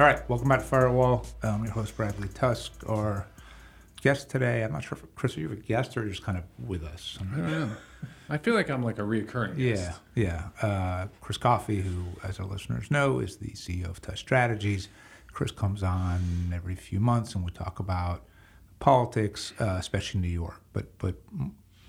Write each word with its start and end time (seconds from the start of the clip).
All 0.00 0.06
right, 0.06 0.26
welcome 0.30 0.48
back 0.48 0.60
to 0.60 0.64
Firewall. 0.64 1.26
I'm 1.42 1.62
your 1.62 1.74
host, 1.74 1.94
Bradley 1.94 2.28
Tusk. 2.28 2.72
Our 2.88 3.26
guest 4.00 4.30
today, 4.30 4.64
I'm 4.64 4.72
not 4.72 4.82
sure 4.82 4.96
if 4.96 5.14
Chris, 5.14 5.36
are 5.36 5.40
you 5.40 5.52
a 5.52 5.56
guest 5.56 5.94
or 5.94 6.08
just 6.08 6.22
kind 6.22 6.38
of 6.38 6.44
with 6.66 6.82
us? 6.84 7.18
I 7.20 7.24
don't 7.24 7.50
know. 7.50 7.70
I 8.30 8.38
feel 8.38 8.54
like 8.54 8.70
I'm 8.70 8.82
like 8.82 8.98
a 8.98 9.02
reoccurring 9.02 9.58
guest. 9.58 10.00
Yeah, 10.14 10.48
yeah. 10.62 10.66
Uh, 10.66 11.08
Chris 11.20 11.36
Coffey, 11.36 11.82
who, 11.82 12.04
as 12.22 12.40
our 12.40 12.46
listeners 12.46 12.90
know, 12.90 13.18
is 13.18 13.36
the 13.36 13.50
CEO 13.50 13.90
of 13.90 14.00
Tusk 14.00 14.16
Strategies. 14.16 14.88
Chris 15.32 15.50
comes 15.50 15.82
on 15.82 16.50
every 16.54 16.76
few 16.76 16.98
months 16.98 17.34
and 17.34 17.44
we 17.44 17.50
talk 17.50 17.78
about 17.78 18.24
politics, 18.78 19.52
uh, 19.60 19.76
especially 19.78 20.20
in 20.20 20.22
New 20.22 20.28
York, 20.28 20.62
but 20.72 20.96
but 20.96 21.16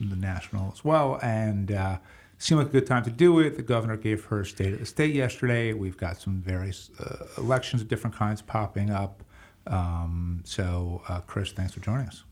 the 0.02 0.18
national 0.18 0.70
as 0.74 0.84
well. 0.84 1.18
And 1.24 1.72
uh, 1.72 2.00
seemed 2.42 2.60
like 2.60 2.70
a 2.70 2.72
good 2.72 2.88
time 2.88 3.04
to 3.04 3.12
do 3.12 3.40
it. 3.40 3.56
The 3.56 3.62
governor 3.62 3.98
gave 3.98 4.26
her 4.26 4.44
state 4.44 4.74
of 4.74 4.80
the 4.80 4.86
state 4.86 5.14
yesterday. 5.14 5.74
We've 5.74 5.98
got 5.98 6.20
some 6.20 6.42
various 6.42 6.90
uh, 7.00 7.26
elections 7.38 7.82
of 7.82 7.88
different 7.88 8.16
kinds 8.16 8.42
popping 8.42 8.90
up. 8.90 9.24
Um, 9.68 10.42
so, 10.44 11.04
uh, 11.08 11.22
Chris, 11.22 11.52
thanks 11.52 11.74
for 11.74 11.82
joining 11.82 12.08
us. 12.08 12.24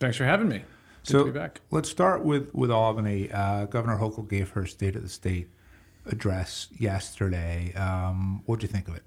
Thanks 0.00 0.16
for 0.16 0.24
having 0.24 0.48
me. 0.48 0.58
Good 0.58 0.64
so 1.02 1.18
to 1.18 1.32
be 1.32 1.38
back. 1.38 1.60
let's 1.70 1.90
start 1.90 2.24
with 2.24 2.54
with 2.54 2.70
Albany. 2.70 3.30
Uh, 3.30 3.66
governor 3.66 3.98
Hochul 3.98 4.28
gave 4.28 4.50
her 4.50 4.64
state 4.66 4.96
of 4.96 5.02
the 5.02 5.08
state 5.08 5.48
address 6.06 6.68
yesterday. 6.78 7.72
Um, 7.74 8.42
what'd 8.46 8.62
you 8.62 8.68
think 8.68 8.88
of 8.88 8.96
it? 8.96 9.02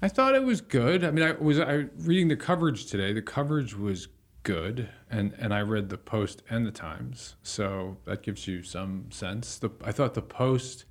I 0.00 0.08
thought 0.08 0.34
it 0.34 0.44
was 0.44 0.60
good. 0.60 1.04
I 1.04 1.10
mean, 1.10 1.24
I 1.24 1.32
was 1.32 1.60
I 1.60 1.86
reading 1.98 2.28
the 2.28 2.36
coverage 2.36 2.86
today. 2.86 3.12
The 3.12 3.22
coverage 3.22 3.76
was 3.76 4.08
good, 4.46 4.88
and 5.10 5.34
and 5.38 5.52
I 5.52 5.60
read 5.60 5.88
the 5.88 5.98
Post 5.98 6.44
and 6.48 6.64
the 6.64 6.70
Times, 6.70 7.34
so 7.42 7.96
that 8.04 8.22
gives 8.22 8.46
you 8.46 8.62
some 8.62 9.06
sense. 9.10 9.58
The 9.58 9.70
I 9.84 9.90
thought 9.90 10.14
the 10.14 10.22
Post. 10.22 10.84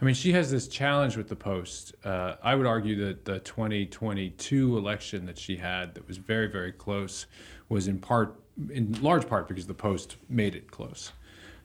I 0.00 0.04
mean, 0.04 0.14
she 0.14 0.32
has 0.32 0.50
this 0.50 0.68
challenge 0.68 1.16
with 1.16 1.28
the 1.28 1.36
Post. 1.36 1.92
Uh, 2.04 2.36
I 2.42 2.54
would 2.54 2.66
argue 2.66 3.04
that 3.04 3.24
the 3.24 3.40
2022 3.40 4.78
election 4.78 5.26
that 5.26 5.36
she 5.36 5.56
had, 5.56 5.94
that 5.96 6.06
was 6.06 6.18
very 6.18 6.46
very 6.46 6.70
close, 6.70 7.26
was 7.68 7.88
in 7.88 7.98
part, 7.98 8.40
in 8.70 8.96
large 9.02 9.26
part, 9.26 9.48
because 9.48 9.66
the 9.66 9.74
Post 9.74 10.16
made 10.28 10.54
it 10.54 10.70
close. 10.70 11.12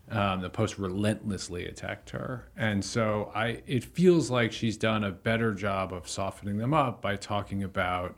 Um, 0.09 0.41
the 0.41 0.49
Post 0.49 0.79
relentlessly 0.79 1.67
attacked 1.67 2.09
her, 2.09 2.49
and 2.57 2.83
so 2.83 3.31
I. 3.35 3.61
It 3.67 3.83
feels 3.83 4.31
like 4.31 4.51
she's 4.51 4.77
done 4.77 5.03
a 5.03 5.11
better 5.11 5.53
job 5.53 5.93
of 5.93 6.09
softening 6.09 6.57
them 6.57 6.73
up 6.73 7.03
by 7.03 7.15
talking 7.15 7.63
about 7.63 8.15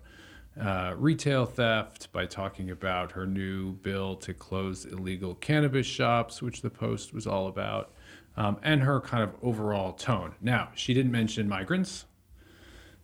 uh, 0.59 0.93
retail 0.97 1.45
theft, 1.45 2.11
by 2.11 2.25
talking 2.25 2.71
about 2.71 3.11
her 3.11 3.25
new 3.25 3.73
bill 3.73 4.15
to 4.15 4.33
close 4.33 4.85
illegal 4.85 5.35
cannabis 5.35 5.85
shops, 5.85 6.41
which 6.41 6.61
the 6.61 6.69
Post 6.69 7.13
was 7.13 7.27
all 7.27 7.47
about, 7.47 7.93
um, 8.35 8.57
and 8.63 8.81
her 8.81 8.99
kind 9.01 9.23
of 9.23 9.35
overall 9.41 9.93
tone. 9.93 10.33
Now, 10.41 10.69
she 10.75 10.93
didn't 10.93 11.11
mention 11.11 11.47
migrants, 11.47 12.05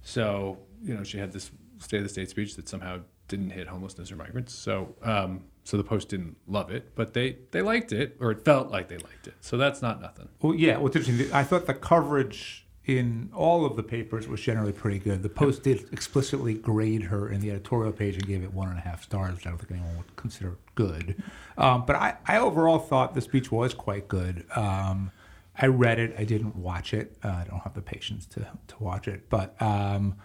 so 0.01 0.59
you 0.83 0.95
know 0.95 1.03
she 1.03 1.17
had 1.17 1.31
this 1.31 1.51
State 1.79 1.97
of 1.97 2.03
the 2.03 2.09
State 2.09 2.29
speech 2.29 2.55
that 2.55 2.67
somehow 2.69 3.01
didn't 3.27 3.51
hit 3.51 3.67
homelessness 3.67 4.11
or 4.11 4.15
migrants. 4.15 4.53
So, 4.53 4.95
um, 5.01 5.45
so 5.63 5.77
the 5.77 5.83
Post 5.83 6.09
didn't 6.09 6.37
love 6.47 6.71
it, 6.71 6.95
but 6.95 7.13
they 7.13 7.37
they 7.51 7.61
liked 7.61 7.91
it, 7.91 8.17
or 8.19 8.31
it 8.31 8.43
felt 8.43 8.69
like 8.69 8.89
they 8.89 8.97
liked 8.97 9.27
it. 9.27 9.33
So 9.41 9.57
that's 9.57 9.81
not 9.81 10.01
nothing. 10.01 10.29
Well, 10.41 10.55
yeah. 10.55 10.77
What's 10.77 10.95
interesting, 10.95 11.31
I 11.33 11.43
thought 11.43 11.65
the 11.65 11.73
coverage 11.73 12.62
in 12.85 13.29
all 13.33 13.65
of 13.65 13.75
the 13.77 13.83
papers 13.83 14.27
was 14.27 14.41
generally 14.41 14.73
pretty 14.73 14.99
good. 14.99 15.23
The 15.23 15.29
Post 15.29 15.63
did 15.63 15.87
explicitly 15.93 16.53
grade 16.53 17.03
her 17.03 17.29
in 17.29 17.39
the 17.39 17.49
editorial 17.51 17.93
page 17.93 18.15
and 18.15 18.27
gave 18.27 18.43
it 18.43 18.53
one 18.53 18.67
and 18.67 18.77
a 18.77 18.81
half 18.81 19.03
stars, 19.03 19.35
which 19.35 19.47
I 19.47 19.51
don't 19.51 19.59
think 19.59 19.71
anyone 19.71 19.97
would 19.97 20.15
consider 20.17 20.57
good. 20.75 21.23
Um, 21.57 21.85
but 21.85 21.95
I, 21.95 22.17
I 22.25 22.39
overall 22.39 22.79
thought 22.79 23.13
the 23.13 23.21
speech 23.21 23.51
was 23.51 23.73
quite 23.73 24.07
good. 24.09 24.45
Um, 24.55 25.11
I 25.57 25.67
read 25.67 25.99
it. 25.99 26.15
I 26.17 26.25
didn't 26.25 26.55
watch 26.57 26.93
it. 26.93 27.15
Uh, 27.23 27.29
I 27.29 27.45
don't 27.49 27.59
have 27.59 27.73
the 27.73 27.81
patience 27.81 28.25
to, 28.27 28.47
to 28.67 28.75
watch 28.79 29.07
it. 29.07 29.29
But, 29.29 29.55
um, 29.61 30.15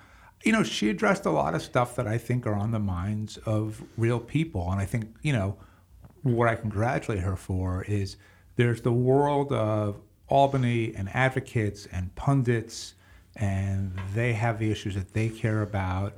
you 0.42 0.52
know, 0.52 0.64
she 0.64 0.88
addressed 0.88 1.26
a 1.26 1.30
lot 1.30 1.54
of 1.54 1.62
stuff 1.62 1.94
that 1.96 2.08
I 2.08 2.18
think 2.18 2.46
are 2.46 2.54
on 2.54 2.72
the 2.72 2.78
minds 2.80 3.36
of 3.38 3.82
real 3.96 4.18
people. 4.18 4.70
And 4.72 4.80
I 4.80 4.86
think, 4.86 5.14
you 5.22 5.32
know, 5.32 5.58
what 6.22 6.48
I 6.48 6.56
congratulate 6.56 7.20
her 7.20 7.36
for 7.36 7.84
is 7.84 8.16
there's 8.56 8.80
the 8.82 8.92
world 8.92 9.52
of 9.52 10.00
Albany 10.28 10.94
and 10.94 11.08
advocates 11.14 11.86
and 11.90 12.14
pundits, 12.14 12.94
and 13.36 13.98
they 14.14 14.32
have 14.32 14.58
the 14.58 14.70
issues 14.70 14.94
that 14.94 15.14
they 15.14 15.28
care 15.28 15.62
about. 15.62 16.14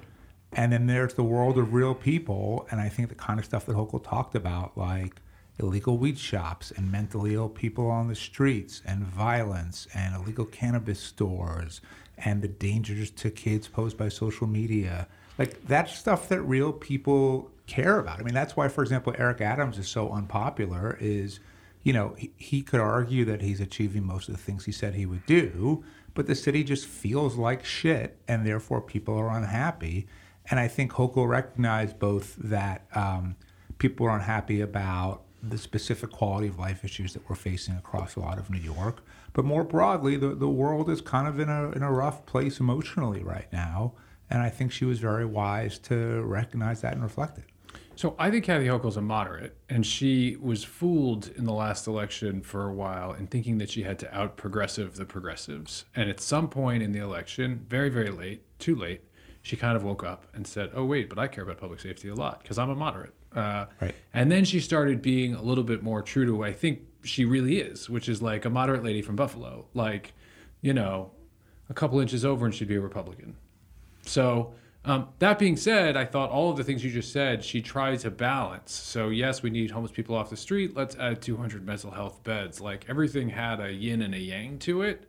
And 0.53 0.72
then 0.72 0.87
there's 0.87 1.15
the 1.15 1.22
world 1.22 1.59
of 1.59 1.72
real 1.72 1.94
people, 1.94 2.66
and 2.70 2.81
I 2.81 2.88
think 2.88 3.09
the 3.09 3.15
kind 3.15 3.38
of 3.38 3.44
stuff 3.44 3.66
that 3.66 3.76
Hochul 3.76 4.03
talked 4.03 4.34
about, 4.34 4.76
like 4.76 5.15
illegal 5.59 5.99
weed 5.99 6.19
shops 6.19 6.70
and 6.70 6.91
mentally 6.91 7.34
ill 7.34 7.49
people 7.49 7.91
on 7.91 8.09
the 8.09 8.15
streets, 8.15 8.82
and 8.84 9.04
violence 9.04 9.87
and 9.94 10.15
illegal 10.16 10.44
cannabis 10.44 10.99
stores, 10.99 11.81
and 12.19 12.43
the 12.43 12.49
dangers 12.49 13.10
to 13.10 13.31
kids 13.31 13.69
posed 13.69 13.97
by 13.97 14.09
social 14.09 14.47
media. 14.47 15.06
Like 15.38 15.65
that's 15.66 15.97
stuff 15.97 16.28
that 16.31 16.43
real 16.43 16.72
people 16.72 17.50
care 17.66 17.99
about. 17.99 18.19
I 18.19 18.22
mean, 18.25 18.34
that's 18.34 18.56
why, 18.56 18.69
for 18.69 18.82
example, 18.82 19.15
Eric 19.16 19.41
Adams 19.41 19.78
is 19.78 19.88
so 19.88 20.10
unpopular. 20.10 20.99
Is 21.00 21.38
you 21.82 21.92
know, 21.92 22.14
he, 22.16 22.32
he 22.36 22.62
could 22.62 22.80
argue 22.80 23.24
that 23.24 23.41
he's 23.42 23.60
achieving 23.60 24.04
most 24.04 24.28
of 24.28 24.34
the 24.34 24.41
things 24.41 24.64
he 24.64 24.72
said 24.72 24.94
he 24.94 25.06
would 25.06 25.24
do, 25.26 25.84
but 26.14 26.26
the 26.26 26.34
city 26.34 26.64
just 26.64 26.86
feels 26.86 27.36
like 27.36 27.64
shit, 27.64 28.18
and 28.28 28.46
therefore 28.46 28.80
people 28.80 29.16
are 29.16 29.30
unhappy. 29.30 30.06
And 30.50 30.58
I 30.58 30.69
think 30.69 30.92
Hochul 30.92 31.28
recognized 31.28 31.98
both 31.98 32.36
that 32.36 32.86
um, 32.94 33.36
people 33.78 34.06
are 34.06 34.16
unhappy 34.16 34.60
about 34.60 35.22
the 35.42 35.56
specific 35.56 36.10
quality 36.10 36.48
of 36.48 36.58
life 36.58 36.84
issues 36.84 37.14
that 37.14 37.28
we're 37.28 37.36
facing 37.36 37.76
across 37.76 38.16
a 38.16 38.20
lot 38.20 38.38
of 38.38 38.50
New 38.50 38.58
York, 38.58 39.02
but 39.32 39.44
more 39.44 39.64
broadly, 39.64 40.16
the, 40.16 40.34
the 40.34 40.48
world 40.48 40.90
is 40.90 41.00
kind 41.00 41.26
of 41.26 41.38
in 41.38 41.48
a, 41.48 41.70
in 41.70 41.82
a 41.82 41.90
rough 41.90 42.26
place 42.26 42.60
emotionally 42.60 43.22
right 43.22 43.50
now. 43.52 43.92
And 44.28 44.42
I 44.42 44.48
think 44.48 44.70
she 44.70 44.84
was 44.84 44.98
very 44.98 45.24
wise 45.24 45.78
to 45.80 46.22
recognize 46.22 46.82
that 46.82 46.92
and 46.92 47.02
reflect 47.02 47.38
it. 47.38 47.44
So 48.00 48.16
I 48.19 48.31
think 48.31 48.47
Kathy 48.47 48.65
Hochul's 48.65 48.97
a 48.97 49.03
moderate, 49.03 49.59
and 49.69 49.84
she 49.84 50.38
was 50.41 50.65
fooled 50.65 51.28
in 51.37 51.44
the 51.44 51.53
last 51.53 51.87
election 51.87 52.41
for 52.41 52.66
a 52.66 52.72
while 52.72 53.12
in 53.12 53.27
thinking 53.27 53.59
that 53.59 53.69
she 53.69 53.83
had 53.83 53.99
to 53.99 54.19
out 54.19 54.38
progressive 54.38 54.97
the 54.97 55.05
progressives. 55.05 55.84
And 55.94 56.09
at 56.09 56.19
some 56.19 56.49
point 56.49 56.83
in 56.83 56.93
the 56.93 57.00
election, 57.00 57.66
very 57.69 57.91
very 57.91 58.09
late, 58.09 58.41
too 58.59 58.75
late, 58.75 59.03
she 59.43 59.55
kind 59.55 59.77
of 59.77 59.84
woke 59.84 60.03
up 60.03 60.25
and 60.33 60.47
said, 60.47 60.71
"Oh 60.72 60.83
wait, 60.83 61.11
but 61.11 61.19
I 61.19 61.28
care 61.28 61.44
about 61.44 61.59
public 61.59 61.78
safety 61.78 62.09
a 62.09 62.15
lot 62.15 62.43
because 62.43 62.56
I'm 62.56 62.71
a 62.71 62.75
moderate." 62.75 63.12
Uh, 63.37 63.66
Right. 63.83 63.94
And 64.15 64.32
then 64.32 64.47
she 64.47 64.61
started 64.61 65.03
being 65.03 65.34
a 65.34 65.43
little 65.43 65.62
bit 65.62 65.82
more 65.82 66.00
true 66.00 66.25
to 66.25 66.34
what 66.34 66.49
I 66.49 66.55
think 66.55 66.81
she 67.05 67.27
really 67.27 67.59
is, 67.59 67.91
which 67.91 68.09
is 68.09 68.22
like 68.22 68.47
a 68.47 68.50
moderate 68.50 68.82
lady 68.82 69.03
from 69.03 69.15
Buffalo, 69.15 69.67
like, 69.75 70.15
you 70.62 70.72
know, 70.72 71.11
a 71.69 71.75
couple 71.75 72.00
inches 72.00 72.25
over 72.25 72.47
and 72.47 72.55
she'd 72.55 72.67
be 72.67 72.77
a 72.77 72.81
Republican. 72.81 73.37
So 74.06 74.55
um, 74.84 75.08
that 75.18 75.38
being 75.38 75.56
said, 75.56 75.96
I 75.96 76.06
thought 76.06 76.30
all 76.30 76.50
of 76.50 76.56
the 76.56 76.64
things 76.64 76.82
you 76.82 76.91
just 76.91 77.12
said, 77.12 77.44
she 77.44 77.60
tried 77.60 77.98
to 78.00 78.10
balance. 78.10 78.72
So 78.72 79.10
yes, 79.10 79.42
we 79.42 79.50
need 79.50 79.70
homeless 79.70 79.92
people 79.92 80.16
off 80.16 80.30
the 80.30 80.36
street. 80.36 80.74
Let's 80.74 80.96
add 80.96 81.20
200 81.20 81.66
mental 81.66 81.91
health 81.91 82.24
beds. 82.24 82.60
Like 82.60 82.86
everything 82.88 83.28
had 83.28 83.60
a 83.60 83.70
yin 83.70 84.00
and 84.00 84.14
a 84.14 84.19
yang 84.19 84.58
to 84.60 84.82
it. 84.82 85.06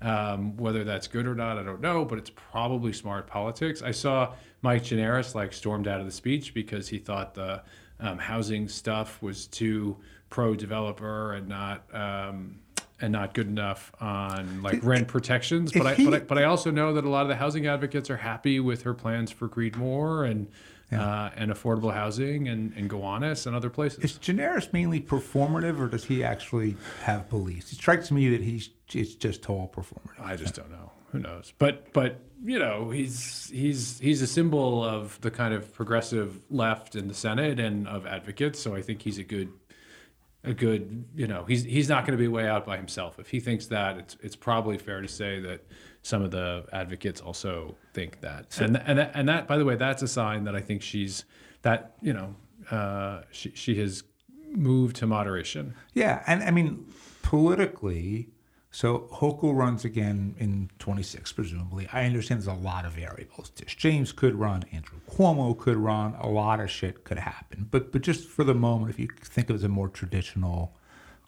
Um, 0.00 0.56
whether 0.56 0.84
that's 0.84 1.08
good 1.08 1.26
or 1.26 1.34
not, 1.34 1.58
I 1.58 1.64
don't 1.64 1.80
know, 1.80 2.04
but 2.04 2.18
it's 2.18 2.30
probably 2.30 2.92
smart 2.92 3.26
politics. 3.26 3.82
I 3.82 3.90
saw 3.90 4.34
Mike 4.62 4.84
Gianaris 4.84 5.34
like 5.34 5.52
stormed 5.52 5.88
out 5.88 5.98
of 5.98 6.06
the 6.06 6.12
speech 6.12 6.54
because 6.54 6.88
he 6.88 6.98
thought 6.98 7.34
the 7.34 7.62
um, 7.98 8.18
housing 8.18 8.68
stuff 8.68 9.20
was 9.20 9.48
too 9.48 9.96
pro-developer 10.30 11.32
and 11.32 11.48
not 11.48 11.92
um, 11.92 12.60
and 13.00 13.12
not 13.12 13.34
good 13.34 13.46
enough 13.46 13.92
on 14.00 14.62
like 14.62 14.82
rent 14.82 15.08
protections. 15.08 15.72
But 15.72 15.86
I, 15.86 16.04
but 16.04 16.14
I 16.14 16.18
but 16.20 16.38
I 16.38 16.44
also 16.44 16.70
know 16.70 16.92
that 16.94 17.04
a 17.04 17.08
lot 17.08 17.22
of 17.22 17.28
the 17.28 17.36
housing 17.36 17.66
advocates 17.66 18.10
are 18.10 18.16
happy 18.16 18.60
with 18.60 18.82
her 18.82 18.94
plans 18.94 19.30
for 19.30 19.48
Creedmoor 19.48 20.28
and 20.28 20.48
uh, 20.92 21.30
and 21.36 21.50
affordable 21.50 21.92
housing 21.92 22.48
and, 22.48 22.72
and 22.74 22.88
Gowanus 22.88 23.46
and 23.46 23.54
other 23.54 23.70
places. 23.70 24.04
Is 24.04 24.18
Gianaris 24.18 24.72
mainly 24.72 25.00
performative, 25.00 25.78
or 25.78 25.88
does 25.88 26.04
he 26.04 26.24
actually 26.24 26.76
have 27.02 27.28
beliefs? 27.28 27.72
It 27.72 27.76
strikes 27.76 28.10
me 28.10 28.30
that 28.30 28.42
he's 28.42 28.70
it's 28.92 29.14
just 29.14 29.48
all 29.50 29.70
performative. 29.74 30.20
I 30.20 30.36
just 30.36 30.54
don't 30.54 30.70
know. 30.70 30.92
Who 31.12 31.18
knows? 31.18 31.52
But 31.58 31.92
but 31.92 32.20
you 32.42 32.58
know 32.58 32.90
he's 32.90 33.50
he's 33.52 33.98
he's 33.98 34.22
a 34.22 34.26
symbol 34.26 34.84
of 34.84 35.20
the 35.20 35.30
kind 35.30 35.54
of 35.54 35.72
progressive 35.74 36.40
left 36.50 36.94
in 36.94 37.08
the 37.08 37.14
Senate 37.14 37.60
and 37.60 37.86
of 37.88 38.06
advocates. 38.06 38.60
So 38.60 38.74
I 38.74 38.82
think 38.82 39.02
he's 39.02 39.18
a 39.18 39.24
good 39.24 39.50
a 40.48 40.54
good 40.54 41.04
you 41.14 41.26
know 41.26 41.44
he's 41.44 41.64
he's 41.64 41.88
not 41.88 42.06
going 42.06 42.16
to 42.16 42.22
be 42.22 42.28
way 42.28 42.48
out 42.48 42.64
by 42.64 42.76
himself. 42.76 43.18
If 43.18 43.28
he 43.28 43.40
thinks 43.40 43.66
that, 43.66 43.98
it's 43.98 44.16
it's 44.20 44.36
probably 44.36 44.78
fair 44.78 45.00
to 45.00 45.08
say 45.08 45.40
that 45.40 45.64
some 46.02 46.22
of 46.22 46.30
the 46.30 46.64
advocates 46.72 47.20
also 47.20 47.76
think 47.92 48.20
that. 48.20 48.58
and 48.60 48.76
and 48.86 48.98
that, 48.98 49.12
and 49.14 49.28
that 49.28 49.46
by 49.46 49.58
the 49.58 49.64
way, 49.64 49.76
that's 49.76 50.02
a 50.02 50.08
sign 50.08 50.44
that 50.44 50.56
I 50.56 50.60
think 50.60 50.82
she's 50.82 51.24
that 51.62 51.96
you 52.00 52.12
know 52.12 52.34
uh, 52.70 53.22
she 53.30 53.52
she 53.54 53.76
has 53.76 54.04
moved 54.50 54.96
to 54.96 55.06
moderation. 55.06 55.74
Yeah, 55.94 56.22
and 56.26 56.42
I 56.42 56.50
mean 56.50 56.86
politically, 57.22 58.28
so 58.70 59.08
Hochul 59.12 59.56
runs 59.56 59.84
again 59.84 60.34
in 60.38 60.70
26, 60.78 61.32
presumably. 61.32 61.88
I 61.92 62.04
understand 62.04 62.42
there's 62.42 62.54
a 62.54 62.60
lot 62.60 62.84
of 62.84 62.92
variables. 62.92 63.50
Tish 63.50 63.76
James 63.76 64.12
could 64.12 64.34
run, 64.34 64.64
Andrew 64.72 64.98
Cuomo 65.10 65.58
could 65.58 65.78
run, 65.78 66.14
a 66.20 66.28
lot 66.28 66.60
of 66.60 66.70
shit 66.70 67.04
could 67.04 67.18
happen. 67.18 67.68
But 67.70 67.92
but 67.92 68.02
just 68.02 68.28
for 68.28 68.44
the 68.44 68.54
moment, 68.54 68.90
if 68.90 68.98
you 68.98 69.08
think 69.22 69.48
of 69.48 69.54
it 69.54 69.60
as 69.60 69.64
a 69.64 69.68
more 69.68 69.88
traditional 69.88 70.76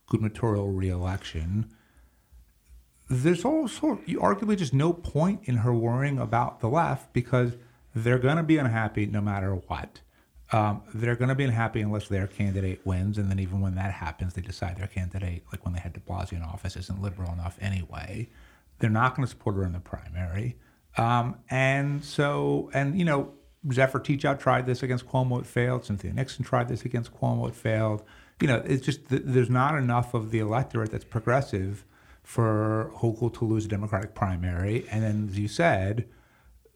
gubernatorial 0.06 0.70
reelection, 0.70 1.70
there's 3.08 3.44
also 3.44 3.96
arguably 4.06 4.56
just 4.56 4.74
no 4.74 4.92
point 4.92 5.40
in 5.44 5.58
her 5.58 5.74
worrying 5.74 6.18
about 6.18 6.60
the 6.60 6.68
left 6.68 7.12
because 7.12 7.56
they're 7.94 8.18
going 8.18 8.36
to 8.36 8.42
be 8.42 8.58
unhappy 8.58 9.06
no 9.06 9.20
matter 9.20 9.54
what. 9.54 10.00
Um, 10.52 10.82
they're 10.92 11.14
going 11.14 11.28
to 11.28 11.34
be 11.34 11.44
unhappy 11.44 11.80
unless 11.80 12.08
their 12.08 12.26
candidate 12.26 12.84
wins, 12.84 13.18
and 13.18 13.30
then 13.30 13.38
even 13.38 13.60
when 13.60 13.76
that 13.76 13.92
happens, 13.92 14.34
they 14.34 14.42
decide 14.42 14.76
their 14.76 14.88
candidate, 14.88 15.44
like 15.52 15.64
when 15.64 15.74
they 15.74 15.80
had 15.80 15.92
De 15.92 16.00
Blasio 16.00 16.32
in 16.32 16.42
office, 16.42 16.76
isn't 16.76 17.00
liberal 17.00 17.32
enough 17.32 17.56
anyway. 17.60 18.28
They're 18.80 18.90
not 18.90 19.14
going 19.14 19.24
to 19.24 19.30
support 19.30 19.56
her 19.56 19.64
in 19.64 19.72
the 19.72 19.80
primary, 19.80 20.56
um, 20.96 21.36
and 21.50 22.04
so 22.04 22.70
and 22.74 22.98
you 22.98 23.04
know 23.04 23.32
Zephyr 23.72 24.00
Teachout 24.00 24.40
tried 24.40 24.66
this 24.66 24.82
against 24.82 25.06
Cuomo, 25.06 25.40
it 25.40 25.46
failed. 25.46 25.84
Cynthia 25.84 26.12
Nixon 26.12 26.44
tried 26.44 26.68
this 26.68 26.84
against 26.84 27.14
Cuomo, 27.14 27.48
it 27.48 27.54
failed. 27.54 28.02
You 28.40 28.48
know, 28.48 28.62
it's 28.64 28.84
just 28.84 29.00
there's 29.08 29.50
not 29.50 29.76
enough 29.76 30.14
of 30.14 30.30
the 30.30 30.38
electorate 30.38 30.90
that's 30.90 31.04
progressive 31.04 31.84
for 32.22 32.90
Hochul 32.96 33.32
to 33.34 33.44
lose 33.44 33.66
a 33.66 33.68
Democratic 33.68 34.14
primary, 34.14 34.86
and 34.90 35.02
then 35.02 35.28
as 35.30 35.38
you 35.38 35.46
said 35.46 36.08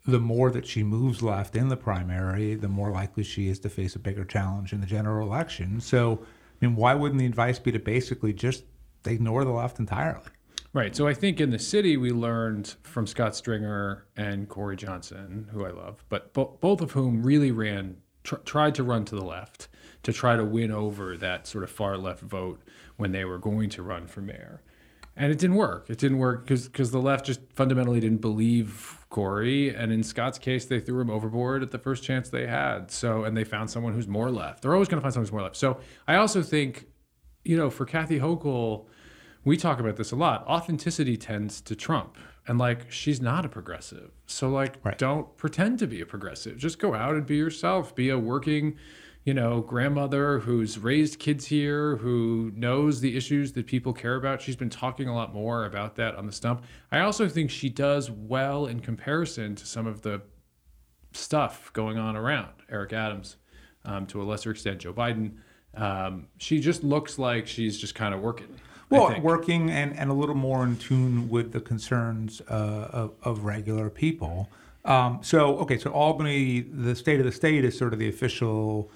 the 0.04 0.20
more 0.20 0.50
that 0.50 0.66
she 0.66 0.82
moves 0.82 1.22
left 1.22 1.56
in 1.56 1.68
the 1.68 1.76
primary, 1.76 2.54
the 2.54 2.68
more 2.68 2.90
likely 2.90 3.24
she 3.24 3.48
is 3.48 3.58
to 3.60 3.70
face 3.70 3.96
a 3.96 3.98
bigger 3.98 4.24
challenge 4.24 4.72
in 4.72 4.80
the 4.80 4.86
general 4.86 5.26
election. 5.26 5.80
So, 5.80 6.20
I 6.22 6.66
mean, 6.66 6.76
why 6.76 6.94
wouldn't 6.94 7.18
the 7.18 7.26
advice 7.26 7.58
be 7.58 7.72
to 7.72 7.78
basically 7.78 8.32
just 8.34 8.64
ignore 9.06 9.44
the 9.44 9.50
left 9.50 9.78
entirely? 9.78 10.26
Right. 10.74 10.94
So 10.94 11.06
I 11.06 11.14
think 11.14 11.40
in 11.40 11.50
the 11.50 11.58
city 11.58 11.96
we 11.96 12.10
learned 12.10 12.74
from 12.82 13.06
Scott 13.06 13.36
Stringer 13.36 14.06
and 14.16 14.48
Corey 14.48 14.76
Johnson, 14.76 15.48
who 15.52 15.64
I 15.64 15.70
love, 15.70 16.04
but 16.08 16.32
bo- 16.32 16.58
both 16.60 16.80
of 16.80 16.92
whom 16.92 17.22
really 17.22 17.52
ran, 17.52 17.96
tr- 18.24 18.36
tried 18.36 18.74
to 18.74 18.82
run 18.82 19.04
to 19.06 19.14
the 19.14 19.24
left 19.24 19.68
to 20.02 20.12
try 20.12 20.36
to 20.36 20.44
win 20.44 20.70
over 20.70 21.16
that 21.16 21.46
sort 21.46 21.64
of 21.64 21.70
far 21.70 21.96
left 21.96 22.20
vote 22.20 22.60
when 22.96 23.12
they 23.12 23.24
were 23.24 23.38
going 23.38 23.70
to 23.70 23.82
run 23.82 24.06
for 24.06 24.20
mayor 24.20 24.60
and 25.16 25.30
it 25.30 25.38
didn't 25.38 25.56
work. 25.56 25.88
It 25.88 25.98
didn't 25.98 26.18
work 26.18 26.46
because 26.46 26.90
the 26.90 27.00
left 27.00 27.26
just 27.26 27.40
fundamentally 27.54 28.00
didn't 28.00 28.20
believe 28.20 29.03
Corey, 29.14 29.72
and 29.72 29.92
in 29.92 30.02
Scott's 30.02 30.40
case, 30.40 30.64
they 30.64 30.80
threw 30.80 31.00
him 31.00 31.08
overboard 31.08 31.62
at 31.62 31.70
the 31.70 31.78
first 31.78 32.02
chance 32.02 32.30
they 32.30 32.48
had. 32.48 32.90
So, 32.90 33.22
and 33.22 33.36
they 33.36 33.44
found 33.44 33.70
someone 33.70 33.92
who's 33.92 34.08
more 34.08 34.28
left. 34.28 34.62
They're 34.62 34.72
always 34.74 34.88
going 34.88 34.98
to 34.98 35.02
find 35.02 35.14
someone 35.14 35.26
who's 35.26 35.32
more 35.32 35.42
left. 35.42 35.54
So, 35.54 35.78
I 36.08 36.16
also 36.16 36.42
think, 36.42 36.88
you 37.44 37.56
know, 37.56 37.70
for 37.70 37.84
Kathy 37.84 38.18
Hochul, 38.18 38.86
we 39.44 39.56
talk 39.56 39.78
about 39.78 39.94
this 39.94 40.10
a 40.10 40.16
lot. 40.16 40.44
Authenticity 40.48 41.16
tends 41.16 41.60
to 41.60 41.76
trump, 41.76 42.18
and 42.48 42.58
like 42.58 42.90
she's 42.90 43.20
not 43.20 43.44
a 43.44 43.48
progressive. 43.48 44.10
So, 44.26 44.48
like, 44.48 44.84
right. 44.84 44.98
don't 44.98 45.36
pretend 45.36 45.78
to 45.78 45.86
be 45.86 46.00
a 46.00 46.06
progressive. 46.06 46.56
Just 46.56 46.80
go 46.80 46.92
out 46.92 47.14
and 47.14 47.24
be 47.24 47.36
yourself. 47.36 47.94
Be 47.94 48.10
a 48.10 48.18
working 48.18 48.76
you 49.24 49.32
know, 49.32 49.62
grandmother 49.62 50.40
who's 50.40 50.78
raised 50.78 51.18
kids 51.18 51.46
here, 51.46 51.96
who 51.96 52.52
knows 52.54 53.00
the 53.00 53.16
issues 53.16 53.52
that 53.54 53.66
people 53.66 53.94
care 53.94 54.16
about. 54.16 54.42
She's 54.42 54.56
been 54.56 54.70
talking 54.70 55.08
a 55.08 55.14
lot 55.14 55.32
more 55.32 55.64
about 55.64 55.96
that 55.96 56.14
on 56.14 56.26
the 56.26 56.32
stump. 56.32 56.62
I 56.92 57.00
also 57.00 57.28
think 57.28 57.50
she 57.50 57.70
does 57.70 58.10
well 58.10 58.66
in 58.66 58.80
comparison 58.80 59.54
to 59.54 59.66
some 59.66 59.86
of 59.86 60.02
the 60.02 60.20
stuff 61.12 61.72
going 61.72 61.96
on 61.96 62.16
around 62.16 62.50
Eric 62.70 62.92
Adams, 62.92 63.36
um, 63.86 64.04
to 64.06 64.20
a 64.20 64.24
lesser 64.24 64.50
extent, 64.50 64.80
Joe 64.80 64.92
Biden. 64.92 65.32
Um, 65.74 66.28
she 66.36 66.60
just 66.60 66.84
looks 66.84 67.18
like 67.18 67.46
she's 67.46 67.78
just 67.78 67.94
kind 67.94 68.14
of 68.14 68.20
working. 68.20 68.48
Well, 68.90 69.18
working 69.22 69.70
and, 69.70 69.98
and 69.98 70.10
a 70.10 70.14
little 70.14 70.34
more 70.34 70.62
in 70.64 70.76
tune 70.76 71.30
with 71.30 71.52
the 71.52 71.60
concerns 71.60 72.42
uh, 72.42 72.88
of, 72.92 73.14
of 73.22 73.44
regular 73.44 73.88
people. 73.88 74.50
Um, 74.84 75.20
so, 75.22 75.56
okay, 75.60 75.78
so 75.78 75.90
Albany, 75.90 76.60
the 76.60 76.94
state 76.94 77.18
of 77.18 77.24
the 77.24 77.32
state 77.32 77.64
is 77.64 77.76
sort 77.76 77.94
of 77.94 77.98
the 77.98 78.08
official 78.08 78.90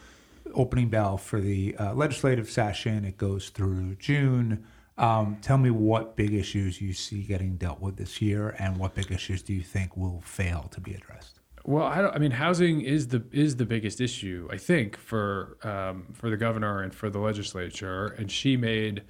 opening 0.54 0.88
bell 0.88 1.16
for 1.16 1.40
the 1.40 1.76
uh, 1.76 1.94
legislative 1.94 2.50
session. 2.50 3.04
It 3.04 3.16
goes 3.16 3.50
through 3.50 3.96
June. 3.96 4.64
Um, 4.96 5.38
tell 5.42 5.58
me 5.58 5.70
what 5.70 6.16
big 6.16 6.34
issues 6.34 6.80
you 6.80 6.92
see 6.92 7.22
getting 7.22 7.56
dealt 7.56 7.80
with 7.80 7.96
this 7.96 8.20
year, 8.20 8.56
and 8.58 8.76
what 8.76 8.94
big 8.94 9.12
issues 9.12 9.42
do 9.42 9.54
you 9.54 9.62
think 9.62 9.96
will 9.96 10.20
fail 10.22 10.68
to 10.72 10.80
be 10.80 10.92
addressed? 10.92 11.38
Well, 11.64 11.84
I, 11.84 12.08
I 12.08 12.18
mean, 12.18 12.30
housing 12.30 12.80
is 12.80 13.08
the 13.08 13.22
is 13.30 13.56
the 13.56 13.66
biggest 13.66 14.00
issue, 14.00 14.48
I 14.50 14.56
think, 14.56 14.96
for 14.96 15.58
um, 15.62 16.06
for 16.14 16.30
the 16.30 16.36
governor 16.36 16.80
and 16.80 16.94
for 16.94 17.10
the 17.10 17.18
legislature. 17.18 18.06
And 18.06 18.30
she 18.30 18.56
made, 18.56 19.02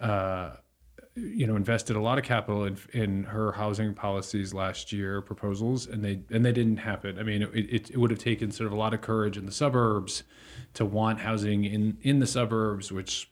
uh, 0.00 0.52
you 1.16 1.46
know, 1.46 1.56
invested 1.56 1.96
a 1.96 2.00
lot 2.00 2.18
of 2.18 2.24
capital 2.24 2.64
in 2.64 2.78
in 2.92 3.24
her 3.24 3.52
housing 3.52 3.94
policies 3.94 4.54
last 4.54 4.92
year 4.92 5.20
proposals, 5.20 5.86
and 5.86 6.04
they 6.04 6.20
and 6.30 6.44
they 6.44 6.52
didn't 6.52 6.78
happen. 6.78 7.18
I 7.18 7.22
mean, 7.22 7.42
it, 7.42 7.50
it, 7.52 7.90
it 7.90 7.96
would 7.96 8.10
have 8.10 8.20
taken 8.20 8.50
sort 8.50 8.66
of 8.66 8.72
a 8.72 8.76
lot 8.76 8.94
of 8.94 9.00
courage 9.00 9.36
in 9.36 9.46
the 9.46 9.52
suburbs 9.52 10.22
to 10.74 10.84
want 10.84 11.20
housing 11.20 11.64
in 11.64 11.98
in 12.02 12.20
the 12.20 12.26
suburbs, 12.26 12.92
which 12.92 13.30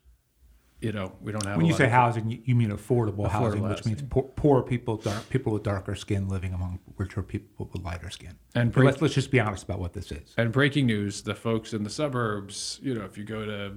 you 0.80 0.90
know 0.90 1.12
we 1.20 1.30
don't 1.30 1.46
have. 1.46 1.56
When 1.56 1.66
you 1.66 1.72
say 1.72 1.88
housing, 1.88 2.42
you 2.44 2.54
mean 2.56 2.70
affordable, 2.70 3.28
affordable 3.28 3.30
housing, 3.30 3.68
which 3.68 3.84
means 3.84 4.02
poor, 4.10 4.24
poor, 4.24 4.62
people, 4.62 4.96
dark, 4.96 5.28
people 5.28 5.52
with 5.52 5.62
darker 5.62 5.94
skin 5.94 6.28
living 6.28 6.54
among 6.54 6.80
richer 6.96 7.22
people 7.22 7.70
with 7.72 7.82
lighter 7.84 8.10
skin. 8.10 8.34
And 8.56 8.72
break, 8.72 8.86
let's 8.86 9.02
let's 9.02 9.14
just 9.14 9.30
be 9.30 9.38
honest 9.38 9.62
about 9.62 9.78
what 9.78 9.92
this 9.92 10.10
is. 10.10 10.34
And 10.36 10.50
breaking 10.50 10.86
news: 10.86 11.22
the 11.22 11.34
folks 11.34 11.72
in 11.72 11.84
the 11.84 11.90
suburbs, 11.90 12.80
you 12.82 12.94
know, 12.94 13.04
if 13.04 13.16
you 13.16 13.24
go 13.24 13.44
to 13.44 13.72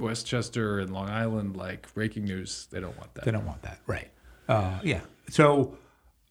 Westchester 0.00 0.78
and 0.78 0.92
Long 0.92 1.08
Island, 1.08 1.56
like 1.56 1.92
breaking 1.94 2.24
news, 2.24 2.68
they 2.70 2.80
don't 2.80 2.96
want 2.96 3.14
that. 3.14 3.24
They 3.24 3.30
don't 3.30 3.46
want 3.46 3.62
that, 3.62 3.80
right? 3.86 4.10
Uh, 4.48 4.78
yeah. 4.82 5.00
So, 5.28 5.76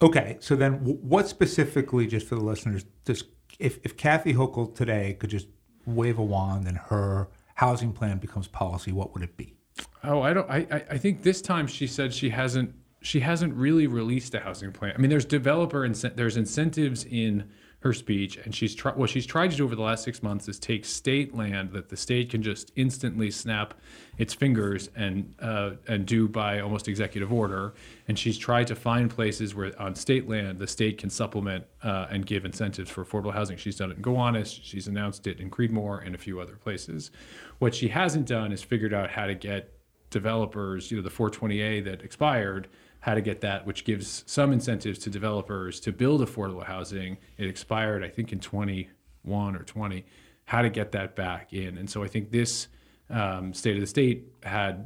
okay. 0.02 0.38
So 0.40 0.56
then, 0.56 0.74
what 0.76 1.28
specifically, 1.28 2.08
just 2.08 2.28
for 2.28 2.36
the 2.36 2.44
listeners, 2.44 2.86
just 3.06 3.26
if 3.60 3.80
if 3.84 3.98
Kathy 3.98 4.34
Hochul 4.34 4.74
today 4.74 5.16
could 5.20 5.30
just 5.30 5.48
wave 5.86 6.18
a 6.18 6.24
wand 6.24 6.68
and 6.68 6.78
her 6.78 7.30
housing 7.56 7.94
plan 7.94 8.18
becomes 8.18 8.48
policy, 8.48 8.92
what 8.92 9.14
would 9.14 9.24
it 9.24 9.38
be? 9.38 9.56
Oh, 10.04 10.22
I 10.22 10.34
don't. 10.34 10.50
I 10.50 10.66
I 10.90 10.98
think 10.98 11.24
this 11.24 11.42
time 11.42 11.68
she 11.68 11.88
said 11.88 12.14
she 12.14 12.30
hasn't 12.30 12.74
she 13.02 13.20
hasn't 13.20 13.54
really 13.54 13.88
released 13.88 14.34
a 14.34 14.40
housing 14.40 14.72
plan. 14.72 14.94
I 14.96 15.00
mean, 15.00 15.10
there's 15.10 15.26
developer 15.26 15.84
and 15.84 15.96
there's 15.96 16.38
incentives 16.38 17.06
in 17.06 17.50
her 17.82 17.94
speech, 17.94 18.38
and 18.38 18.56
she's 18.56 18.80
what 18.84 19.10
she's 19.10 19.26
tried 19.26 19.52
to 19.52 19.58
do 19.58 19.64
over 19.64 19.76
the 19.76 19.84
last 19.84 20.04
six 20.04 20.24
months 20.24 20.48
is 20.48 20.58
take 20.58 20.84
state 20.84 21.36
land 21.36 21.72
that 21.74 21.90
the 21.90 21.98
state 21.98 22.32
can 22.32 22.42
just 22.42 22.72
instantly 22.76 23.30
snap 23.30 23.76
its 24.18 24.34
fingers 24.34 24.90
and 24.96 25.36
uh, 25.40 25.72
and 25.88 26.08
do 26.08 26.28
by 26.28 26.60
almost 26.60 26.88
executive 26.88 27.32
order. 27.32 27.76
And 28.08 28.18
she's 28.18 28.38
tried 28.38 28.66
to 28.68 28.76
find 28.76 29.12
places 29.12 29.54
where 29.54 29.80
on 29.80 29.94
state 29.94 30.28
land 30.28 30.58
the 30.58 30.66
state 30.66 30.98
can 30.98 31.12
supplement 31.12 31.66
uh, 31.84 32.08
and 32.10 32.26
give 32.26 32.46
incentives 32.46 32.90
for 32.90 33.06
affordable 33.06 33.34
housing. 33.34 33.58
She's 33.58 33.76
done 33.76 33.92
it 33.92 33.98
in 33.98 34.04
Gowanus, 34.04 34.60
she's 34.64 34.88
announced 34.88 35.28
it 35.28 35.40
in 35.40 35.52
Creedmoor, 35.52 36.04
and 36.04 36.16
a 36.16 36.18
few 36.18 36.40
other 36.40 36.56
places. 36.56 37.12
What 37.60 37.76
she 37.76 37.90
hasn't 37.90 38.26
done 38.26 38.52
is 38.52 38.64
figured 38.64 38.94
out 38.94 39.12
how 39.12 39.28
to 39.28 39.36
get 39.36 39.72
developers, 40.10 40.90
you 40.90 40.98
know, 40.98 41.04
the 41.04 41.10
420A 41.10 41.84
that 41.86 42.02
expired 42.02 42.70
how 43.00 43.14
to 43.14 43.22
get 43.22 43.42
that, 43.42 43.66
which 43.66 43.86
gives 43.86 44.24
some 44.28 44.52
incentives 44.52 45.00
to 45.00 45.10
developers 45.10 45.80
to 45.82 45.92
build 45.92 46.22
affordable 46.22 46.66
housing. 46.66 47.18
It 47.38 47.48
expired, 47.48 48.04
I 48.04 48.10
think, 48.10 48.34
in 48.34 48.40
21 48.40 49.56
or 49.56 49.64
20. 49.64 50.06
How 50.46 50.62
to 50.62 50.70
get 50.70 50.94
that 50.94 51.16
back 51.16 51.54
in, 51.54 51.78
and 51.78 51.90
so 51.90 52.04
I 52.04 52.08
think 52.08 52.32
this 52.32 52.68
um, 53.10 53.54
state 53.54 53.76
of 53.76 53.82
the 53.82 53.88
state 53.88 54.26
had 54.44 54.86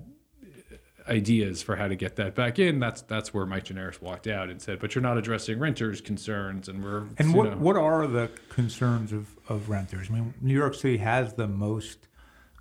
ideas 1.08 1.62
for 1.62 1.75
how 1.75 1.88
to 1.88 1.96
get 1.96 2.15
that 2.18 2.36
back 2.36 2.60
in. 2.60 2.80
That's 2.80 3.01
that's 3.03 3.34
where 3.34 3.46
Mike 3.46 3.65
Gianaris 3.65 4.01
walked 4.01 4.27
out 4.27 4.50
and 4.50 4.62
said, 4.62 4.80
"But 4.80 4.96
you're 4.96 5.01
not 5.01 5.18
addressing 5.18 5.60
renters' 5.60 6.01
concerns." 6.01 6.68
And 6.68 6.84
we're 6.84 7.06
and 7.18 7.34
what 7.34 7.51
know, 7.51 7.58
what 7.58 7.75
are 7.75 8.08
the 8.08 8.32
concerns 8.50 9.12
of, 9.12 9.36
of 9.50 9.70
renters? 9.70 10.08
I 10.10 10.13
mean, 10.13 10.34
New 10.41 10.53
York 10.53 10.75
City 10.75 10.98
has 10.98 11.34
the 11.34 11.48
most 11.48 12.08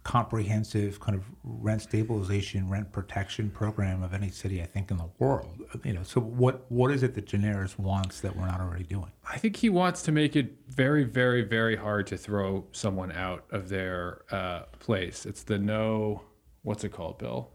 comprehensive 0.02 0.98
kind 0.98 1.16
of 1.16 1.24
rent 1.44 1.82
stabilization, 1.82 2.68
rent 2.70 2.90
protection 2.90 3.50
program 3.50 4.02
of 4.02 4.14
any 4.14 4.30
city 4.30 4.62
I 4.62 4.66
think 4.66 4.90
in 4.90 4.96
the 4.96 5.10
world. 5.18 5.62
You 5.84 5.92
know, 5.92 6.02
so 6.02 6.20
what 6.20 6.64
what 6.70 6.90
is 6.90 7.02
it 7.02 7.14
that 7.14 7.26
Gianaris 7.26 7.78
wants 7.78 8.20
that 8.20 8.34
we're 8.34 8.46
not 8.46 8.60
already 8.60 8.84
doing? 8.84 9.12
I 9.30 9.38
think 9.38 9.56
he 9.56 9.68
wants 9.68 10.02
to 10.02 10.12
make 10.12 10.36
it 10.36 10.54
very, 10.68 11.04
very, 11.04 11.42
very 11.42 11.76
hard 11.76 12.06
to 12.08 12.16
throw 12.16 12.64
someone 12.72 13.12
out 13.12 13.44
of 13.50 13.68
their 13.68 14.22
uh, 14.30 14.62
place. 14.78 15.26
It's 15.26 15.42
the 15.42 15.58
no, 15.58 16.22
what's 16.62 16.82
it 16.84 16.92
called, 16.92 17.18
Bill? 17.18 17.50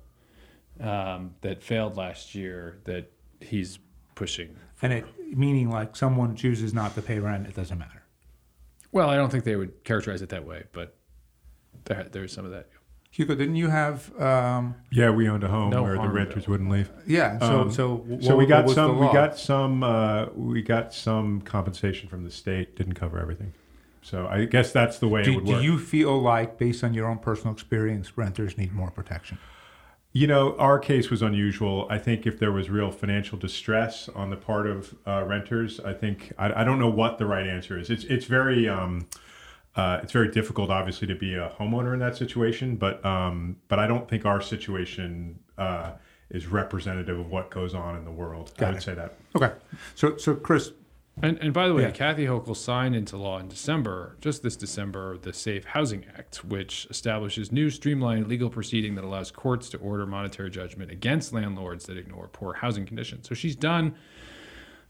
Um, 0.79 1.35
that 1.41 1.63
failed 1.63 1.97
last 1.97 2.35
year 2.35 2.79
that 2.83 3.11
he's 3.39 3.79
pushing. 4.13 4.55
And 4.81 4.93
it 4.93 5.05
meaning 5.35 5.69
like 5.69 5.95
someone 5.95 6.35
chooses 6.35 6.73
not 6.73 6.93
to 6.95 7.01
pay 7.01 7.19
rent, 7.19 7.47
it 7.47 7.55
doesn't 7.55 7.77
matter. 7.77 8.03
Well, 8.91 9.09
I 9.09 9.15
don't 9.15 9.31
think 9.31 9.45
they 9.45 9.55
would 9.55 9.83
characterize 9.83 10.21
it 10.21 10.29
that 10.29 10.45
way, 10.45 10.65
but 10.71 10.95
there, 11.85 12.07
there's 12.11 12.33
some 12.33 12.45
of 12.45 12.51
that. 12.51 12.69
Hugo, 13.15 13.33
didn't 13.33 13.55
you 13.55 13.69
have? 13.69 14.13
Um, 14.19 14.75
yeah, 14.91 15.09
we 15.09 15.29
owned 15.29 15.45
a 15.45 15.47
home 15.47 15.69
no 15.69 15.83
where 15.83 15.95
the 15.95 16.09
renters 16.09 16.49
wouldn't 16.49 16.69
leave. 16.69 16.91
Yeah, 17.07 17.39
so 17.39 17.61
um, 17.61 17.71
so 17.71 17.95
what, 17.95 18.23
so 18.23 18.35
we 18.35 18.45
got 18.45 18.69
some 18.69 18.99
we 18.99 19.05
got 19.13 19.37
some 19.37 19.83
uh, 19.83 20.25
we 20.35 20.61
got 20.61 20.93
some 20.93 21.39
compensation 21.39 22.09
from 22.09 22.25
the 22.25 22.31
state. 22.31 22.75
Didn't 22.75 22.95
cover 22.95 23.17
everything. 23.17 23.53
So 24.01 24.27
I 24.27 24.43
guess 24.43 24.73
that's 24.73 24.99
the 24.99 25.07
way 25.07 25.23
do, 25.23 25.31
it 25.31 25.35
would 25.37 25.45
do 25.45 25.51
work. 25.53 25.61
Do 25.61 25.65
you 25.65 25.79
feel 25.79 26.21
like, 26.21 26.57
based 26.57 26.83
on 26.83 26.93
your 26.93 27.07
own 27.07 27.17
personal 27.17 27.53
experience, 27.53 28.17
renters 28.17 28.57
need 28.57 28.73
more 28.73 28.91
protection? 28.91 29.39
You 30.11 30.27
know, 30.27 30.55
our 30.57 30.77
case 30.77 31.09
was 31.09 31.21
unusual. 31.21 31.87
I 31.89 31.97
think 31.97 32.27
if 32.27 32.37
there 32.37 32.51
was 32.51 32.69
real 32.69 32.91
financial 32.91 33.37
distress 33.37 34.09
on 34.09 34.29
the 34.29 34.37
part 34.37 34.67
of 34.67 34.93
uh, 35.07 35.23
renters, 35.25 35.79
I 35.79 35.93
think 35.93 36.33
I, 36.37 36.61
I, 36.61 36.63
don't 36.65 36.79
know 36.79 36.89
what 36.89 37.17
the 37.17 37.25
right 37.25 37.47
answer 37.47 37.79
is. 37.79 37.89
It's 37.89 38.03
it's 38.03 38.25
very. 38.25 38.67
Um, 38.67 39.07
uh, 39.75 39.99
it's 40.03 40.11
very 40.13 40.29
difficult, 40.31 40.69
obviously, 40.69 41.07
to 41.07 41.15
be 41.15 41.35
a 41.35 41.53
homeowner 41.59 41.93
in 41.93 41.99
that 41.99 42.15
situation. 42.15 42.75
But 42.77 43.03
um, 43.05 43.57
but 43.67 43.79
I 43.79 43.87
don't 43.87 44.07
think 44.09 44.25
our 44.25 44.41
situation 44.41 45.39
uh, 45.57 45.91
is 46.29 46.47
representative 46.47 47.19
of 47.19 47.29
what 47.29 47.49
goes 47.49 47.73
on 47.75 47.95
in 47.95 48.05
the 48.05 48.11
world. 48.11 48.53
Got 48.57 48.67
I 48.67 48.69
would 48.71 48.77
it. 48.77 48.81
say 48.83 48.93
that. 48.95 49.13
Okay. 49.35 49.51
So, 49.95 50.17
so 50.17 50.33
Chris, 50.35 50.71
And, 51.21 51.37
and 51.39 51.53
by 51.53 51.67
the 51.67 51.73
way, 51.73 51.83
Yeah. 51.83 51.91
Kathy 51.91 52.25
Hochul 52.25 52.55
signed 52.57 52.95
into 52.95 53.15
law 53.15 53.37
in 53.39 53.47
December, 53.47 54.17
just 54.21 54.41
this 54.43 54.55
December, 54.55 55.17
the 55.17 55.31
Safe 55.33 55.65
Housing 55.65 56.05
Act, 56.17 56.43
which 56.43 56.87
establishes 56.89 57.51
new 57.51 57.69
streamlined 57.69 58.27
legal 58.27 58.49
proceeding 58.49 58.95
that 58.95 59.03
allows 59.05 59.29
courts 59.31 59.69
to 59.69 59.77
order 59.77 60.05
monetary 60.05 60.49
judgment 60.49 60.89
against 60.91 61.31
landlords 61.31 61.85
that 61.85 61.95
ignore 61.97 62.27
poor 62.27 62.53
housing 62.53 62.85
conditions. 62.85 63.27
So 63.29 63.35
she's 63.35 63.55
done 63.55 63.93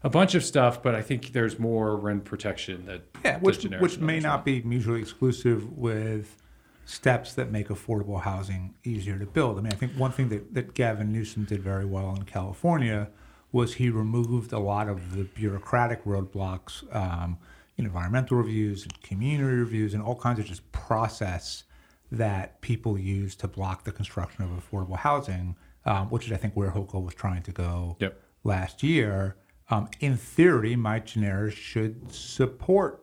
a 0.06 0.08
bunch 0.08 0.36
of 0.36 0.44
stuff, 0.44 0.84
but 0.84 0.94
I 0.94 1.02
think 1.02 1.32
there's 1.32 1.58
more 1.58 1.96
rent 1.96 2.24
protection 2.24 2.86
that 2.86 3.02
yeah, 3.24 3.38
which 3.40 3.64
which 3.64 3.98
may 3.98 4.20
not 4.20 4.44
be 4.44 4.62
mutually 4.62 5.00
exclusive 5.00 5.76
with 5.76 6.36
steps 6.84 7.34
that 7.34 7.50
make 7.50 7.66
affordable 7.68 8.20
housing 8.22 8.72
easier 8.84 9.18
to 9.18 9.26
build. 9.26 9.58
I 9.58 9.62
mean, 9.62 9.72
I 9.72 9.74
think 9.74 9.92
one 9.94 10.12
thing 10.12 10.28
that, 10.28 10.54
that 10.54 10.74
Gavin 10.74 11.12
Newsom 11.12 11.42
did 11.42 11.60
very 11.60 11.84
well 11.84 12.14
in 12.14 12.22
California 12.22 13.08
was 13.50 13.74
he 13.74 13.90
removed 13.90 14.52
a 14.52 14.60
lot 14.60 14.88
of 14.88 15.16
the 15.16 15.24
bureaucratic 15.24 16.04
roadblocks, 16.04 16.84
um, 16.94 17.36
environmental 17.76 18.36
reviews, 18.36 18.84
and 18.84 19.02
community 19.02 19.56
reviews, 19.56 19.92
and 19.92 20.00
all 20.04 20.14
kinds 20.14 20.38
of 20.38 20.44
just 20.44 20.70
process 20.70 21.64
that 22.12 22.60
people 22.60 22.96
use 22.96 23.34
to 23.34 23.48
block 23.48 23.82
the 23.82 23.90
construction 23.90 24.44
of 24.44 24.50
affordable 24.50 24.96
housing, 24.98 25.56
um, 25.84 26.08
which 26.10 26.26
is 26.26 26.32
I 26.32 26.36
think 26.36 26.54
where 26.54 26.70
Hochul 26.70 27.02
was 27.04 27.14
trying 27.16 27.42
to 27.42 27.50
go 27.50 27.96
Yep. 27.98 28.20
last 28.44 28.84
year. 28.84 29.34
Um, 29.68 29.88
in 30.00 30.16
theory, 30.16 30.76
Mike 30.76 31.06
Gianaris 31.06 31.52
should 31.52 32.12
support 32.12 33.02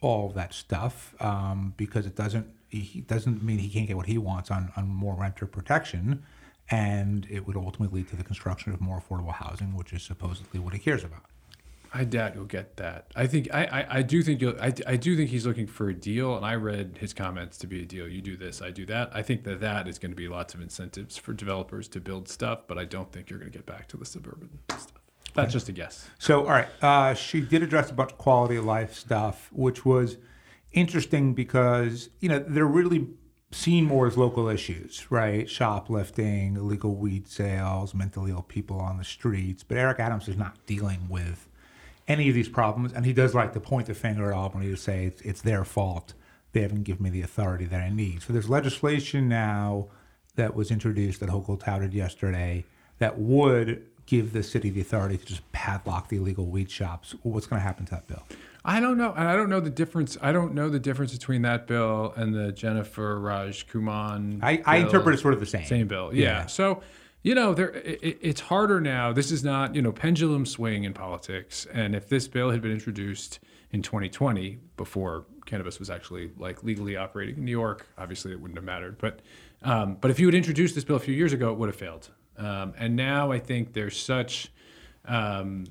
all 0.00 0.30
that 0.30 0.54
stuff 0.54 1.14
um, 1.20 1.74
because 1.76 2.06
it 2.06 2.16
doesn't 2.16 2.46
he- 2.68 3.00
doesn't 3.00 3.42
mean 3.42 3.58
he 3.58 3.68
can't 3.68 3.86
get 3.86 3.96
what 3.96 4.06
he 4.06 4.18
wants 4.18 4.50
on, 4.50 4.70
on 4.76 4.88
more 4.88 5.14
renter 5.14 5.46
protection, 5.46 6.22
and 6.70 7.26
it 7.30 7.46
would 7.46 7.56
ultimately 7.56 8.00
lead 8.00 8.08
to 8.10 8.16
the 8.16 8.24
construction 8.24 8.72
of 8.72 8.80
more 8.80 9.00
affordable 9.00 9.32
housing, 9.32 9.74
which 9.74 9.92
is 9.92 10.02
supposedly 10.02 10.60
what 10.60 10.74
he 10.74 10.78
cares 10.78 11.02
about. 11.02 11.22
I 11.92 12.04
doubt 12.04 12.34
you'll 12.34 12.44
get 12.44 12.76
that. 12.76 13.10
I 13.16 13.26
think 13.26 13.48
I, 13.52 13.64
I, 13.64 13.98
I 13.98 14.02
do 14.02 14.22
think 14.22 14.42
you'll 14.42 14.60
I, 14.60 14.72
I 14.86 14.96
do 14.96 15.16
think 15.16 15.30
he's 15.30 15.46
looking 15.46 15.66
for 15.66 15.88
a 15.88 15.94
deal, 15.94 16.36
and 16.36 16.44
I 16.44 16.54
read 16.54 16.98
his 17.00 17.14
comments 17.14 17.56
to 17.58 17.66
be 17.66 17.82
a 17.82 17.86
deal. 17.86 18.06
You 18.06 18.20
do 18.20 18.36
this, 18.36 18.60
I 18.60 18.70
do 18.70 18.84
that. 18.86 19.10
I 19.14 19.22
think 19.22 19.44
that 19.44 19.60
that 19.60 19.88
is 19.88 19.98
going 19.98 20.12
to 20.12 20.16
be 20.16 20.28
lots 20.28 20.52
of 20.52 20.60
incentives 20.60 21.16
for 21.16 21.32
developers 21.32 21.88
to 21.88 22.00
build 22.00 22.28
stuff, 22.28 22.60
but 22.66 22.76
I 22.78 22.84
don't 22.84 23.10
think 23.12 23.30
you're 23.30 23.38
going 23.38 23.50
to 23.50 23.56
get 23.56 23.66
back 23.66 23.88
to 23.88 23.96
the 23.96 24.04
suburban 24.04 24.58
stuff. 24.68 25.07
That's 25.34 25.52
just 25.52 25.68
a 25.68 25.72
guess. 25.72 26.08
So, 26.18 26.40
all 26.40 26.50
right, 26.50 26.68
uh, 26.82 27.14
she 27.14 27.40
did 27.40 27.62
address 27.62 27.90
a 27.90 27.94
bunch 27.94 28.12
of 28.12 28.18
quality 28.18 28.56
of 28.56 28.64
life 28.64 28.94
stuff, 28.94 29.50
which 29.52 29.84
was 29.84 30.16
interesting 30.72 31.34
because 31.34 32.10
you 32.20 32.28
know 32.28 32.38
they're 32.40 32.66
really 32.66 33.08
seen 33.50 33.84
more 33.84 34.06
as 34.06 34.16
local 34.16 34.48
issues, 34.48 35.10
right? 35.10 35.48
Shoplifting, 35.48 36.56
illegal 36.56 36.94
weed 36.96 37.28
sales, 37.28 37.94
mentally 37.94 38.30
ill 38.30 38.42
people 38.42 38.78
on 38.78 38.98
the 38.98 39.04
streets. 39.04 39.62
But 39.62 39.78
Eric 39.78 40.00
Adams 40.00 40.28
is 40.28 40.36
not 40.36 40.66
dealing 40.66 41.08
with 41.08 41.48
any 42.06 42.28
of 42.28 42.34
these 42.34 42.48
problems, 42.48 42.92
and 42.92 43.06
he 43.06 43.12
does 43.12 43.34
like 43.34 43.52
to 43.54 43.60
point 43.60 43.86
the 43.86 43.94
finger 43.94 44.32
at 44.32 44.36
Albany 44.36 44.66
to 44.68 44.76
say 44.76 45.06
it's, 45.06 45.20
it's 45.22 45.42
their 45.42 45.64
fault. 45.64 46.14
They 46.52 46.62
haven't 46.62 46.84
given 46.84 47.04
me 47.04 47.10
the 47.10 47.22
authority 47.22 47.66
that 47.66 47.80
I 47.80 47.90
need. 47.90 48.22
So 48.22 48.32
there's 48.32 48.48
legislation 48.48 49.28
now 49.28 49.88
that 50.36 50.54
was 50.54 50.70
introduced 50.70 51.20
that 51.20 51.28
Hochul 51.28 51.60
touted 51.60 51.92
yesterday 51.92 52.64
that 52.98 53.18
would 53.18 53.86
give 54.08 54.32
the 54.32 54.42
city 54.42 54.70
the 54.70 54.80
authority 54.80 55.18
to 55.18 55.26
just 55.26 55.42
padlock 55.52 56.08
the 56.08 56.16
illegal 56.16 56.46
weed 56.46 56.70
shops. 56.70 57.14
What's 57.22 57.46
going 57.46 57.60
to 57.60 57.64
happen 57.66 57.84
to 57.86 57.90
that 57.92 58.06
bill? 58.06 58.22
I 58.64 58.80
don't 58.80 58.96
know, 58.96 59.12
and 59.14 59.28
I 59.28 59.36
don't 59.36 59.50
know 59.50 59.60
the 59.60 59.68
difference. 59.70 60.16
I 60.22 60.32
don't 60.32 60.54
know 60.54 60.70
the 60.70 60.78
difference 60.80 61.12
between 61.12 61.42
that 61.42 61.66
bill 61.66 62.14
and 62.16 62.34
the 62.34 62.50
Jenifer 62.52 63.20
Rajkumar. 63.20 64.40
I, 64.42 64.62
I 64.64 64.76
interpret 64.78 65.14
it 65.14 65.18
sort 65.20 65.34
of 65.34 65.40
the 65.40 65.46
same. 65.46 65.66
Same 65.66 65.88
bill, 65.88 66.14
yeah. 66.14 66.22
Yeah. 66.40 66.46
So, 66.46 66.82
you 67.22 67.34
know, 67.34 67.52
there 67.52 67.70
it- 67.70 68.18
it's 68.22 68.40
harder 68.40 68.80
now. 68.80 69.12
This 69.12 69.30
is 69.30 69.44
not, 69.44 69.74
you 69.74 69.82
know, 69.82 69.92
pendulum 69.92 70.46
swing 70.46 70.84
in 70.84 70.94
politics. 70.94 71.66
And 71.72 71.94
if 71.94 72.08
this 72.08 72.28
bill 72.28 72.50
had 72.50 72.62
been 72.62 72.72
introduced 72.72 73.40
in 73.72 73.82
2020, 73.82 74.58
before 74.78 75.26
cannabis 75.44 75.78
was 75.78 75.90
actually 75.90 76.30
like 76.38 76.62
legally 76.64 76.96
operating 76.96 77.36
in 77.36 77.44
New 77.44 77.50
York, 77.50 77.86
obviously 77.98 78.32
it 78.32 78.40
wouldn't 78.40 78.56
have 78.58 78.64
mattered. 78.64 78.96
But, 78.98 79.20
um, 79.62 79.96
but 80.00 80.10
if 80.10 80.18
you 80.18 80.26
had 80.26 80.34
introduced 80.34 80.74
this 80.74 80.84
bill 80.84 80.96
a 80.96 81.00
few 81.00 81.14
years 81.14 81.32
ago, 81.34 81.52
it 81.52 81.58
would 81.58 81.68
have 81.68 81.76
failed. 81.76 82.08
Um, 82.38 82.72
and 82.78 82.94
now 82.96 83.32
I 83.32 83.38
think 83.38 83.72
there's 83.72 83.98
such 83.98 84.52
um, 85.06 85.64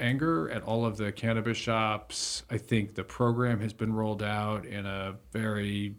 anger 0.00 0.48
at 0.50 0.62
all 0.62 0.84
of 0.84 0.96
the 0.96 1.10
cannabis 1.12 1.56
shops. 1.58 2.44
I 2.50 2.58
think 2.58 2.94
the 2.94 3.04
program 3.04 3.60
has 3.60 3.72
been 3.72 3.92
rolled 3.92 4.22
out 4.22 4.64
in 4.66 4.86
a 4.86 5.16
very 5.32 5.96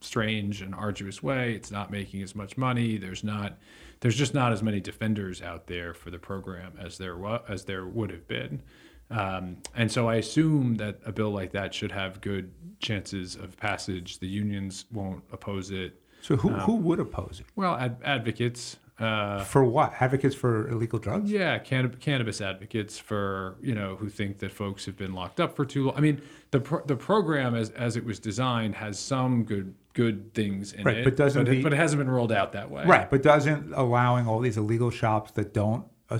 strange 0.00 0.62
and 0.62 0.74
arduous 0.74 1.22
way. 1.22 1.54
It's 1.54 1.70
not 1.70 1.90
making 1.90 2.22
as 2.22 2.34
much 2.34 2.56
money. 2.56 2.96
There's 2.98 3.24
not 3.24 3.58
there's 4.00 4.16
just 4.16 4.34
not 4.34 4.52
as 4.52 4.62
many 4.62 4.78
defenders 4.80 5.40
out 5.40 5.66
there 5.68 5.94
for 5.94 6.10
the 6.10 6.18
program 6.18 6.74
as 6.78 6.98
there 6.98 7.16
wa- 7.16 7.40
as 7.48 7.64
there 7.64 7.86
would 7.86 8.10
have 8.10 8.28
been. 8.28 8.62
Um, 9.10 9.58
and 9.74 9.90
so 9.90 10.08
I 10.08 10.16
assume 10.16 10.74
that 10.76 10.98
a 11.06 11.12
bill 11.12 11.30
like 11.30 11.52
that 11.52 11.72
should 11.72 11.92
have 11.92 12.20
good 12.20 12.52
chances 12.80 13.36
of 13.36 13.56
passage. 13.56 14.18
The 14.18 14.26
unions 14.26 14.84
won't 14.92 15.22
oppose 15.32 15.70
it. 15.70 16.02
So 16.22 16.36
who, 16.36 16.48
who 16.50 16.74
would 16.74 16.98
oppose 16.98 17.38
it? 17.40 17.46
Well, 17.54 17.76
ad- 17.76 17.98
advocates, 18.04 18.78
uh, 18.98 19.44
For 19.44 19.64
what? 19.64 19.92
Advocates 20.00 20.34
for 20.34 20.68
illegal 20.68 20.98
drugs? 20.98 21.30
yeah, 21.30 21.58
canna- 21.58 21.88
cannabis 21.90 22.40
advocates 22.40 22.98
for 22.98 23.56
you 23.60 23.74
know 23.74 23.96
who 23.96 24.08
think 24.08 24.38
that 24.38 24.50
folks 24.52 24.86
have 24.86 24.96
been 24.96 25.12
locked 25.14 25.38
up 25.40 25.54
for 25.54 25.64
too 25.64 25.86
long. 25.86 25.96
I 25.96 26.00
mean, 26.00 26.22
the 26.50 26.60
pro- 26.60 26.84
the 26.84 26.96
program 26.96 27.54
as 27.54 27.70
as 27.70 27.96
it 27.96 28.04
was 28.04 28.18
designed 28.18 28.74
has 28.76 28.98
some 28.98 29.44
good 29.44 29.74
good 29.92 30.32
things 30.34 30.72
in 30.72 30.84
Right, 30.84 30.98
it, 30.98 31.04
but 31.04 31.16
doesn't 31.16 31.44
but, 31.44 31.52
it, 31.52 31.56
the- 31.56 31.62
but 31.62 31.72
it 31.72 31.76
hasn't 31.76 31.98
been 32.00 32.10
rolled 32.10 32.32
out 32.32 32.52
that 32.52 32.70
way. 32.70 32.84
Right, 32.84 33.08
but 33.10 33.22
doesn't 33.22 33.72
allowing 33.74 34.26
all 34.26 34.40
these 34.40 34.56
illegal 34.56 34.90
shops 34.90 35.30
that 35.32 35.52
don't 35.54 35.84
uh, 36.10 36.18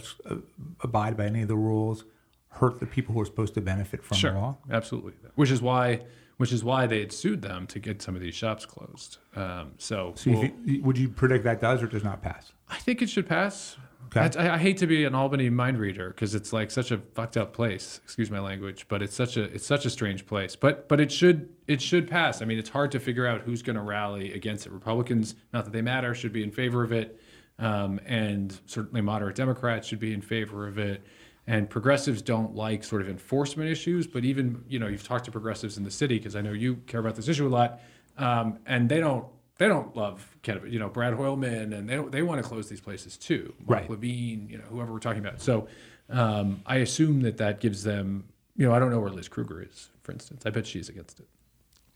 abide 0.81 1.17
by 1.17 1.27
any 1.27 1.43
of 1.43 1.49
the 1.49 1.57
rules 1.57 2.05
hurt 2.51 2.81
the 2.81 2.87
people 2.87 3.15
who 3.15 3.21
are 3.21 3.27
supposed 3.27 3.53
to 3.55 3.61
benefit 3.61 4.03
from 4.03 4.17
Sure, 4.17 4.33
the 4.33 4.39
law? 4.39 4.57
absolutely. 4.71 5.13
Which 5.35 5.51
is 5.51 5.61
why 5.61 6.01
which 6.37 6.53
is 6.53 6.63
why 6.63 6.87
they 6.87 7.01
had 7.01 7.13
sued 7.13 7.43
them 7.43 7.67
to 7.69 7.79
get 7.79 8.03
some 8.03 8.15
of 8.15 8.21
these 8.21 8.35
shops 8.35 8.67
closed. 8.67 9.19
Um, 9.35 9.73
so 9.79 10.13
So 10.17 10.31
we'll- 10.31 10.41
think, 10.43 10.85
would 10.85 10.99
you 10.99 11.09
predict 11.09 11.45
that 11.45 11.61
does 11.61 11.83
or 11.83 11.87
does 11.87 12.05
not 12.05 12.23
pass? 12.23 12.53
I 12.69 12.77
think 12.77 13.01
it 13.03 13.09
should 13.09 13.27
pass. 13.29 13.77
Okay. 14.17 14.39
I, 14.39 14.55
I 14.55 14.59
hate 14.59 14.77
to 14.79 14.87
be 14.87 15.05
an 15.05 15.15
Albany 15.17 15.51
mind 15.51 15.79
reader 15.79 16.11
because 16.11 16.35
it's 16.37 16.53
like 16.53 16.71
such 16.71 16.93
a 16.93 16.99
fucked 17.15 17.37
up 17.37 17.53
place. 17.53 18.01
Excuse 18.05 18.31
my 18.31 18.39
language, 18.39 18.87
but 18.89 19.03
it's 19.03 19.15
such 19.15 19.37
a 19.37 19.43
it's 19.45 19.67
such 19.67 19.85
a 19.85 19.91
strange 19.91 20.27
place. 20.27 20.55
But 20.55 20.89
but 20.89 21.01
it 21.01 21.11
should 21.11 21.49
it 21.67 21.83
should 21.83 22.09
pass. 22.09 22.41
I 22.41 22.45
mean, 22.45 22.57
it's 22.59 22.69
hard 22.69 22.93
to 22.93 23.01
figure 23.01 23.27
out 23.27 23.41
who's 23.41 23.63
going 23.63 23.75
to 23.77 23.83
rally 23.83 24.33
against 24.33 24.65
it. 24.67 24.73
Republicans, 24.73 25.35
not 25.53 25.65
that 25.65 25.73
they 25.73 25.83
matter, 25.83 26.15
should 26.15 26.33
be 26.33 26.45
in 26.45 26.53
favor 26.53 26.85
of 26.85 26.93
it, 26.93 27.21
um, 27.59 27.99
and 28.07 28.61
certainly 28.67 29.01
moderate 29.01 29.35
Democrats 29.35 29.89
should 29.89 29.99
be 30.01 30.13
in 30.13 30.21
favor 30.23 30.69
of 30.69 30.79
it. 30.79 31.05
And 31.49 31.71
progressives 31.71 32.23
don't 32.23 32.57
like 32.57 32.83
sort 32.83 33.03
of 33.03 33.09
enforcement 33.09 33.71
issues, 33.71 34.07
but 34.07 34.25
even 34.25 34.65
you 34.69 34.79
know 34.81 34.89
you've 34.89 35.07
talked 35.07 35.27
to 35.27 35.31
progressives 35.31 35.77
in 35.79 35.85
the 35.85 35.91
city 35.91 36.19
because 36.19 36.35
I 36.35 36.41
know 36.41 36.53
you 36.53 36.77
care 36.87 36.99
about 36.99 37.15
this 37.15 37.29
issue 37.29 37.47
a 37.47 37.49
lot, 37.49 37.81
um, 38.19 38.59
and 38.67 38.89
they 38.89 38.99
don't 38.99 39.27
they 39.59 39.69
don't 39.69 39.95
love 39.97 40.37
cannabis. 40.43 40.73
You 40.73 40.79
know, 40.79 40.89
Brad 40.89 41.15
Hoylman, 41.15 41.73
and 41.77 41.89
they 41.89 41.99
they 41.99 42.23
want 42.23 42.43
to 42.43 42.49
close 42.49 42.69
these 42.69 42.81
places 42.81 43.17
too. 43.17 43.55
Mark 43.67 43.83
Right. 43.83 43.91
Levine, 43.91 44.49
you 44.51 44.59
know, 44.59 44.65
whoever 44.65 44.93
we're 44.93 44.99
talking 44.99 45.25
about. 45.25 45.41
So 45.41 45.69
um, 46.11 46.63
I 46.67 46.77
assume 46.77 47.23
that 47.23 47.37
that 47.39 47.61
gives 47.61 47.85
them. 47.85 48.25
You 48.57 48.67
know, 48.67 48.75
I 48.75 48.79
don't 48.79 48.91
know 48.91 49.01
where 49.01 49.11
Liz 49.11 49.29
Krueger 49.29 49.63
is, 49.63 49.91
for 50.03 50.13
instance. 50.13 50.45
I 50.47 50.51
bet 50.51 50.67
she's 50.67 50.89
against 50.89 51.21
it. 51.21 51.27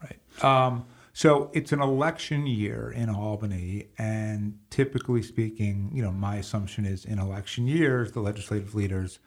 Right. 0.02 0.44
Um, 0.44 0.84
so 1.12 1.50
it's 1.52 1.72
an 1.72 1.80
election 1.80 2.46
year 2.46 2.92
in 2.94 3.10
Albany, 3.10 3.88
and 3.98 4.58
typically 4.70 5.22
speaking, 5.22 5.90
you 5.92 6.02
know, 6.02 6.12
my 6.12 6.36
assumption 6.36 6.84
is 6.84 7.04
in 7.04 7.18
election 7.18 7.66
years, 7.66 8.12
the 8.12 8.20
legislative 8.20 8.74
leaders' 8.74 9.18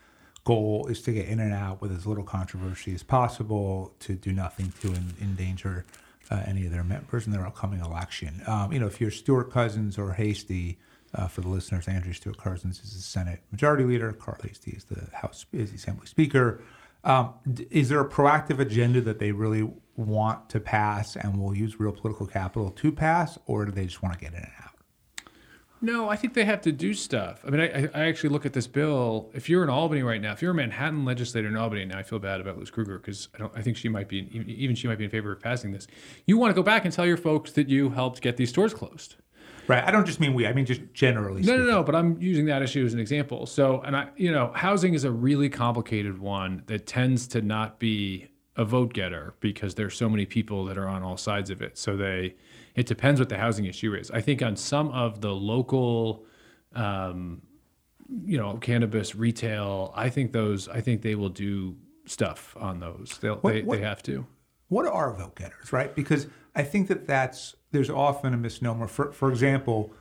goal 0.43 0.87
is 0.87 1.01
to 1.03 1.11
get 1.11 1.27
in 1.27 1.39
and 1.39 1.53
out 1.53 1.81
with 1.81 1.91
as 1.91 2.05
little 2.05 2.23
controversy 2.23 2.93
as 2.93 3.03
possible, 3.03 3.93
to 3.99 4.13
do 4.13 4.31
nothing 4.31 4.73
to 4.81 4.89
en- 4.89 5.13
endanger 5.21 5.85
uh, 6.29 6.41
any 6.45 6.65
of 6.65 6.71
their 6.71 6.83
members 6.83 7.25
in 7.25 7.31
their 7.31 7.45
upcoming 7.45 7.79
election. 7.79 8.41
Um, 8.47 8.71
you 8.73 8.79
know, 8.79 8.87
if 8.87 8.99
you're 8.99 9.11
Stewart-Cousins 9.11 9.97
or 9.97 10.13
Heastie, 10.13 10.77
uh, 11.15 11.27
for 11.27 11.41
the 11.41 11.47
listeners, 11.47 11.87
Andrea 11.87 12.13
Stewart-Cousins 12.13 12.81
is 12.83 12.93
the 12.95 13.01
Senate 13.01 13.41
Majority 13.51 13.83
Leader. 13.83 14.11
Carl 14.13 14.37
Heastie 14.41 14.71
is 14.71 14.85
the 14.85 15.15
House 15.15 15.45
is 15.53 15.69
the 15.69 15.75
Assembly 15.77 16.07
Speaker. 16.07 16.61
Um, 17.03 17.33
is 17.69 17.89
there 17.89 17.99
a 17.99 18.09
proactive 18.09 18.59
agenda 18.59 19.01
that 19.01 19.19
they 19.19 19.31
really 19.31 19.69
want 19.95 20.49
to 20.49 20.59
pass 20.59 21.15
and 21.15 21.39
will 21.39 21.55
use 21.55 21.79
real 21.79 21.91
political 21.91 22.25
capital 22.25 22.71
to 22.71 22.91
pass, 22.91 23.37
or 23.45 23.65
do 23.65 23.71
they 23.71 23.85
just 23.85 24.01
want 24.01 24.13
to 24.15 24.19
get 24.19 24.33
in 24.33 24.39
and 24.39 24.51
out? 24.63 24.72
No, 25.83 26.07
I 26.07 26.15
think 26.15 26.33
they 26.33 26.45
have 26.45 26.61
to 26.61 26.71
do 26.71 26.93
stuff. 26.93 27.43
I 27.45 27.49
mean, 27.49 27.59
I, 27.59 27.89
I 27.93 28.05
actually 28.05 28.29
look 28.29 28.45
at 28.45 28.53
this 28.53 28.67
bill. 28.67 29.29
If 29.33 29.49
you're 29.49 29.63
in 29.63 29.69
Albany 29.69 30.01
right 30.01 30.21
now, 30.21 30.31
if 30.31 30.41
you're 30.41 30.51
a 30.51 30.55
Manhattan 30.55 31.03
legislator 31.03 31.49
in 31.49 31.57
Albany, 31.57 31.83
now 31.83 31.99
I 31.99 32.03
feel 32.03 32.19
bad 32.19 32.39
about 32.39 32.57
Liz 32.57 32.71
Krueger 32.71 32.99
because 32.99 33.27
I 33.35 33.39
don't. 33.39 33.51
I 33.53 33.61
think 33.61 33.75
she 33.75 33.89
might 33.89 34.07
be 34.07 34.19
even 34.47 34.77
she 34.77 34.87
might 34.87 34.97
be 34.97 35.03
in 35.03 35.09
favor 35.09 35.33
of 35.33 35.41
passing 35.41 35.73
this. 35.73 35.85
You 36.25 36.37
want 36.37 36.51
to 36.51 36.55
go 36.55 36.63
back 36.63 36.85
and 36.85 36.93
tell 36.93 37.05
your 37.05 37.17
folks 37.17 37.51
that 37.51 37.67
you 37.67 37.89
helped 37.89 38.21
get 38.21 38.37
these 38.37 38.47
stores 38.47 38.73
closed. 38.73 39.17
Right. 39.67 39.83
I 39.83 39.91
don't 39.91 40.05
just 40.05 40.21
mean 40.21 40.33
we. 40.33 40.47
I 40.47 40.53
mean 40.53 40.65
just 40.65 40.81
generally. 40.93 41.41
No, 41.41 41.57
no, 41.57 41.65
no. 41.65 41.83
But 41.83 41.95
I'm 41.95 42.19
using 42.21 42.45
that 42.45 42.61
issue 42.61 42.85
as 42.85 42.93
an 42.93 43.01
example. 43.01 43.45
So, 43.45 43.81
and 43.81 43.95
I, 43.95 44.07
you 44.15 44.31
know, 44.31 44.53
housing 44.55 44.93
is 44.93 45.03
a 45.03 45.11
really 45.11 45.49
complicated 45.49 46.17
one 46.17 46.63
that 46.67 46.87
tends 46.87 47.27
to 47.27 47.41
not 47.41 47.79
be 47.79 48.29
a 48.55 48.63
vote 48.63 48.93
getter 48.93 49.33
because 49.41 49.75
there's 49.75 49.97
so 49.97 50.07
many 50.07 50.25
people 50.25 50.63
that 50.65 50.77
are 50.77 50.87
on 50.87 51.03
all 51.03 51.17
sides 51.17 51.49
of 51.49 51.61
it. 51.61 51.77
So 51.77 51.97
they, 51.97 52.35
it 52.75 52.85
depends 52.85 53.19
what 53.19 53.29
the 53.29 53.37
housing 53.37 53.65
issue 53.65 53.93
is. 53.93 54.09
I 54.11 54.21
think 54.21 54.41
on 54.41 54.55
some 54.55 54.89
of 54.89 55.21
the 55.21 55.33
local 55.33 56.25
um, 56.75 57.41
you 58.25 58.37
know, 58.37 58.57
cannabis 58.57 59.15
retail. 59.15 59.93
I 59.95 60.09
think 60.09 60.33
those. 60.33 60.67
I 60.67 60.81
think 60.81 61.01
they 61.03 61.15
will 61.15 61.29
do 61.29 61.75
stuff 62.05 62.55
on 62.59 62.79
those. 62.79 63.17
They'll, 63.21 63.35
What- 63.37 63.53
they 63.53 63.61
what- 63.61 63.77
they 63.79 63.83
have 63.85 64.03
to. 64.03 64.25
what 64.67 64.85
are 64.87 65.13
vote 65.15 65.35
getters, 65.35 65.71
right? 65.71 65.93
Because 65.95 66.27
I 66.55 66.63
think 66.63 66.87
that 66.89 67.07
that's 67.07 67.55
there's 67.71 67.89
often 67.89 68.33
a 68.33 68.37
misnomer. 68.37 68.87
For 68.87 69.11
for 69.11 69.29
example, 69.31 69.93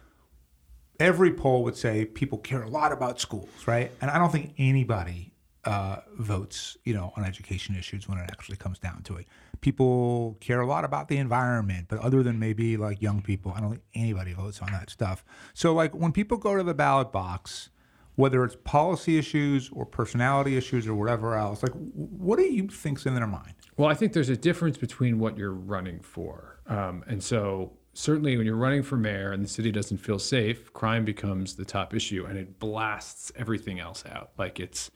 every 0.99 1.33
poll 1.33 1.63
would 1.65 1.77
say 1.77 2.05
people 2.05 2.39
care 2.39 2.63
a 2.63 2.69
lot 2.69 2.93
about 2.93 3.21
schools, 3.21 3.49
right? 3.67 3.91
And 4.01 4.11
I 4.11 4.19
don't 4.19 4.33
think 4.33 4.55
anybody 4.59 5.32
uh, 5.65 5.97
votes, 6.19 6.77
you 6.85 6.95
know, 6.95 7.13
on 7.17 7.25
education 7.25 7.77
issues 7.77 8.09
when 8.09 8.19
it 8.19 8.29
actually 8.31 8.57
comes 8.57 8.79
down 8.79 9.03
to 9.05 9.17
it. 9.17 9.27
People 9.61 10.37
care 10.41 10.61
a 10.61 10.67
lot 10.67 10.85
about 10.85 11.09
the 11.09 11.19
environment, 11.19 11.87
but 11.89 11.99
other 12.01 12.23
than 12.23 12.39
maybe 12.39 12.77
like 12.77 13.01
young 13.01 13.23
people, 13.23 13.53
I 13.55 13.61
don't 13.61 13.71
think 13.71 13.83
anybody 13.95 14.33
votes 14.33 14.61
on 14.61 14.73
that 14.73 14.91
stuff. 14.91 15.25
So 15.55 15.73
like 15.73 15.95
when 15.95 16.13
people 16.13 16.37
go 16.39 16.57
to 16.57 16.63
the 16.63 16.75
ballot 16.75 17.13
box. 17.13 17.71
Whether 18.17 18.45
it's 18.45 18.57
policy 18.63 19.17
issues 19.17 19.71
or 19.73 19.87
personality 19.87 20.59
issues 20.59 20.87
or 20.87 20.95
whatever 20.95 21.35
else, 21.35 21.63
like 21.63 21.73
what 21.73 22.37
do 22.39 22.43
you 22.43 22.69
think's 22.69 23.07
in 23.07 23.15
their 23.15 23.27
mind? 23.27 23.55
Well, 23.79 23.89
I 23.89 23.95
think 23.95 24.13
there's 24.13 24.29
a 24.29 24.37
difference 24.37 24.77
between 24.77 25.19
what 25.19 25.39
you're 25.39 25.55
running 25.55 26.01
for. 26.01 26.61
Um, 26.67 27.05
and 27.07 27.23
so, 27.25 27.73
certainly, 27.95 28.37
when 28.37 28.45
you're 28.45 28.55
running 28.55 28.83
for 28.83 28.97
mayor 28.97 29.33
and 29.33 29.43
the 29.43 29.49
city 29.49 29.73
doesn't 29.73 29.97
feel 29.97 30.19
safe, 30.19 30.73
crime 30.75 31.07
becomes 31.07 31.57
the 31.57 31.65
top 31.65 31.95
issue 31.95 32.27
and 32.27 32.39
it 32.39 32.59
blasts 32.59 33.33
everything 33.35 33.81
else 33.81 34.05
out. 34.07 34.33
Like 34.37 34.61
it's, 34.61 34.91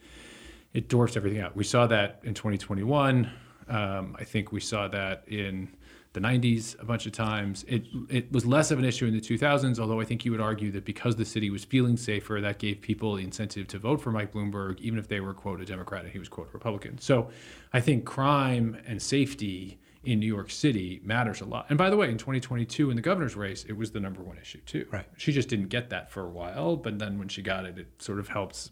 it 0.72 0.88
dwarfs 0.88 1.16
everything 1.16 1.40
out. 1.40 1.56
We 1.56 1.64
saw 1.64 1.86
that 1.86 2.20
in 2.24 2.34
2021. 2.34 3.30
Um, 3.68 4.16
I 4.18 4.24
think 4.24 4.52
we 4.52 4.60
saw 4.60 4.88
that 4.88 5.24
in 5.26 5.68
the 6.16 6.20
90s 6.20 6.80
a 6.80 6.84
bunch 6.84 7.04
of 7.04 7.12
times. 7.12 7.64
It, 7.68 7.84
it 8.08 8.32
was 8.32 8.46
less 8.46 8.70
of 8.70 8.78
an 8.78 8.86
issue 8.86 9.06
in 9.06 9.12
the 9.12 9.20
2000s, 9.20 9.78
although 9.78 10.00
I 10.00 10.04
think 10.04 10.24
you 10.24 10.30
would 10.30 10.40
argue 10.40 10.72
that 10.72 10.86
because 10.86 11.16
the 11.16 11.26
city 11.26 11.50
was 11.50 11.64
feeling 11.64 11.96
safer, 11.98 12.40
that 12.40 12.58
gave 12.58 12.80
people 12.80 13.16
the 13.16 13.22
incentive 13.24 13.68
to 13.68 13.78
vote 13.78 14.00
for 14.00 14.10
Mike 14.10 14.32
Bloomberg, 14.32 14.80
even 14.80 14.98
if 14.98 15.08
they 15.08 15.20
were, 15.20 15.34
quote, 15.34 15.60
a 15.60 15.66
Democrat 15.66 16.04
and 16.04 16.12
he 16.12 16.18
was, 16.18 16.28
quote, 16.28 16.48
a 16.48 16.52
Republican. 16.52 16.98
So 16.98 17.28
I 17.74 17.80
think 17.80 18.06
crime 18.06 18.78
and 18.86 19.00
safety 19.02 19.78
in 20.04 20.20
New 20.20 20.26
York 20.26 20.50
City 20.50 21.00
matters 21.04 21.42
a 21.42 21.44
lot. 21.44 21.66
And 21.68 21.76
by 21.76 21.90
the 21.90 21.96
way, 21.96 22.10
in 22.10 22.16
2022 22.16 22.88
in 22.90 22.96
the 22.96 23.02
governor's 23.02 23.36
race, 23.36 23.64
it 23.64 23.76
was 23.76 23.90
the 23.90 24.00
number 24.00 24.22
one 24.22 24.38
issue 24.38 24.60
too. 24.60 24.86
Right. 24.90 25.06
She 25.18 25.32
just 25.32 25.48
didn't 25.48 25.68
get 25.68 25.90
that 25.90 26.10
for 26.10 26.22
a 26.22 26.30
while, 26.30 26.76
but 26.76 26.98
then 26.98 27.18
when 27.18 27.28
she 27.28 27.42
got 27.42 27.66
it, 27.66 27.76
it 27.76 27.88
sort 27.98 28.20
of 28.20 28.28
helps 28.28 28.70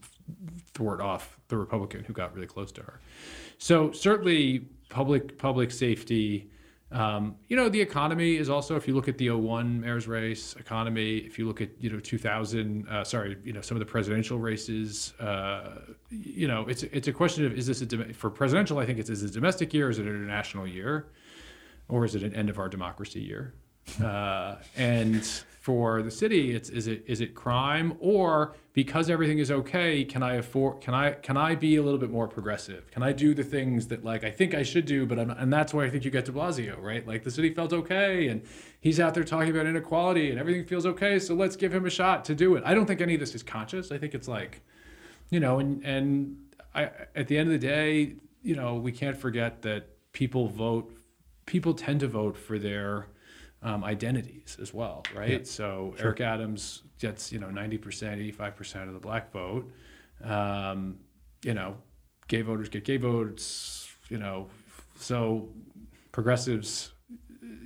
thwart 0.72 1.00
off 1.00 1.38
the 1.48 1.56
Republican 1.56 2.04
who 2.04 2.12
got 2.12 2.34
really 2.34 2.46
close 2.46 2.72
to 2.72 2.82
her. 2.82 3.00
So 3.58 3.92
certainly 3.92 4.66
public 4.88 5.38
public 5.38 5.70
safety. 5.70 6.50
Um, 6.92 7.36
you 7.48 7.56
know, 7.56 7.68
the 7.68 7.80
economy 7.80 8.36
is 8.36 8.48
also, 8.48 8.76
if 8.76 8.86
you 8.86 8.94
look 8.94 9.08
at 9.08 9.18
the 9.18 9.30
01 9.30 9.80
mayor's 9.80 10.06
race 10.06 10.54
economy, 10.60 11.16
if 11.16 11.40
you 11.40 11.46
look 11.46 11.60
at, 11.60 11.70
you 11.80 11.90
know, 11.90 11.98
2000, 11.98 12.86
uh, 12.88 13.02
sorry, 13.02 13.36
you 13.42 13.52
know, 13.52 13.60
some 13.60 13.76
of 13.76 13.80
the 13.80 13.86
presidential 13.86 14.38
races, 14.38 15.12
uh, 15.18 15.80
you 16.10 16.46
know, 16.46 16.66
it's, 16.68 16.84
it's 16.84 17.08
a 17.08 17.12
question 17.12 17.46
of, 17.46 17.58
is 17.58 17.66
this 17.66 17.82
a, 17.82 18.14
for 18.14 18.30
presidential, 18.30 18.78
I 18.78 18.86
think 18.86 19.00
it's, 19.00 19.10
is 19.10 19.24
it 19.24 19.30
a 19.30 19.34
domestic 19.34 19.74
year, 19.74 19.90
is 19.90 19.98
it 19.98 20.06
an 20.06 20.14
international 20.14 20.68
year, 20.68 21.08
or 21.88 22.04
is 22.04 22.14
it 22.14 22.22
an 22.22 22.32
end 22.32 22.48
of 22.48 22.60
our 22.60 22.68
democracy 22.68 23.20
year? 23.20 23.54
Uh, 24.02 24.56
and 24.76 25.28
for 25.64 26.02
the 26.02 26.10
city, 26.10 26.54
it's 26.54 26.68
is 26.68 26.86
it 26.86 27.02
is 27.06 27.22
it 27.22 27.34
crime 27.34 27.96
or 27.98 28.54
because 28.74 29.08
everything 29.08 29.38
is 29.38 29.50
okay, 29.50 30.04
can 30.04 30.22
I 30.22 30.34
afford 30.34 30.82
can 30.82 30.92
I 30.92 31.12
can 31.12 31.38
I 31.38 31.54
be 31.54 31.76
a 31.76 31.82
little 31.82 31.98
bit 31.98 32.10
more 32.10 32.28
progressive? 32.28 32.90
Can 32.90 33.02
I 33.02 33.12
do 33.12 33.32
the 33.32 33.44
things 33.44 33.86
that 33.86 34.04
like 34.04 34.24
I 34.24 34.30
think 34.30 34.52
I 34.52 34.62
should 34.62 34.84
do, 34.84 35.06
but 35.06 35.18
I'm, 35.18 35.30
and 35.30 35.50
that's 35.50 35.72
why 35.72 35.86
I 35.86 35.88
think 35.88 36.04
you 36.04 36.10
get 36.10 36.26
De 36.26 36.32
Blasio, 36.32 36.78
right? 36.82 37.08
Like 37.08 37.24
the 37.24 37.30
city 37.30 37.48
felt 37.54 37.72
okay, 37.72 38.28
and 38.28 38.42
he's 38.78 39.00
out 39.00 39.14
there 39.14 39.24
talking 39.24 39.52
about 39.52 39.64
inequality, 39.64 40.28
and 40.28 40.38
everything 40.38 40.66
feels 40.66 40.84
okay, 40.84 41.18
so 41.18 41.34
let's 41.34 41.56
give 41.56 41.72
him 41.72 41.86
a 41.86 41.90
shot 41.90 42.26
to 42.26 42.34
do 42.34 42.56
it. 42.56 42.62
I 42.66 42.74
don't 42.74 42.84
think 42.84 43.00
any 43.00 43.14
of 43.14 43.20
this 43.20 43.34
is 43.34 43.42
conscious. 43.42 43.90
I 43.90 43.96
think 43.96 44.12
it's 44.12 44.28
like, 44.28 44.60
you 45.30 45.40
know, 45.40 45.60
and 45.60 45.82
and 45.82 46.36
I 46.74 46.90
at 47.16 47.26
the 47.26 47.38
end 47.38 47.48
of 47.48 47.58
the 47.58 47.66
day, 47.66 48.16
you 48.42 48.54
know, 48.54 48.74
we 48.74 48.92
can't 48.92 49.16
forget 49.16 49.62
that 49.62 49.86
people 50.12 50.46
vote. 50.46 50.92
People 51.46 51.72
tend 51.72 52.00
to 52.00 52.08
vote 52.08 52.36
for 52.36 52.58
their 52.58 53.06
um, 53.64 53.82
identities 53.82 54.56
as 54.62 54.72
well, 54.72 55.02
right? 55.14 55.44
So 55.46 55.94
Eric 55.98 56.20
Adams 56.20 56.82
gets 57.00 57.32
you 57.32 57.40
know 57.40 57.50
ninety 57.50 57.78
percent, 57.78 58.20
eighty 58.20 58.30
five 58.32 58.54
percent 58.54 58.86
of 58.88 58.94
the 58.94 59.00
black 59.00 59.32
vote. 59.32 59.70
Um, 60.22 60.98
you 61.42 61.54
know, 61.54 61.76
gay 62.28 62.42
voters 62.42 62.68
get 62.68 62.84
gay 62.84 62.96
votes. 62.98 63.88
You 64.08 64.18
know, 64.18 64.48
so 64.98 65.48
progressives, 66.12 66.92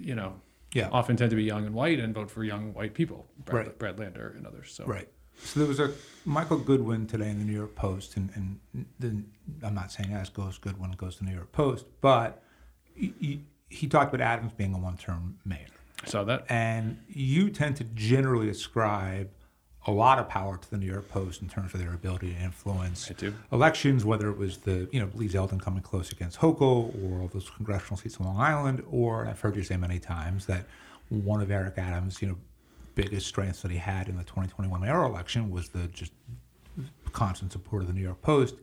you 0.01 0.15
know, 0.15 0.41
Yeah. 0.73 0.89
often 0.93 1.17
tend 1.17 1.31
to 1.31 1.37
be 1.37 1.43
young 1.45 1.67
and 1.67 1.75
white 1.75 1.99
and 1.99 2.15
vote 2.15 2.31
for 2.31 2.45
young 2.45 2.73
white 2.75 2.95
people. 2.95 3.27
Brad, 3.45 3.67
Right. 3.67 3.79
Brad 3.79 3.99
Lander 3.99 4.35
and 4.37 4.47
others. 4.47 4.73
So 4.73 4.85
Right. 4.87 5.09
So 5.45 5.61
there 5.61 5.69
was 5.69 5.79
a 5.81 5.93
Michael 6.25 6.59
Goodwin 6.59 7.07
today 7.07 7.31
in 7.31 7.39
the 7.39 7.45
New 7.45 7.53
York 7.53 7.75
Post, 7.77 8.17
and, 8.17 8.31
and 8.35 8.87
the, 8.99 9.23
I'm 9.67 9.75
not 9.75 9.93
saying 9.93 10.13
as 10.13 10.29
goes 10.31 10.59
Goodwin 10.59 10.93
goes 10.93 11.17
to 11.17 11.25
the 11.25 11.31
New 11.31 11.37
York 11.37 11.53
Post, 11.53 11.87
but 12.01 12.43
he, 12.95 13.13
he, 13.21 13.45
he 13.69 13.87
talked 13.87 14.13
about 14.15 14.25
Adams 14.27 14.53
being 14.53 14.75
a 14.75 14.79
one-term 14.79 15.39
mayor, 15.45 15.67
I 16.05 16.09
saw 16.09 16.25
that. 16.25 16.45
and 16.49 16.99
you 17.09 17.51
tend 17.51 17.77
to 17.77 17.85
generally 17.85 18.49
ascribe 18.49 19.31
a 19.87 19.91
lot 19.91 20.19
of 20.19 20.29
power 20.29 20.59
to 20.59 20.71
the 20.71 20.77
New 20.77 20.87
York 20.87 21.09
Post 21.09 21.41
in 21.41 21.49
terms 21.49 21.73
of 21.73 21.81
their 21.81 21.95
ability 21.95 22.35
to 22.35 22.41
influence 22.41 23.11
elections, 23.53 24.05
whether 24.05 24.29
it 24.29 24.37
was 24.37 24.59
the 24.59 24.89
you 24.93 25.01
know 25.01 25.09
Lee 25.15 25.29
Zeldin 25.29 25.61
coming 25.61 25.83
close 25.83 26.13
against 26.13 26.39
Hochul 26.39 26.95
or 27.05 27.23
all 27.23 27.29
those 27.33 27.49
congressional 27.51 27.97
seats 27.97 28.19
on 28.19 28.27
Long 28.27 28.39
Island, 28.39 28.83
or 28.91 29.27
I've 29.27 29.41
heard 29.41 29.57
you 29.57 29.63
say 29.63 29.77
many 29.77 29.99
times 29.99 30.47
that 30.47 30.67
one 31.09 31.41
of 31.41 31.51
Eric 31.51 31.79
Adams' 31.79 32.21
you 32.21 32.29
know 32.29 32.37
biggest 32.95 33.27
strengths 33.27 33.63
that 33.63 33.71
he 33.71 33.79
had 33.79 34.09
in 34.09 34.17
the 34.17 34.25
2021 34.25 34.81
mayoral 34.81 35.09
election 35.11 35.51
was 35.51 35.69
the 35.69 35.87
just 35.89 36.13
constant 37.13 37.53
support 37.53 37.83
of 37.83 37.89
the 37.89 37.95
New 37.95 38.03
York 38.03 38.21
Post. 38.23 38.57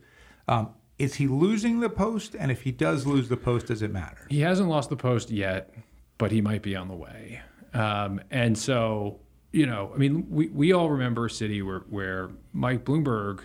Um, 0.46 0.70
is 0.98 1.14
he 1.14 1.26
losing 1.26 1.80
the 1.80 1.88
post? 1.90 2.34
And 2.38 2.50
if 2.50 2.62
he 2.62 2.70
does 2.70 3.06
lose 3.06 3.28
the 3.28 3.36
post, 3.36 3.66
does 3.66 3.82
it 3.82 3.90
matter? 3.90 4.26
He 4.30 4.40
hasn't 4.40 4.68
lost 4.68 4.90
the 4.90 4.96
post 4.96 5.30
yet, 5.30 5.74
but 6.18 6.32
he 6.32 6.40
might 6.40 6.62
be 6.62 6.74
on 6.76 6.88
the 6.88 6.94
way. 6.94 7.40
Um, 7.74 8.20
and 8.30 8.56
so, 8.56 9.20
you 9.52 9.66
know, 9.66 9.90
I 9.94 9.98
mean, 9.98 10.26
we, 10.30 10.48
we 10.48 10.72
all 10.72 10.90
remember 10.90 11.26
a 11.26 11.30
city 11.30 11.62
where, 11.62 11.80
where 11.90 12.30
Mike 12.52 12.84
Bloomberg 12.84 13.40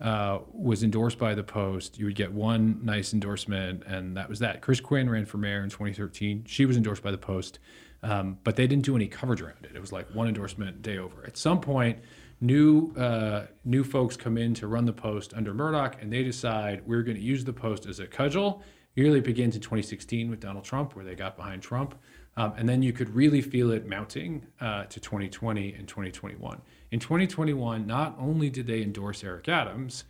uh, 0.00 0.38
was 0.52 0.82
endorsed 0.82 1.18
by 1.18 1.34
the 1.34 1.42
Post. 1.42 1.98
You 1.98 2.06
would 2.06 2.14
get 2.14 2.32
one 2.32 2.80
nice 2.82 3.12
endorsement, 3.12 3.84
and 3.86 4.16
that 4.16 4.28
was 4.28 4.38
that. 4.38 4.62
Chris 4.62 4.80
Quinn 4.80 5.10
ran 5.10 5.26
for 5.26 5.38
mayor 5.38 5.62
in 5.62 5.70
2013. 5.70 6.44
She 6.46 6.64
was 6.64 6.76
endorsed 6.76 7.02
by 7.02 7.10
the 7.10 7.18
Post, 7.18 7.58
um, 8.02 8.38
but 8.42 8.56
they 8.56 8.66
didn't 8.66 8.84
do 8.84 8.96
any 8.96 9.06
coverage 9.06 9.42
around 9.42 9.64
it. 9.64 9.72
It 9.74 9.80
was 9.80 9.92
like 9.92 10.06
one 10.14 10.28
endorsement, 10.28 10.80
day 10.82 10.96
over. 10.96 11.24
At 11.26 11.36
some 11.36 11.60
point, 11.60 11.98
new 12.40 12.94
uh, 12.96 13.46
new 13.64 13.84
folks 13.84 14.16
come 14.16 14.38
in 14.38 14.54
to 14.54 14.66
run 14.66 14.86
the 14.86 14.92
Post 14.92 15.34
under 15.34 15.52
Murdoch, 15.52 16.00
and 16.00 16.12
they 16.12 16.22
decide 16.22 16.82
we're 16.86 17.02
going 17.02 17.16
to 17.18 17.22
use 17.22 17.44
the 17.44 17.52
Post 17.52 17.86
as 17.86 18.00
a 18.00 18.06
cudgel. 18.06 18.62
It 18.96 19.24
begins 19.24 19.54
in 19.54 19.62
2016 19.62 20.28
with 20.28 20.40
Donald 20.40 20.64
Trump, 20.64 20.94
where 20.94 21.04
they 21.04 21.14
got 21.14 21.36
behind 21.36 21.62
Trump. 21.62 21.94
Um, 22.36 22.52
and 22.56 22.68
then 22.68 22.82
you 22.82 22.92
could 22.92 23.14
really 23.14 23.42
feel 23.42 23.70
it 23.70 23.86
mounting 23.86 24.46
uh, 24.60 24.84
to 24.84 25.00
2020 25.00 25.74
and 25.74 25.88
2021. 25.88 26.60
In 26.90 27.00
2021, 27.00 27.86
not 27.86 28.16
only 28.18 28.50
did 28.50 28.66
they 28.66 28.82
endorse 28.82 29.22
Eric 29.24 29.48
Adams, 29.48 30.04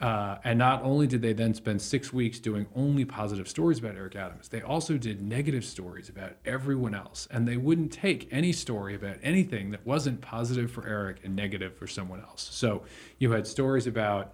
uh, 0.00 0.38
and 0.44 0.58
not 0.58 0.82
only 0.82 1.06
did 1.06 1.20
they 1.20 1.34
then 1.34 1.52
spend 1.52 1.80
six 1.80 2.10
weeks 2.10 2.38
doing 2.38 2.66
only 2.74 3.04
positive 3.04 3.46
stories 3.46 3.78
about 3.78 3.96
Eric 3.96 4.16
Adams, 4.16 4.48
they 4.48 4.62
also 4.62 4.96
did 4.96 5.20
negative 5.20 5.64
stories 5.64 6.08
about 6.08 6.32
everyone 6.46 6.94
else. 6.94 7.28
And 7.30 7.46
they 7.46 7.58
wouldn't 7.58 7.92
take 7.92 8.26
any 8.30 8.52
story 8.52 8.94
about 8.94 9.18
anything 9.22 9.70
that 9.72 9.84
wasn't 9.84 10.22
positive 10.22 10.70
for 10.70 10.86
Eric 10.86 11.18
and 11.22 11.36
negative 11.36 11.76
for 11.76 11.86
someone 11.86 12.20
else. 12.20 12.48
So 12.50 12.82
you 13.18 13.32
had 13.32 13.46
stories 13.46 13.86
about 13.86 14.32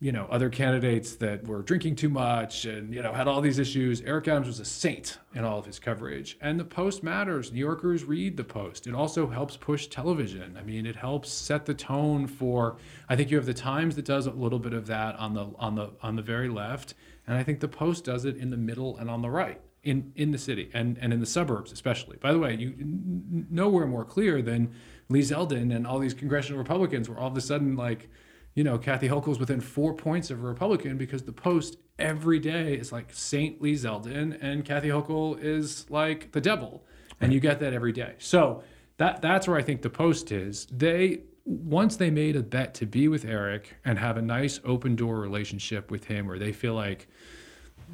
you 0.00 0.12
know, 0.12 0.28
other 0.30 0.48
candidates 0.48 1.16
that 1.16 1.44
were 1.44 1.60
drinking 1.60 1.96
too 1.96 2.08
much 2.08 2.64
and, 2.66 2.94
you 2.94 3.02
know, 3.02 3.12
had 3.12 3.26
all 3.26 3.40
these 3.40 3.58
issues. 3.58 4.00
Eric 4.02 4.28
Adams 4.28 4.46
was 4.46 4.60
a 4.60 4.64
saint 4.64 5.18
in 5.34 5.42
all 5.42 5.58
of 5.58 5.66
his 5.66 5.80
coverage. 5.80 6.38
And 6.40 6.58
the 6.60 6.64
Post 6.64 7.02
matters. 7.02 7.52
New 7.52 7.58
Yorkers 7.58 8.04
read 8.04 8.36
the 8.36 8.44
Post. 8.44 8.86
It 8.86 8.94
also 8.94 9.26
helps 9.26 9.56
push 9.56 9.88
television. 9.88 10.56
I 10.56 10.62
mean, 10.62 10.86
it 10.86 10.94
helps 10.94 11.32
set 11.32 11.66
the 11.66 11.74
tone 11.74 12.28
for 12.28 12.76
I 13.08 13.16
think 13.16 13.30
you 13.30 13.36
have 13.38 13.46
the 13.46 13.54
Times 13.54 13.96
that 13.96 14.04
does 14.04 14.26
a 14.26 14.30
little 14.30 14.60
bit 14.60 14.72
of 14.72 14.86
that 14.86 15.16
on 15.16 15.34
the 15.34 15.50
on 15.58 15.74
the 15.74 15.90
on 16.00 16.14
the 16.14 16.22
very 16.22 16.48
left. 16.48 16.94
And 17.26 17.36
I 17.36 17.42
think 17.42 17.58
the 17.58 17.68
Post 17.68 18.04
does 18.04 18.24
it 18.24 18.36
in 18.36 18.50
the 18.50 18.56
middle 18.56 18.96
and 18.98 19.10
on 19.10 19.22
the 19.22 19.30
right. 19.30 19.60
In, 19.84 20.12
in 20.16 20.32
the 20.32 20.38
city 20.38 20.70
and, 20.74 20.98
and 21.00 21.12
in 21.14 21.20
the 21.20 21.24
suburbs 21.24 21.72
especially. 21.72 22.18
By 22.18 22.32
the 22.32 22.38
way, 22.38 22.54
you 22.54 22.74
n- 22.78 23.46
nowhere 23.48 23.86
more 23.86 24.04
clear 24.04 24.42
than 24.42 24.72
Lee 25.08 25.20
Zeldin 25.20 25.74
and 25.74 25.86
all 25.86 25.98
these 25.98 26.14
congressional 26.14 26.58
Republicans 26.58 27.08
were 27.08 27.16
all 27.16 27.28
of 27.28 27.36
a 27.36 27.40
sudden 27.40 27.74
like, 27.76 28.10
you 28.54 28.64
know, 28.64 28.78
Kathy 28.78 29.08
Hochul's 29.08 29.38
within 29.38 29.60
four 29.60 29.94
points 29.94 30.30
of 30.30 30.42
a 30.42 30.46
Republican 30.46 30.96
because 30.96 31.22
the 31.22 31.32
Post 31.32 31.78
every 31.98 32.38
day 32.38 32.74
is 32.74 32.92
like 32.92 33.12
Saint 33.12 33.60
Lee 33.60 33.74
Zeldin 33.74 34.36
and 34.40 34.64
Kathy 34.64 34.88
Hochul 34.88 35.38
is 35.40 35.88
like 35.90 36.32
the 36.32 36.40
devil, 36.40 36.84
and 37.20 37.32
you 37.32 37.40
get 37.40 37.60
that 37.60 37.72
every 37.72 37.92
day. 37.92 38.14
So 38.18 38.62
that 38.96 39.22
that's 39.22 39.46
where 39.46 39.56
I 39.56 39.62
think 39.62 39.82
the 39.82 39.90
Post 39.90 40.32
is. 40.32 40.66
They 40.66 41.20
once 41.44 41.96
they 41.96 42.10
made 42.10 42.36
a 42.36 42.42
bet 42.42 42.74
to 42.74 42.86
be 42.86 43.08
with 43.08 43.24
Eric 43.24 43.76
and 43.84 43.98
have 43.98 44.16
a 44.16 44.22
nice 44.22 44.60
open 44.64 44.96
door 44.96 45.18
relationship 45.20 45.90
with 45.90 46.04
him, 46.04 46.26
where 46.26 46.38
they 46.38 46.52
feel 46.52 46.74
like 46.74 47.08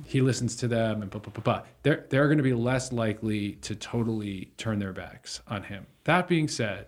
he 0.06 0.20
listens 0.20 0.56
to 0.56 0.68
them 0.68 1.02
and 1.02 1.10
blah, 1.10 1.20
blah, 1.20 1.32
blah, 1.32 1.42
blah. 1.42 1.62
They're, 1.82 2.04
they're 2.10 2.26
going 2.26 2.38
to 2.38 2.44
be 2.44 2.52
less 2.52 2.92
likely 2.92 3.52
to 3.56 3.76
totally 3.76 4.52
turn 4.56 4.78
their 4.80 4.92
backs 4.92 5.40
on 5.46 5.62
him. 5.62 5.86
That 6.04 6.26
being 6.26 6.48
said, 6.48 6.86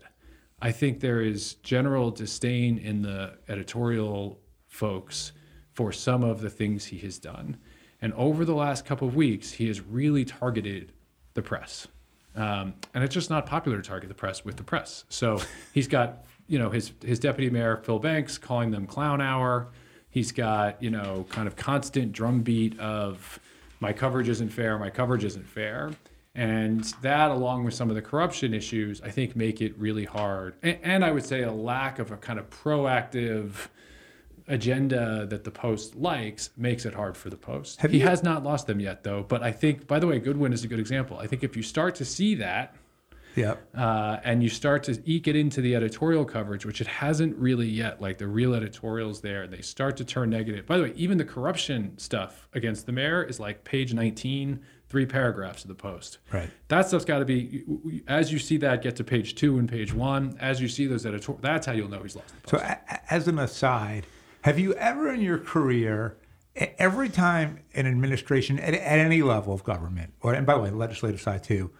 I 0.61 0.73
think 0.73 1.01
there 1.01 1.21
is 1.21 1.55
general 1.55 2.11
disdain 2.11 2.79
in 2.79 3.03
the 3.03 3.35
editorial 3.49 4.41
folks 4.67 5.33
for 5.73 5.93
some 5.93 6.25
of 6.25 6.41
the 6.41 6.49
things 6.49 6.87
he 6.87 6.99
has 6.99 7.19
done. 7.19 7.59
And 8.01 8.15
over 8.15 8.45
the 8.45 8.55
last 8.55 8.85
couple 8.87 9.07
of 9.07 9.15
weeks, 9.15 9.53
he 9.53 9.69
has 9.69 9.81
really 9.81 10.25
targeted 10.25 10.93
the 11.35 11.43
press. 11.43 11.89
Um, 12.35 12.75
and 12.95 13.05
it's 13.05 13.15
just 13.15 13.31
not 13.31 13.47
popular 13.47 13.81
to 13.81 13.87
target 13.87 14.09
the 14.09 14.15
press 14.15 14.45
with 14.45 14.57
the 14.57 14.63
press. 14.63 15.05
So 15.09 15.41
he's 15.75 15.89
got, 15.89 16.25
you 16.47 16.59
know, 16.59 16.71
his, 16.71 16.93
his 17.05 17.19
deputy 17.19 17.51
mayor, 17.51 17.77
Phil 17.77 17.99
Banks, 17.99 18.39
calling 18.39 18.71
them 18.71 18.87
clown 18.87 19.21
hour. 19.21 19.69
He's 20.09 20.33
got, 20.33 20.83
you 20.83 20.91
know, 20.91 21.27
kind 21.29 21.47
of 21.47 21.57
constant 21.57 22.13
drumbeat 22.13 22.79
of 22.79 23.39
my 23.81 23.93
coverage 23.93 24.31
isn't 24.31 24.49
fair, 24.49 24.79
my 24.79 24.89
coverage 24.89 25.25
isn't 25.25 25.47
fair. 25.47 25.93
And 26.37 26.85
that, 27.01 27.31
along 27.31 27.65
with 27.65 27.73
some 27.73 27.89
of 27.89 27.97
the 27.97 28.03
corruption 28.03 28.53
issues, 28.53 29.01
I 29.01 29.11
think 29.11 29.35
make 29.35 29.63
it 29.63 29.75
really 29.79 30.05
hard. 30.05 30.55
And, 30.63 30.79
and 30.83 31.05
I 31.05 31.11
would 31.11 31.25
say 31.25 31.43
a 31.43 31.51
lack 31.51 31.99
of 31.99 32.11
a 32.13 32.17
kind 32.19 32.39
of 32.39 32.51
proactive 32.51 33.69
agenda 34.49 35.27
that 35.27 35.45
the 35.45 35.51
Post 35.51 35.97
likes 35.97 36.51
makes 36.57 36.85
it 36.85 36.95
hard 36.95 37.17
for 37.17 37.31
the 37.31 37.37
Post. 37.37 37.81
Have 37.81 37.91
he 37.91 37.99
you- 38.01 38.05
has 38.07 38.23
not 38.23 38.45
lost 38.45 38.67
them 38.67 38.81
yet, 38.81 39.03
though. 39.03 39.25
But 39.27 39.43
I 39.43 39.51
think, 39.51 39.87
by 39.87 39.99
the 39.99 40.07
way, 40.07 40.19
Goodwin 40.19 40.53
is 40.53 40.63
a 40.65 40.69
good 40.69 40.79
example. 40.79 41.19
I 41.19 41.27
think 41.27 41.43
if 41.43 41.57
you 41.57 41.63
start 41.63 41.95
to 41.97 42.05
see 42.05 42.35
that, 42.37 42.77
Yep. 43.35 43.69
uh, 43.77 44.19
and 44.25 44.43
you 44.43 44.49
start 44.49 44.83
to 44.85 44.99
eke 45.05 45.29
it 45.29 45.37
into 45.37 45.61
the 45.61 45.75
editorial 45.75 46.25
coverage, 46.25 46.65
which 46.65 46.81
it 46.81 46.87
hasn't 46.87 47.37
really 47.37 47.67
yet, 47.69 48.01
like 48.01 48.17
the 48.19 48.27
real 48.27 48.55
editorials 48.55 49.21
there, 49.21 49.47
they 49.47 49.61
start 49.61 49.97
to 49.99 50.05
turn 50.07 50.31
negative. 50.31 50.65
By 50.67 50.79
the 50.79 50.85
way, 50.85 50.93
even 50.97 51.19
the 51.19 51.25
corruption 51.25 51.99
stuff 51.99 52.49
against 52.55 52.87
the 52.87 52.93
mayor 52.93 53.23
is 53.23 53.39
like 53.39 53.63
page 53.65 53.93
19, 53.93 54.61
three 54.89 55.07
paragraphs 55.07 55.63
of 55.65 55.69
the 55.69 55.75
post. 55.75 56.19
Right. 56.33 56.49
That 56.69 56.87
stuff's 56.89 57.05
got 57.05 57.19
to 57.19 57.25
be, 57.25 57.65
as 58.07 58.33
you 58.33 58.39
see 58.39 58.57
that 58.59 58.83
get 58.83 58.97
to 58.97 59.05
page 59.05 59.35
two 59.35 59.59
and 59.59 59.69
page 59.69 59.93
one, 59.93 60.37
as 60.41 60.61
you 60.61 60.69
see 60.69 60.87
those 60.87 61.05
editorial, 61.05 61.41
that's 61.43 61.67
how 61.67 61.73
you'll 61.73 61.89
know 61.89 62.03
he's 62.03 62.15
lost 62.17 62.29
the 62.43 62.51
So, 62.51 62.59
post. 62.59 62.71
a- 62.71 62.95
a- 62.95 63.13
as 63.15 63.29
an 63.29 63.39
aside, 63.39 64.07
have 64.43 64.59
you 64.59 64.75
ever 64.75 65.13
in 65.13 65.21
your 65.21 65.39
career, 65.39 66.19
every 66.79 67.09
time 67.09 67.59
an 67.75 67.87
administration 67.87 68.59
at, 68.61 68.75
at 68.75 68.81
any 68.99 69.23
level 69.23 69.53
of 69.53 69.65
government, 69.65 70.13
or 70.21 70.35
and 70.35 70.47
by 70.47 70.55
the 70.55 70.61
way, 70.61 70.71
legislative 70.71 71.21
side 71.21 71.43
too, 71.43 71.71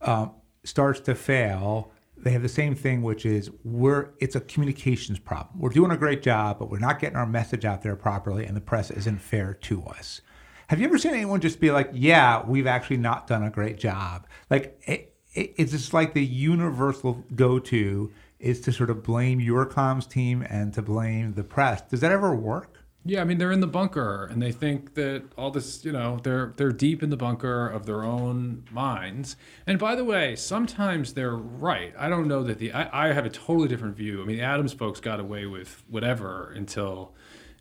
um, 0.00 0.32
starts 0.64 1.00
to 1.00 1.14
fail, 1.14 1.92
they 2.16 2.30
have 2.30 2.42
the 2.42 2.48
same 2.48 2.74
thing, 2.74 3.02
which 3.02 3.26
is 3.26 3.50
we're 3.62 4.08
it's 4.20 4.34
a 4.36 4.40
communications 4.40 5.18
problem. 5.18 5.58
We're 5.60 5.68
doing 5.68 5.90
a 5.90 5.96
great 5.98 6.22
job, 6.22 6.58
but 6.58 6.70
we're 6.70 6.78
not 6.78 6.98
getting 6.98 7.16
our 7.16 7.26
message 7.26 7.66
out 7.66 7.82
there 7.82 7.94
properly, 7.96 8.46
and 8.46 8.56
the 8.56 8.60
press 8.62 8.90
isn't 8.90 9.18
fair 9.18 9.52
to 9.52 9.82
us. 9.84 10.22
Have 10.68 10.80
you 10.80 10.86
ever 10.86 10.98
seen 10.98 11.12
anyone 11.12 11.40
just 11.40 11.60
be 11.60 11.70
like, 11.70 11.90
"Yeah, 11.92 12.44
we've 12.46 12.66
actually 12.66 12.96
not 12.98 13.26
done 13.26 13.42
a 13.42 13.50
great 13.50 13.78
job"? 13.78 14.26
Like 14.50 14.80
it, 14.86 15.14
it, 15.34 15.54
it's 15.56 15.72
just 15.72 15.92
like 15.92 16.14
the 16.14 16.24
universal 16.24 17.24
go-to 17.34 18.10
is 18.38 18.60
to 18.62 18.72
sort 18.72 18.90
of 18.90 19.02
blame 19.02 19.40
your 19.40 19.66
comms 19.66 20.08
team 20.08 20.44
and 20.48 20.72
to 20.74 20.82
blame 20.82 21.34
the 21.34 21.44
press. 21.44 21.82
Does 21.82 22.00
that 22.00 22.12
ever 22.12 22.34
work? 22.34 22.84
Yeah, 23.06 23.20
I 23.20 23.24
mean 23.24 23.36
they're 23.36 23.52
in 23.52 23.60
the 23.60 23.66
bunker 23.66 24.26
and 24.30 24.40
they 24.40 24.50
think 24.50 24.94
that 24.94 25.24
all 25.36 25.50
this, 25.50 25.84
you 25.84 25.92
know, 25.92 26.18
they're 26.22 26.54
they're 26.56 26.72
deep 26.72 27.02
in 27.02 27.10
the 27.10 27.18
bunker 27.18 27.68
of 27.68 27.84
their 27.84 28.02
own 28.02 28.64
minds. 28.70 29.36
And 29.66 29.78
by 29.78 29.94
the 29.94 30.04
way, 30.04 30.36
sometimes 30.36 31.12
they're 31.12 31.36
right. 31.36 31.92
I 31.98 32.08
don't 32.08 32.26
know 32.26 32.42
that 32.44 32.58
the 32.58 32.72
I, 32.72 33.08
I 33.08 33.12
have 33.12 33.26
a 33.26 33.30
totally 33.30 33.68
different 33.68 33.96
view. 33.96 34.22
I 34.22 34.24
mean, 34.24 34.40
Adams 34.40 34.72
folks 34.72 35.00
got 35.00 35.20
away 35.20 35.44
with 35.44 35.84
whatever 35.88 36.50
until 36.56 37.12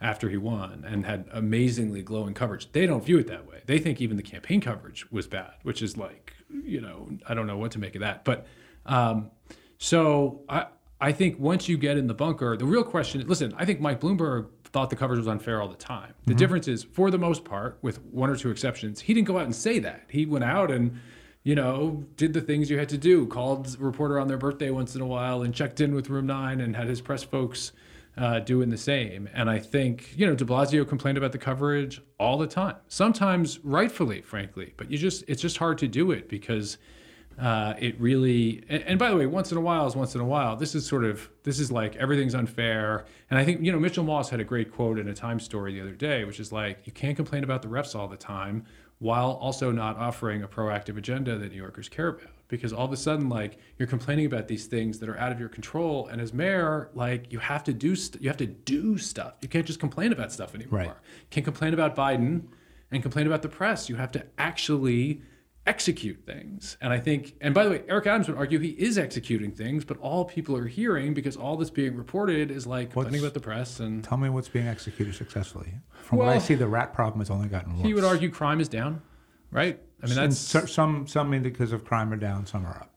after 0.04 0.30
he 0.30 0.38
won 0.38 0.86
and 0.86 1.06
had 1.06 1.26
amazingly 1.32 2.04
glowing 2.04 2.34
coverage. 2.34 2.72
They 2.74 2.86
don't 2.86 3.04
view 3.04 3.18
it 3.18 3.28
that 3.28 3.48
way. 3.48 3.62
They 3.66 3.80
think 3.80 4.02
even 4.02 4.18
the 4.18 4.24
campaign 4.24 4.60
coverage 4.60 5.10
was 5.12 5.26
bad, 5.26 5.54
which 5.64 5.82
is 5.82 5.98
like, 5.98 6.34
you 6.50 6.82
know, 6.82 7.10
I 7.28 7.34
don't 7.34 7.48
know 7.48 7.58
what 7.58 7.72
to 7.72 7.80
make 7.80 7.96
of 7.96 8.02
that. 8.02 8.26
But 8.26 8.46
um, 8.86 9.32
so 9.78 10.42
I 10.50 10.68
I 11.00 11.12
think 11.14 11.40
once 11.40 11.68
you 11.68 11.78
get 11.78 11.98
in 11.98 12.08
the 12.08 12.14
bunker, 12.14 12.56
the 12.58 12.66
real 12.66 12.84
question. 12.84 13.22
Is 13.22 13.28
listen, 13.28 13.54
I 13.58 13.66
think 13.66 13.80
Mike 13.80 14.02
Bloomberg 14.02 14.50
thought 14.66 14.90
the 14.90 14.96
coverage 14.96 15.20
was 15.20 15.28
unfair 15.28 15.62
all 15.62 15.70
the 15.70 15.76
time. 15.76 16.14
The 16.26 16.34
difference 16.34 16.68
is, 16.68 16.84
for 16.84 17.12
the 17.12 17.18
most 17.18 17.46
part, 17.46 17.78
with 17.82 18.02
one 18.06 18.30
or 18.30 18.36
two 18.36 18.50
exceptions, 18.50 19.00
he 19.02 19.14
didn't 19.14 19.28
go 19.28 19.38
out 19.38 19.46
and 19.46 19.56
say 19.56 19.80
that. 19.80 20.04
He 20.10 20.26
went 20.26 20.44
out 20.44 20.70
and 20.70 21.00
you 21.44 21.56
know, 21.56 22.06
did 22.16 22.32
the 22.32 22.40
things 22.40 22.70
you 22.70 22.80
had 22.80 22.88
to 22.88 22.98
do, 22.98 23.28
called 23.28 23.76
a 23.78 23.84
reporter 23.84 24.18
on 24.18 24.30
their 24.30 24.38
birthday 24.38 24.70
once 24.70 24.96
in 24.96 25.02
a 25.02 25.06
while 25.06 25.42
and 25.42 25.54
checked 25.54 25.82
in 25.82 25.94
with 25.94 26.10
Room 26.10 26.26
9 26.26 26.62
and 26.62 26.74
had 26.74 26.88
his 26.88 27.02
press 27.02 27.22
folks 27.22 27.74
uh, 28.18 28.40
doing 28.40 28.70
the 28.70 28.78
same. 28.78 29.28
And 29.34 29.50
I 29.50 29.60
think, 29.60 30.14
you 30.18 30.26
know, 30.26 30.36
de 30.36 30.46
Blasio 30.46 30.88
complained 30.88 31.18
about 31.18 31.32
the 31.32 31.38
coverage 31.38 32.02
all 32.20 32.38
the 32.38 32.48
time, 32.48 32.76
sometimes 32.88 33.60
rightfully, 33.64 34.22
frankly, 34.22 34.74
but 34.78 34.92
you 34.92 34.98
just, 34.98 35.24
it's 35.28 35.42
just 35.42 35.58
hard 35.58 35.78
to 35.80 35.88
do 35.88 36.12
it 36.12 36.30
because 36.30 36.78
uh, 37.40 37.74
it 37.80 38.00
really, 38.00 38.64
and, 38.70 38.84
and 38.84 39.00
by 39.00 39.10
the 39.10 39.18
way, 39.18 39.26
once 39.26 39.52
in 39.52 39.58
a 39.58 39.62
while 39.62 39.88
is 39.88 39.96
once 39.96 40.14
in 40.14 40.22
a 40.22 40.26
while. 40.26 40.56
This 40.56 40.76
is 40.76 40.86
sort 40.86 41.04
of, 41.04 41.28
this 41.44 41.60
is 41.60 41.72
like 41.72 41.96
everything's 41.96 42.36
unfair. 42.36 43.06
And 43.32 43.40
I 43.40 43.44
think, 43.44 43.62
you 43.62 43.72
know, 43.72 43.80
Mitchell 43.80 44.04
Moss 44.04 44.30
had 44.30 44.40
a 44.40 44.44
great 44.44 44.72
quote 44.72 45.00
in 45.00 45.08
a 45.08 45.14
Time 45.14 45.40
story 45.40 45.74
the 45.74 45.82
other 45.82 45.96
day, 45.96 46.24
which 46.26 46.40
is 46.40 46.52
like, 46.52 46.86
you 46.86 46.92
can't 46.92 47.16
complain 47.16 47.44
about 47.44 47.64
the 47.64 47.68
refs 47.68 47.96
all 47.96 48.08
the 48.08 48.18
time 48.18 48.66
while 49.00 49.32
also 49.32 49.72
not 49.72 49.98
offering 49.98 50.44
a 50.44 50.48
proactive 50.48 50.98
agenda 50.98 51.38
that 51.38 51.52
New 51.52 51.58
Yorkers 51.58 51.90
care 51.90 52.10
about. 52.10 52.30
Because 52.58 52.72
all 52.74 52.86
of 52.86 52.92
a 52.92 52.98
sudden, 52.98 53.30
like 53.30 53.58
you're 53.78 53.88
complaining 53.88 54.26
about 54.26 54.48
these 54.48 54.66
things 54.68 55.00
that 55.00 55.10
are 55.10 55.18
out 55.20 55.32
of 55.32 55.40
your 55.40 55.50
control, 55.50 56.08
and 56.08 56.22
as 56.22 56.34
mayor, 56.34 56.90
like 56.94 57.32
you 57.34 57.40
have 57.40 57.64
to 57.66 57.74
do 57.74 57.96
st- 57.96 58.22
you 58.22 58.30
have 58.30 58.38
to 58.38 58.46
do 58.46 58.98
stuff. 58.98 59.36
You 59.42 59.50
can't 59.50 59.66
just 59.66 59.80
complain 59.80 60.12
about 60.12 60.32
stuff 60.32 60.54
anymore. 60.56 60.80
Right. 60.80 60.88
You 60.88 61.28
can't 61.32 61.46
complain 61.46 61.74
about 61.74 61.96
Biden 61.96 62.44
and 62.92 63.02
complain 63.02 63.26
about 63.28 63.42
the 63.42 63.50
press. 63.50 63.90
You 63.90 63.96
have 63.96 64.12
to 64.14 64.26
actually 64.38 65.22
execute 65.66 66.26
things. 66.26 66.78
And 66.82 66.92
I 66.92 67.00
think, 67.00 67.36
and 67.40 67.54
by 67.54 67.64
the 67.64 67.70
way, 67.70 67.84
Eric 67.88 68.06
Adams 68.08 68.28
would 68.28 68.38
argue 68.38 68.60
he 68.60 68.72
is 68.72 68.98
executing 68.98 69.52
things, 69.52 69.86
but 69.86 69.98
all 70.00 70.26
people 70.26 70.58
are 70.58 70.68
hearing 70.68 71.14
because 71.14 71.38
all 71.38 71.56
that's 71.56 71.70
being 71.70 71.96
reported 71.96 72.52
is 72.52 72.68
like 72.68 72.92
complaining 72.92 73.14
What's- 73.22 73.24
about 73.24 73.34
the 73.34 73.40
press 73.40 73.80
and 73.80 74.04
Tell 74.04 74.18
me 74.18 74.30
what's 74.30 74.50
being 74.50 74.68
executed 74.68 75.16
successfully. 75.16 75.74
From 76.04 76.18
what 76.18 76.28
I 76.28 76.38
see, 76.38 76.56
the 76.56 76.68
rat 76.68 76.94
problem 76.94 77.20
has 77.22 77.30
only 77.30 77.48
gotten 77.48 77.78
worse. 77.78 77.86
he 77.88 77.94
would 77.94 78.04
argue 78.04 78.30
crime 78.30 78.60
is 78.60 78.68
down, 78.68 79.02
right? 79.52 79.80
I 80.04 80.06
mean, 80.08 80.16
that's 80.16 80.38
so- 80.38 80.66
some 80.66 81.08
some 81.08 81.34
indicators 81.34 81.72
of 81.72 81.86
crime 81.86 82.12
are 82.14 82.18
down, 82.18 82.46
some 82.46 82.66
are 82.66 82.76
up. 82.78 82.90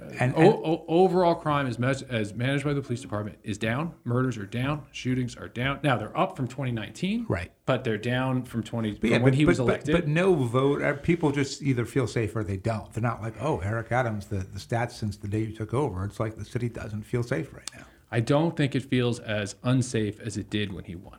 And, 0.00 0.20
and 0.20 0.34
O- 0.36 0.62
o- 0.64 0.84
overall 0.86 1.34
crime 1.34 1.66
is 1.66 1.78
mes- 1.78 2.02
as 2.02 2.34
managed 2.34 2.62
by 2.62 2.74
the 2.74 2.82
police 2.82 3.00
department 3.00 3.38
is 3.42 3.56
down. 3.56 3.94
Murders 4.04 4.36
are 4.36 4.44
down. 4.44 4.82
Shootings 4.92 5.34
are 5.34 5.48
down. 5.48 5.80
Now 5.82 5.96
they're 5.96 6.16
up 6.16 6.36
from 6.36 6.46
2019, 6.46 7.24
Right. 7.26 7.50
But 7.64 7.84
they're 7.84 7.96
down 7.96 8.42
from 8.44 8.62
20 8.62 8.90
But 8.92 9.00
from 9.00 9.08
yeah, 9.08 9.14
when 9.16 9.22
but, 9.32 9.34
he 9.34 9.44
but, 9.44 9.48
was 9.48 9.58
elected. 9.60 9.94
But, 9.94 10.06
no 10.06 10.34
vote. 10.34 10.82
uh, 10.82 10.92
People 10.92 11.32
just 11.32 11.62
either 11.62 11.86
feel 11.86 12.06
safe 12.06 12.36
or 12.36 12.44
they 12.44 12.58
don't. 12.58 12.92
They're 12.92 13.02
not 13.02 13.22
like, 13.22 13.34
oh, 13.40 13.60
Eric 13.60 13.90
Adams, 13.90 14.26
the, 14.26 14.38
the 14.40 14.58
stats 14.58 14.92
since 14.92 15.16
the 15.16 15.26
day 15.28 15.40
you 15.40 15.52
took 15.56 15.72
over. 15.72 16.04
It's 16.04 16.20
like 16.20 16.36
the 16.36 16.44
city 16.44 16.68
doesn't 16.68 17.04
feel 17.04 17.22
safe 17.22 17.50
right 17.54 17.70
now. 17.74 17.84
I 18.12 18.20
don't 18.20 18.54
think 18.58 18.74
it 18.74 18.82
feels 18.82 19.20
as 19.20 19.54
unsafe 19.62 20.20
as 20.20 20.36
it 20.36 20.50
did 20.50 20.70
when 20.74 20.84
he 20.84 20.96
won. 20.96 21.16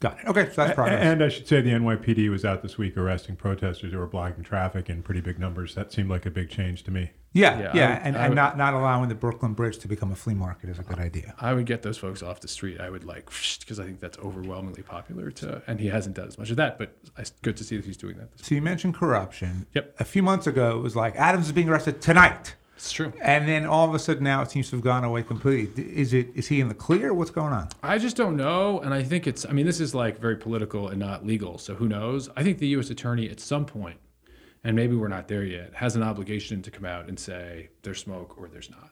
Got 0.00 0.18
it. 0.20 0.26
Okay, 0.28 0.46
so 0.46 0.52
that's 0.64 0.74
progress. 0.74 1.02
And 1.02 1.22
I 1.22 1.28
should 1.28 1.46
say 1.46 1.60
the 1.60 1.70
NYPD 1.72 2.30
was 2.30 2.42
out 2.44 2.62
this 2.62 2.78
week 2.78 2.96
arresting 2.96 3.36
protesters 3.36 3.92
who 3.92 3.98
were 3.98 4.06
blocking 4.06 4.42
traffic 4.42 4.88
in 4.88 5.02
pretty 5.02 5.20
big 5.20 5.38
numbers. 5.38 5.74
That 5.74 5.92
seemed 5.92 6.08
like 6.08 6.24
a 6.24 6.30
big 6.30 6.48
change 6.48 6.84
to 6.84 6.90
me. 6.90 7.10
yeah, 7.34 7.58
yeah, 7.60 7.70
yeah, 7.74 7.88
would- 7.98 8.06
and, 8.06 8.16
I 8.16 8.20
and 8.20 8.30
would- 8.30 8.34
not, 8.36 8.56
not 8.56 8.72
allowing 8.72 9.10
the 9.10 9.14
Brooklyn 9.14 9.52
Bridge 9.52 9.76
to 9.80 9.88
become 9.88 10.10
a 10.10 10.16
flea 10.16 10.32
market 10.32 10.70
is 10.70 10.78
a 10.78 10.82
good 10.82 10.98
idea. 10.98 11.34
I 11.38 11.52
would 11.52 11.66
get 11.66 11.82
those 11.82 11.98
folks 11.98 12.22
off 12.22 12.40
the 12.40 12.48
street. 12.48 12.80
I 12.80 12.88
would 12.88 13.04
like 13.04 13.26
because 13.60 13.78
I 13.78 13.84
think 13.84 14.00
that's 14.00 14.16
overwhelmingly 14.18 14.82
popular 14.82 15.30
to, 15.32 15.62
and 15.66 15.78
he 15.78 15.88
hasn't 15.88 16.16
done 16.16 16.28
as 16.28 16.38
much 16.38 16.48
of 16.48 16.56
that. 16.56 16.78
But 16.78 16.96
it's 17.18 17.32
good 17.42 17.58
to 17.58 17.64
see 17.64 17.76
that 17.76 17.84
he's 17.84 17.98
doing 17.98 18.16
that. 18.16 18.30
So 18.42 18.54
you 18.54 18.62
mentioned 18.62 18.94
corruption. 18.94 19.66
Yep. 19.74 19.96
A 20.00 20.04
few 20.04 20.22
months 20.22 20.46
ago, 20.46 20.78
it 20.78 20.82
was 20.82 20.96
like 20.96 21.14
Adams 21.16 21.44
is 21.46 21.52
being 21.52 21.68
arrested 21.68 22.00
tonight, 22.00 22.54
It's 22.80 22.92
true. 22.92 23.12
and 23.20 23.46
then 23.46 23.66
all 23.66 23.86
of 23.86 23.94
a 23.94 23.98
sudden 23.98 24.24
now 24.24 24.40
it 24.40 24.50
seems 24.50 24.70
to 24.70 24.76
have 24.76 24.82
gone 24.82 25.04
away 25.04 25.22
completely. 25.22 25.84
Is 25.84 26.14
it? 26.14 26.28
Is 26.34 26.48
he 26.48 26.60
in 26.62 26.68
the 26.68 26.74
clear? 26.74 27.12
What's 27.12 27.30
going 27.30 27.52
on? 27.52 27.68
I 27.82 27.98
just 27.98 28.16
don't 28.16 28.36
know. 28.36 28.80
And 28.80 28.94
I 28.94 29.02
think 29.02 29.26
it's, 29.26 29.44
I 29.44 29.52
mean, 29.52 29.66
this 29.66 29.80
is 29.80 29.94
like 29.94 30.18
very 30.18 30.36
political 30.36 30.88
and 30.88 30.98
not 30.98 31.26
legal. 31.26 31.58
So 31.58 31.74
who 31.74 31.88
knows? 31.88 32.30
I 32.36 32.42
think 32.42 32.56
the 32.58 32.68
U.S. 32.68 32.88
attorney 32.88 33.28
at 33.28 33.38
some 33.38 33.66
point, 33.66 33.98
and 34.64 34.74
maybe 34.74 34.96
we're 34.96 35.08
not 35.08 35.28
there 35.28 35.44
yet, 35.44 35.74
has 35.74 35.94
an 35.94 36.02
obligation 36.02 36.62
to 36.62 36.70
come 36.70 36.86
out 36.86 37.06
and 37.06 37.18
say 37.20 37.68
there's 37.82 38.00
smoke 38.00 38.36
or 38.38 38.48
there's 38.48 38.70
not. 38.70 38.90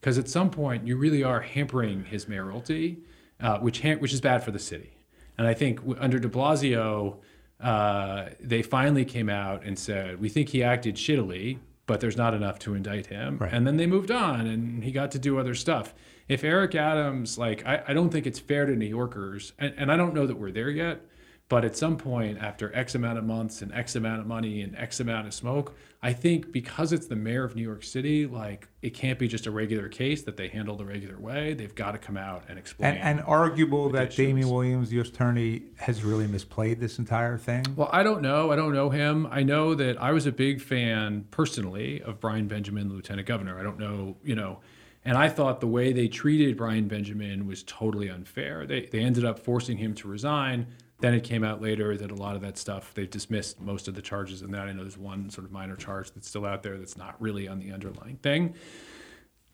Because 0.00 0.16
at 0.16 0.28
some 0.28 0.48
point, 0.48 0.86
you 0.86 0.96
really 0.96 1.24
are 1.24 1.40
hampering 1.40 2.04
his 2.04 2.28
mayoralty, 2.28 2.98
uh, 3.40 3.58
which, 3.58 3.80
ham- 3.80 3.98
which 3.98 4.12
is 4.12 4.20
bad 4.20 4.44
for 4.44 4.52
the 4.52 4.58
city. 4.60 4.96
And 5.38 5.46
I 5.48 5.54
think 5.54 5.80
w- 5.80 5.98
under 6.00 6.20
de 6.20 6.28
Blasio, 6.28 7.16
uh, 7.60 8.26
they 8.38 8.62
finally 8.62 9.04
came 9.04 9.28
out 9.28 9.64
and 9.64 9.76
said, 9.76 10.20
we 10.20 10.28
think 10.28 10.50
he 10.50 10.62
acted 10.62 10.94
shittily, 10.94 11.58
but 11.86 12.00
there's 12.00 12.16
not 12.16 12.34
enough 12.34 12.58
to 12.60 12.74
indict 12.74 13.06
him. 13.06 13.38
Right. 13.38 13.52
And 13.52 13.66
then 13.66 13.76
they 13.76 13.86
moved 13.86 14.10
on 14.10 14.46
and 14.46 14.84
he 14.84 14.90
got 14.92 15.10
to 15.12 15.18
do 15.18 15.38
other 15.38 15.54
stuff. 15.54 15.94
If 16.28 16.42
Eric 16.42 16.74
Adams, 16.74 17.36
like, 17.36 17.66
I, 17.66 17.82
I 17.88 17.92
don't 17.94 18.10
think 18.10 18.26
it's 18.26 18.38
fair 18.38 18.64
to 18.64 18.74
New 18.74 18.86
Yorkers, 18.86 19.52
and, 19.58 19.74
and 19.76 19.92
I 19.92 19.96
don't 19.96 20.14
know 20.14 20.26
that 20.26 20.38
we're 20.38 20.52
there 20.52 20.70
yet, 20.70 21.02
but 21.48 21.64
at 21.64 21.76
some 21.76 21.96
point 21.96 22.38
after 22.38 22.74
X 22.74 22.94
amount 22.94 23.18
of 23.18 23.24
months 23.24 23.60
and 23.60 23.72
X 23.72 23.96
amount 23.96 24.20
of 24.20 24.26
money 24.26 24.62
and 24.62 24.74
X 24.76 25.00
amount 25.00 25.26
of 25.26 25.34
smoke, 25.34 25.76
I 26.02 26.12
think 26.12 26.52
because 26.52 26.92
it's 26.92 27.06
the 27.06 27.16
mayor 27.16 27.44
of 27.44 27.54
New 27.54 27.62
York 27.62 27.82
City, 27.82 28.26
like, 28.26 28.68
it 28.82 28.90
can't 28.94 29.18
be 29.18 29.28
just 29.28 29.46
a 29.46 29.50
regular 29.50 29.88
case 29.88 30.22
that 30.22 30.36
they 30.36 30.48
handle 30.48 30.76
the 30.76 30.84
regular 30.84 31.18
way. 31.18 31.54
They've 31.54 31.74
got 31.74 31.92
to 31.92 31.98
come 31.98 32.16
out 32.16 32.44
and 32.48 32.58
explain. 32.58 32.94
And, 32.94 33.20
and 33.20 33.26
arguable 33.26 33.90
that. 33.90 34.14
Damian 34.14 34.48
Williams, 34.50 34.88
the 34.88 34.96
U.S. 34.96 35.08
attorney, 35.08 35.62
has 35.76 36.02
really 36.02 36.26
misplayed 36.26 36.80
this 36.80 36.98
entire 36.98 37.38
thing. 37.38 37.64
Well, 37.76 37.90
I 37.92 38.02
don't 38.02 38.22
know. 38.22 38.50
I 38.50 38.56
don't 38.56 38.72
know 38.72 38.90
him. 38.90 39.26
I 39.30 39.42
know 39.42 39.74
that 39.74 40.00
I 40.00 40.12
was 40.12 40.26
a 40.26 40.32
big 40.32 40.60
fan 40.60 41.26
personally 41.30 42.02
of 42.02 42.20
Brian 42.20 42.48
Benjamin, 42.48 42.90
lieutenant 42.90 43.26
governor. 43.26 43.58
I 43.58 43.62
don't 43.62 43.78
know, 43.78 44.16
you 44.22 44.34
know, 44.34 44.60
And 45.04 45.18
I 45.18 45.28
thought 45.28 45.60
the 45.60 45.66
way 45.66 45.92
they 45.92 46.08
treated 46.08 46.56
Brian 46.56 46.88
Benjamin 46.88 47.46
was 47.46 47.62
totally 47.62 48.08
unfair. 48.08 48.66
They, 48.66 48.86
they 48.86 49.00
ended 49.00 49.24
up 49.24 49.38
forcing 49.38 49.76
him 49.76 49.94
to 49.96 50.08
resign. 50.08 50.66
Then 51.04 51.12
it 51.12 51.22
came 51.22 51.44
out 51.44 51.60
later 51.60 51.98
that 51.98 52.10
a 52.10 52.14
lot 52.14 52.34
of 52.34 52.40
that 52.40 52.56
stuff, 52.56 52.94
they've 52.94 53.10
dismissed 53.10 53.60
most 53.60 53.88
of 53.88 53.94
the 53.94 54.00
charges 54.00 54.40
in 54.40 54.50
that. 54.52 54.68
I 54.68 54.72
know 54.72 54.80
there's 54.80 54.96
one 54.96 55.28
sort 55.28 55.44
of 55.44 55.52
minor 55.52 55.76
charge 55.76 56.10
that's 56.12 56.26
still 56.26 56.46
out 56.46 56.62
there 56.62 56.78
that's 56.78 56.96
not 56.96 57.20
really 57.20 57.46
on 57.46 57.58
the 57.58 57.72
underlying 57.72 58.16
thing. 58.16 58.54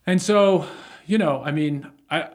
And 0.07 0.23
so, 0.23 0.65
you 1.07 1.19
know, 1.19 1.43
I 1.45 1.51
mean, 1.51 1.91
I, 2.09 2.29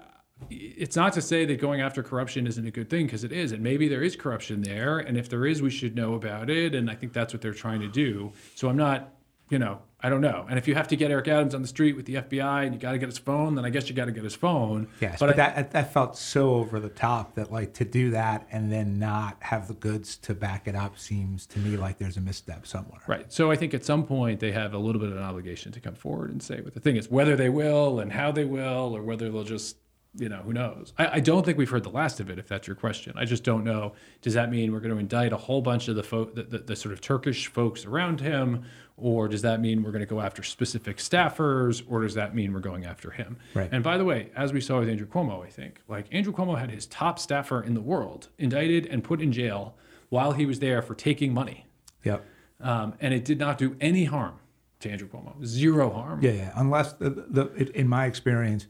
it's 0.50 0.98
not 0.98 1.14
to 1.14 1.22
say 1.22 1.46
that 1.46 1.62
going 1.62 1.80
after 1.80 2.04
corruption 2.04 2.46
isn't 2.46 2.68
a 2.68 2.72
good 2.72 2.90
thing 2.90 3.06
because 3.06 3.24
it 3.24 3.32
is 3.32 3.54
and 3.54 3.64
maybe 3.64 3.88
there 3.88 4.04
is 4.04 4.18
corruption 4.18 4.62
there 4.62 5.00
and 5.00 5.16
if 5.18 5.30
there 5.30 5.46
is 5.46 5.62
we 5.62 5.70
should 5.70 5.96
know 5.96 6.16
about 6.16 6.50
it 6.50 6.76
and 6.76 6.92
i 6.92 6.94
think 6.94 7.14
that's 7.14 7.34
what 7.34 7.42
they're 7.42 7.54
trying 7.54 7.80
to 7.80 7.88
do 7.88 8.34
so 8.54 8.68
i'm 8.68 8.76
not 8.76 9.15
you 9.50 9.60
know 9.60 9.80
i 10.02 10.10
don't 10.10 10.22
know 10.22 10.46
and 10.50 10.58
if 10.58 10.68
you 10.68 10.76
have 10.76 10.88
to 10.88 10.96
get 10.96 11.12
eric 11.12 11.28
adams 11.28 11.54
on 11.54 11.62
the 11.62 11.68
street 11.68 11.96
with 11.96 12.06
the 12.06 12.16
fbi 12.16 12.66
and 12.66 12.74
you 12.74 12.80
got 12.80 12.94
to 12.94 12.98
get 12.98 13.08
his 13.08 13.18
phone 13.18 13.56
then 13.56 13.66
i 13.66 13.70
guess 13.70 13.88
you 13.88 13.96
got 13.96 14.06
to 14.06 14.12
get 14.12 14.24
his 14.24 14.36
phone 14.36 14.88
yes 15.00 15.20
but, 15.20 15.28
but 15.28 15.40
I, 15.40 15.52
that 15.52 15.72
that 15.72 15.94
felt 15.94 16.18
so 16.18 16.56
over 16.56 16.80
the 16.80 16.90
top 16.90 17.36
that 17.36 17.52
like 17.52 17.74
to 17.76 17.86
do 17.86 18.12
that 18.12 18.48
and 18.52 18.72
then 18.72 18.98
not 19.00 19.38
have 19.42 19.68
the 19.68 19.74
goods 19.74 20.18
to 20.18 20.34
back 20.34 20.68
it 20.68 20.76
up 20.76 20.98
seems 20.98 21.46
to 21.48 21.60
me 21.60 21.78
like 21.78 21.98
there's 21.98 22.18
a 22.18 22.22
misstep 22.22 22.66
somewhere 22.66 23.02
right 23.08 23.32
so 23.32 23.52
i 23.52 23.56
think 23.56 23.74
at 23.74 23.86
some 23.86 24.06
point 24.06 24.40
they 24.40 24.52
have 24.52 24.74
a 24.74 24.80
little 24.80 25.00
bit 25.00 25.12
of 25.12 25.18
an 25.18 25.24
obligation 25.24 25.72
to 25.72 25.80
come 25.80 25.96
forward 25.96 26.32
and 26.32 26.42
say 26.42 26.62
what 26.62 26.74
the 26.74 26.80
thing 26.80 26.96
is 26.96 27.10
whether 27.10 27.36
they 27.36 27.50
will 27.50 28.00
and 28.00 28.12
how 28.12 28.32
they 28.32 28.46
will 28.46 28.96
or 28.96 29.02
whether 29.02 29.30
they'll 29.32 29.44
just 29.44 29.78
you 30.18 30.30
know, 30.30 30.38
who 30.38 30.54
knows? 30.54 30.94
I, 30.98 31.18
I, 31.18 31.20
don't 31.20 31.46
think 31.46 31.58
we've 31.58 31.70
heard 31.70 31.84
the 31.84 31.90
last 31.90 32.20
of 32.20 32.30
it, 32.30 32.40
if 32.40 32.48
that's 32.48 32.68
your 32.68 32.76
question. 32.76 33.14
I 33.18 33.26
just 33.26 33.44
don't 33.44 33.64
know. 33.64 33.94
Does 34.22 34.34
that 34.36 34.50
mean 34.50 34.72
we're 34.72 34.80
going 34.80 34.94
to 34.94 34.98
indict 34.98 35.34
a 35.34 35.38
whole 35.38 35.62
bunch 35.62 35.88
of 35.88 35.96
the, 35.96 36.04
fo- 36.04 36.26
the, 36.26 36.44
the, 36.44 36.58
the, 36.60 36.76
sort 36.76 36.94
of 36.94 37.02
Turkish 37.02 37.48
folks 37.48 37.86
around 37.86 38.22
him? 38.22 38.64
Or 38.98 39.28
does 39.28 39.42
that 39.42 39.60
mean 39.60 39.84
we're 39.84 39.92
going 39.92 40.00
to 40.02 40.06
go 40.06 40.22
after 40.22 40.42
specific 40.42 40.98
staffers? 40.98 41.84
Or 41.88 42.02
does 42.02 42.14
that 42.14 42.34
mean 42.34 42.54
we're 42.54 42.62
going 42.62 42.86
after 42.86 43.12
him? 43.12 43.38
Right. 43.54 43.70
And 43.72 43.84
by 43.84 43.98
the 43.98 44.06
way, 44.06 44.32
as 44.36 44.54
we 44.54 44.62
saw 44.62 44.80
with 44.80 44.88
Andrew 44.88 45.08
Cuomo, 45.08 45.46
I 45.46 45.50
think, 45.50 45.82
like 45.88 46.06
Andrew 46.14 46.32
Cuomo 46.32 46.58
had 46.58 46.72
his 46.72 46.86
top 46.88 47.20
staffer 47.20 47.62
in 47.62 47.74
the 47.74 47.82
world 47.82 48.30
indicted 48.38 48.86
and 48.86 49.04
put 49.04 49.22
in 49.22 49.34
jail 49.34 49.76
while 50.10 50.32
he 50.32 50.46
was 50.46 50.60
there 50.60 50.82
for 50.82 50.96
taking 50.96 51.34
money. 51.34 51.66
Yep. 52.04 52.26
Um, 52.62 52.94
and 53.02 53.14
it 53.14 53.26
did 53.26 53.38
not 53.38 53.58
do 53.58 53.76
any 53.82 54.06
harm 54.06 54.36
to 54.80 54.90
Andrew 54.90 55.10
Cuomo. 55.10 55.44
Zero 55.44 55.90
harm. 55.90 56.22
Yeah, 56.22 56.32
yeah. 56.32 56.52
Unless, 56.56 56.94
the, 56.94 57.10
the, 57.10 57.72
in 57.78 57.90
my 57.90 58.06
experience, 58.06 58.68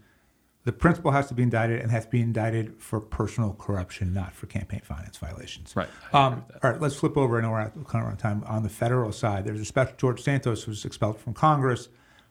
the 0.65 0.73
principal 0.73 1.12
has 1.12 1.28
to 1.28 1.36
be 1.36 1.43
indicted 1.43 1.80
and 1.80 1.91
has 1.91 2.06
to 2.06 2.12
be 2.12 2.21
indicted 2.21 2.82
for 2.82 2.99
personal 2.99 3.54
corruption, 3.54 4.13
not 4.13 4.34
for 4.34 4.47
campaign 4.47 4.82
finance 4.84 5.15
violations. 5.15 5.75
Right. 5.75 5.88
Um, 6.12 6.43
all 6.63 6.71
right, 6.71 6.82
let's 6.82 6.95
flip 6.95 7.15
over. 7.15 7.38
I 7.38 7.41
know 7.41 7.51
we're 7.51 7.62
at 7.62 7.73
kind 7.88 8.04
of 8.04 8.12
on 8.12 8.17
time. 8.17 8.43
On 8.47 8.63
the 8.63 8.69
federal 8.69 9.12
side, 9.12 9.45
there's 9.45 9.62
a 9.62 9.65
special 9.65 9.93
George 9.97 10.23
Santos 10.23 10.65
was 10.65 10.84
expelled 10.84 11.19
from 11.19 11.36
Congress. 11.36 11.88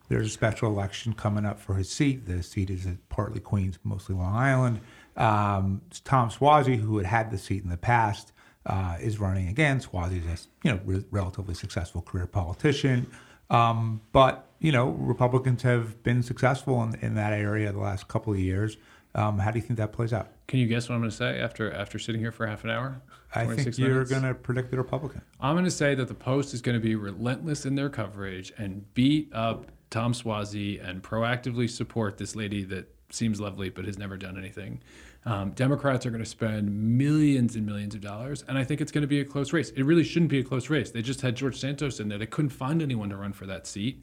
There's 0.08 0.26
a 0.26 0.30
special 0.30 0.68
election 0.68 1.14
coming 1.14 1.46
up 1.46 1.60
for 1.60 1.76
his 1.76 1.88
seat. 1.88 2.26
The 2.26 2.42
seat 2.42 2.70
is 2.70 2.86
partly 3.08 3.40
Queens, 3.40 3.78
mostly 3.84 4.16
Long 4.16 4.34
Island. 4.34 4.80
Um, 5.16 5.80
Tom 6.02 6.28
Suozzi, 6.28 6.76
who 6.76 6.98
had 6.98 7.06
had 7.06 7.30
the 7.30 7.38
seat 7.38 7.62
in 7.62 7.70
the 7.70 7.76
past, 7.76 8.32
uh, 8.66 8.96
is 9.00 9.20
running 9.20 9.48
again. 9.48 9.78
Suozzi's 9.78 10.26
a 10.26 10.66
you 10.66 10.74
know 10.74 10.80
re- 10.84 11.04
relatively 11.12 11.54
successful 11.54 12.02
career 12.02 12.26
politician. 12.26 13.06
Um, 13.48 14.00
but 14.12 14.48
you 14.64 14.72
know, 14.72 14.88
Republicans 14.92 15.60
have 15.60 16.02
been 16.02 16.22
successful 16.22 16.82
in, 16.82 16.94
in 17.02 17.14
that 17.16 17.34
area 17.34 17.70
the 17.70 17.78
last 17.78 18.08
couple 18.08 18.32
of 18.32 18.38
years. 18.38 18.78
Um, 19.14 19.38
how 19.38 19.50
do 19.50 19.58
you 19.58 19.62
think 19.62 19.76
that 19.76 19.92
plays 19.92 20.10
out? 20.10 20.30
Can 20.48 20.58
you 20.58 20.66
guess 20.66 20.88
what 20.88 20.94
I'm 20.94 21.02
going 21.02 21.10
to 21.10 21.16
say 21.16 21.38
after 21.38 21.70
after 21.70 21.98
sitting 21.98 22.18
here 22.18 22.32
for 22.32 22.46
half 22.46 22.64
an 22.64 22.70
hour? 22.70 23.02
I 23.34 23.44
think 23.44 23.76
you're 23.76 24.06
going 24.06 24.22
to 24.22 24.32
predict 24.32 24.70
the 24.70 24.78
Republican. 24.78 25.20
I'm 25.38 25.54
going 25.54 25.66
to 25.66 25.70
say 25.70 25.94
that 25.96 26.08
the 26.08 26.14
Post 26.14 26.54
is 26.54 26.62
going 26.62 26.76
to 26.76 26.80
be 26.80 26.94
relentless 26.94 27.66
in 27.66 27.74
their 27.74 27.90
coverage 27.90 28.54
and 28.56 28.92
beat 28.94 29.30
up 29.34 29.70
Tom 29.90 30.14
Suozzi 30.14 30.82
and 30.82 31.02
proactively 31.02 31.68
support 31.68 32.16
this 32.16 32.34
lady 32.34 32.64
that 32.64 32.88
seems 33.10 33.40
lovely 33.40 33.68
but 33.68 33.84
has 33.84 33.98
never 33.98 34.16
done 34.16 34.38
anything. 34.38 34.80
Um, 35.26 35.50
Democrats 35.50 36.06
are 36.06 36.10
going 36.10 36.24
to 36.24 36.28
spend 36.28 36.72
millions 36.72 37.54
and 37.54 37.66
millions 37.66 37.94
of 37.94 38.00
dollars, 38.00 38.42
and 38.48 38.56
I 38.56 38.64
think 38.64 38.80
it's 38.80 38.92
going 38.92 39.02
to 39.02 39.08
be 39.08 39.20
a 39.20 39.24
close 39.26 39.52
race. 39.52 39.70
It 39.70 39.82
really 39.82 40.04
shouldn't 40.04 40.30
be 40.30 40.38
a 40.38 40.44
close 40.44 40.70
race. 40.70 40.90
They 40.90 41.02
just 41.02 41.20
had 41.20 41.36
George 41.36 41.58
Santos 41.58 42.00
in 42.00 42.08
there. 42.08 42.18
They 42.18 42.26
couldn't 42.26 42.50
find 42.50 42.80
anyone 42.80 43.10
to 43.10 43.16
run 43.16 43.34
for 43.34 43.44
that 43.44 43.66
seat. 43.66 44.02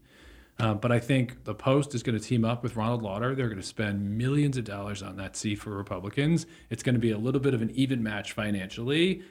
Uh, 0.60 0.74
but 0.74 0.92
I 0.92 1.00
think 1.00 1.44
the 1.46 1.56
Post 1.56 1.96
is 1.96 2.04
going 2.04 2.18
to 2.18 2.24
team 2.24 2.46
up 2.46 2.62
with 2.62 2.76
Ronald 2.76 3.02
Lauder. 3.02 3.34
They're 3.34 3.48
going 3.48 3.62
to 3.62 3.66
spend 3.66 4.18
millions 4.18 4.58
of 4.58 4.64
dollars 4.64 5.02
on 5.02 5.18
that 5.18 5.36
seat 5.36 5.56
for 5.56 5.72
Republicans. 5.72 6.46
It's 6.70 6.84
going 6.84 6.96
to 6.96 7.00
be 7.00 7.12
a 7.12 7.18
little 7.18 7.42
bit 7.42 7.54
of 7.54 7.62
an 7.62 7.72
even 7.72 8.04
match 8.04 8.34
financially. 8.34 9.24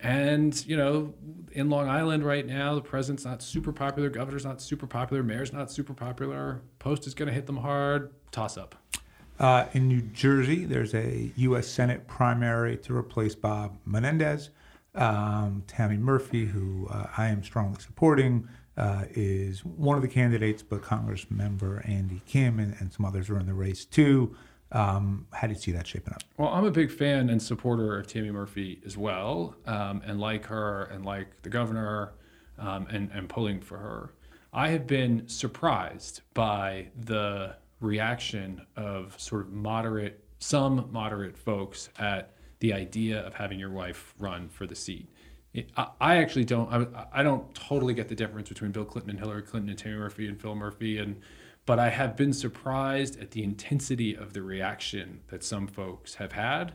And, 0.00 0.64
you 0.66 0.76
know, 0.76 1.12
in 1.52 1.68
Long 1.68 1.88
Island 1.88 2.24
right 2.24 2.46
now, 2.46 2.74
the 2.74 2.80
president's 2.80 3.24
not 3.24 3.42
super 3.42 3.72
popular, 3.72 4.08
governor's 4.08 4.44
not 4.44 4.62
super 4.62 4.86
popular, 4.86 5.22
mayor's 5.22 5.52
not 5.52 5.72
super 5.72 5.92
popular. 5.92 6.62
Post 6.78 7.06
is 7.06 7.14
going 7.14 7.26
to 7.26 7.34
hit 7.34 7.46
them 7.46 7.56
hard. 7.56 8.12
Toss 8.30 8.56
up. 8.56 8.76
Uh, 9.40 9.66
in 9.72 9.88
New 9.88 10.02
Jersey, 10.02 10.64
there's 10.64 10.94
a 10.94 11.30
U.S. 11.36 11.68
Senate 11.68 12.06
primary 12.06 12.76
to 12.78 12.96
replace 12.96 13.34
Bob 13.34 13.76
Menendez. 13.84 14.50
Um, 14.94 15.62
Tammy 15.66 15.96
Murphy, 15.96 16.46
who 16.46 16.88
uh, 16.90 17.06
I 17.16 17.28
am 17.28 17.42
strongly 17.44 17.80
supporting, 17.80 18.48
uh, 18.78 19.04
is 19.10 19.64
one 19.64 19.96
of 19.96 20.02
the 20.02 20.08
candidates, 20.08 20.62
but 20.62 20.82
Congress 20.82 21.26
member 21.30 21.82
Andy 21.84 22.22
Kim 22.26 22.60
and, 22.60 22.76
and 22.78 22.92
some 22.92 23.04
others 23.04 23.28
are 23.28 23.38
in 23.38 23.46
the 23.46 23.54
race 23.54 23.84
too. 23.84 24.34
Um, 24.70 25.26
how 25.32 25.46
do 25.46 25.54
you 25.54 25.58
see 25.58 25.72
that 25.72 25.86
shaping 25.86 26.14
up? 26.14 26.22
Well, 26.36 26.50
I'm 26.50 26.64
a 26.64 26.70
big 26.70 26.90
fan 26.90 27.28
and 27.30 27.42
supporter 27.42 27.98
of 27.98 28.06
Tammy 28.06 28.30
Murphy 28.30 28.80
as 28.86 28.96
well, 28.96 29.56
um, 29.66 30.02
and 30.06 30.20
like 30.20 30.46
her 30.46 30.84
and 30.92 31.04
like 31.04 31.42
the 31.42 31.48
governor, 31.48 32.12
um, 32.58 32.86
and, 32.90 33.10
and 33.12 33.28
pulling 33.28 33.60
for 33.60 33.78
her. 33.78 34.12
I 34.52 34.68
have 34.68 34.86
been 34.86 35.26
surprised 35.28 36.22
by 36.34 36.88
the 36.96 37.56
reaction 37.80 38.64
of 38.76 39.18
sort 39.18 39.42
of 39.42 39.52
moderate, 39.52 40.24
some 40.38 40.88
moderate 40.90 41.36
folks 41.36 41.88
at 41.98 42.34
the 42.60 42.72
idea 42.72 43.20
of 43.20 43.34
having 43.34 43.58
your 43.58 43.70
wife 43.70 44.14
run 44.18 44.48
for 44.48 44.66
the 44.66 44.74
seat. 44.74 45.08
It, 45.54 45.70
I, 45.76 45.88
I, 46.00 46.16
actually 46.16 46.44
don't. 46.44 46.72
I, 46.72 47.06
I 47.12 47.22
don't 47.22 47.54
totally 47.54 47.94
get 47.94 48.08
the 48.08 48.14
difference 48.14 48.48
between 48.48 48.70
Bill 48.70 48.84
Clinton 48.84 49.10
and 49.10 49.18
Hillary 49.18 49.42
Clinton 49.42 49.70
and 49.70 49.78
Tammy 49.78 49.96
Murphy 49.96 50.28
and 50.28 50.40
Phil 50.40 50.54
Murphy, 50.54 50.98
and 50.98 51.20
but 51.66 51.78
I 51.78 51.88
have 51.90 52.16
been 52.16 52.32
surprised 52.32 53.20
at 53.20 53.32
the 53.32 53.42
intensity 53.42 54.14
of 54.14 54.32
the 54.32 54.42
reaction 54.42 55.20
that 55.28 55.42
some 55.42 55.66
folks 55.66 56.14
have 56.14 56.32
had, 56.32 56.74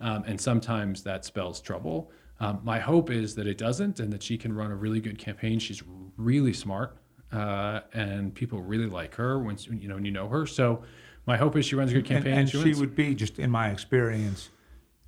um, 0.00 0.24
and 0.26 0.40
sometimes 0.40 1.02
that 1.04 1.24
spells 1.24 1.60
trouble. 1.60 2.10
Um, 2.40 2.60
my 2.64 2.78
hope 2.78 3.10
is 3.10 3.34
that 3.36 3.46
it 3.46 3.58
doesn't, 3.58 4.00
and 4.00 4.12
that 4.12 4.22
she 4.22 4.36
can 4.36 4.52
run 4.52 4.70
a 4.70 4.76
really 4.76 5.00
good 5.00 5.18
campaign. 5.18 5.58
She's 5.58 5.82
really 6.16 6.52
smart 6.52 6.98
uh, 7.34 7.80
and 7.92 8.34
people 8.34 8.62
really 8.62 8.86
like 8.86 9.14
her 9.16 9.38
when 9.38 9.58
you 9.80 9.88
know 9.88 9.96
when 9.96 10.04
you 10.04 10.12
know 10.12 10.28
her. 10.28 10.46
So 10.46 10.82
my 11.26 11.36
hope 11.36 11.56
is 11.56 11.66
she 11.66 11.74
runs 11.74 11.90
a 11.90 11.94
good 11.94 12.04
campaign. 12.04 12.32
And, 12.32 12.40
and 12.42 12.50
she, 12.50 12.74
she 12.74 12.80
would 12.80 12.94
be 12.94 13.14
just 13.14 13.38
in 13.38 13.50
my 13.50 13.70
experience 13.70 14.50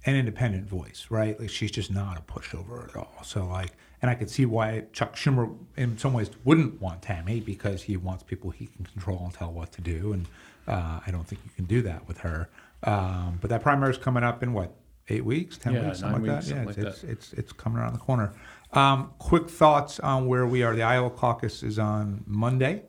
an 0.07 0.15
independent 0.15 0.69
voice, 0.69 1.07
right? 1.11 1.39
Like 1.39 1.51
she's 1.51 1.71
just 1.71 1.91
not 1.91 2.17
a 2.17 2.23
pushover 2.23 2.89
at 2.89 2.97
all. 2.97 3.19
So 3.25 3.45
like, 3.45 3.73
and 4.01 4.11
I 4.11 4.15
could 4.15 4.31
see 4.31 4.47
why 4.47 4.85
Chuck 4.93 5.17
Schumer, 5.17 5.55
in 5.77 5.99
some 5.99 6.13
ways, 6.13 6.31
wouldn't 6.45 6.81
want 6.81 7.03
Tammy 7.03 7.41
because 7.41 7.83
he 7.83 7.97
wants 7.97 8.23
people 8.23 8.51
he 8.51 8.67
can 8.67 8.87
control 8.87 9.21
and 9.25 9.35
tell 9.35 9.53
what 9.53 9.73
to 9.73 9.81
do, 9.83 10.13
and 10.13 10.27
uh, 10.69 11.01
I 11.05 11.11
don't 11.11 11.27
think 11.27 11.41
you 11.45 11.51
can 11.57 11.65
do 11.65 11.83
that 11.83 12.07
with 12.07 12.19
her. 12.19 12.49
Um, 12.85 13.39
but 13.41 13.51
that 13.51 13.63
primary 13.63 13.91
is 13.91 13.99
coming 13.99 14.23
up 14.23 14.43
in 14.43 14.53
what 14.53 14.73
eight 15.09 15.25
weeks, 15.25 15.59
ten 15.59 15.75
yeah, 15.75 15.87
weeks, 15.87 16.01
something 16.01 16.23
like 16.23 16.37
weeks, 16.37 16.49
that. 16.49 16.55
Yeah, 16.55 16.63
it's, 16.63 16.79
like 16.79 16.87
it's, 16.87 17.01
that. 17.01 17.11
it's, 17.11 17.33
it's 17.33 17.53
coming 17.53 17.79
around 17.79 17.95
the 17.95 17.99
corner. 17.99 18.33
Um, 18.75 19.13
quick 19.19 19.49
thoughts 19.49 19.99
on 20.01 20.27
where 20.27 20.47
we 20.47 20.63
are. 20.63 20.75
The 20.75 20.83
Iowa 20.83 21.11
caucus 21.11 21.63
is 21.63 21.79
on 21.79 22.23
Monday. 22.27 22.83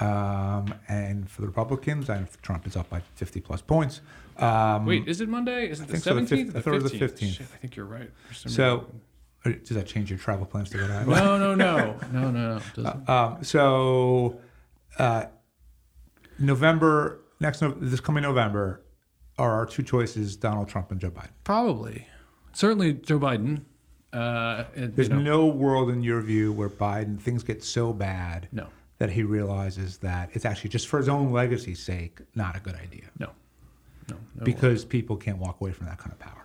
Um, 0.00 0.74
and 0.88 1.30
for 1.30 1.42
the 1.42 1.46
Republicans, 1.46 2.10
I 2.10 2.18
know 2.18 2.26
Trump 2.42 2.66
is 2.66 2.76
up 2.76 2.90
by 2.90 3.00
50 3.14 3.40
plus 3.40 3.60
points. 3.60 4.00
Um, 4.38 4.86
Wait, 4.86 5.06
is 5.08 5.20
it 5.20 5.28
Monday? 5.28 5.68
Is 5.68 5.80
it 5.80 5.88
the 5.88 5.98
so, 5.98 6.14
17th? 6.14 6.28
fifth- 6.28 6.56
I 6.56 6.60
thought 6.60 6.74
it 6.74 6.82
was 6.82 6.92
the 6.92 6.98
15th? 6.98 7.38
15th. 7.38 7.40
I 7.40 7.56
think 7.58 7.76
you're 7.76 7.86
right. 7.86 8.10
So, 8.32 8.86
uh, 9.44 9.50
does 9.50 9.76
that 9.76 9.86
change 9.86 10.10
your 10.10 10.18
travel 10.18 10.46
plans 10.46 10.70
to 10.70 10.78
go 10.78 10.86
to 10.86 10.92
Iowa? 10.92 11.06
no, 11.14 11.38
no, 11.38 11.54
no, 11.54 11.96
no, 12.12 12.30
no, 12.30 12.30
no. 12.30 12.60
doesn't. 12.74 13.08
Um, 13.08 13.44
so, 13.44 14.40
uh, 14.98 15.26
November 16.38 17.20
next, 17.40 17.62
no, 17.62 17.70
this 17.72 18.00
coming 18.00 18.22
November, 18.22 18.82
are 19.38 19.52
our 19.52 19.66
two 19.66 19.82
choices 19.82 20.36
Donald 20.36 20.68
Trump 20.68 20.90
and 20.90 21.00
Joe 21.00 21.10
Biden. 21.10 21.30
Probably, 21.44 22.06
certainly 22.52 22.94
Joe 22.94 23.18
Biden. 23.18 23.62
Uh, 24.12 24.64
and, 24.76 24.94
There's 24.94 25.08
you 25.08 25.14
know, 25.16 25.20
no 25.20 25.46
world 25.46 25.90
in 25.90 26.02
your 26.02 26.20
view 26.20 26.52
where 26.52 26.68
Biden 26.68 27.20
things 27.20 27.42
get 27.42 27.64
so 27.64 27.92
bad 27.92 28.48
no, 28.52 28.68
that 28.98 29.10
he 29.10 29.24
realizes 29.24 29.98
that 29.98 30.30
it's 30.34 30.44
actually 30.44 30.70
just 30.70 30.86
for 30.86 30.98
his 30.98 31.08
own 31.08 31.32
legacy's 31.32 31.82
sake 31.82 32.20
not 32.36 32.56
a 32.56 32.60
good 32.60 32.76
idea 32.76 33.06
no, 33.18 33.30
no, 34.08 34.16
no. 34.34 34.44
because 34.44 34.84
people 34.84 35.16
can't 35.16 35.38
walk 35.38 35.60
away 35.60 35.72
from 35.72 35.86
that 35.86 35.98
kind 35.98 36.12
of 36.12 36.18
power. 36.18 36.40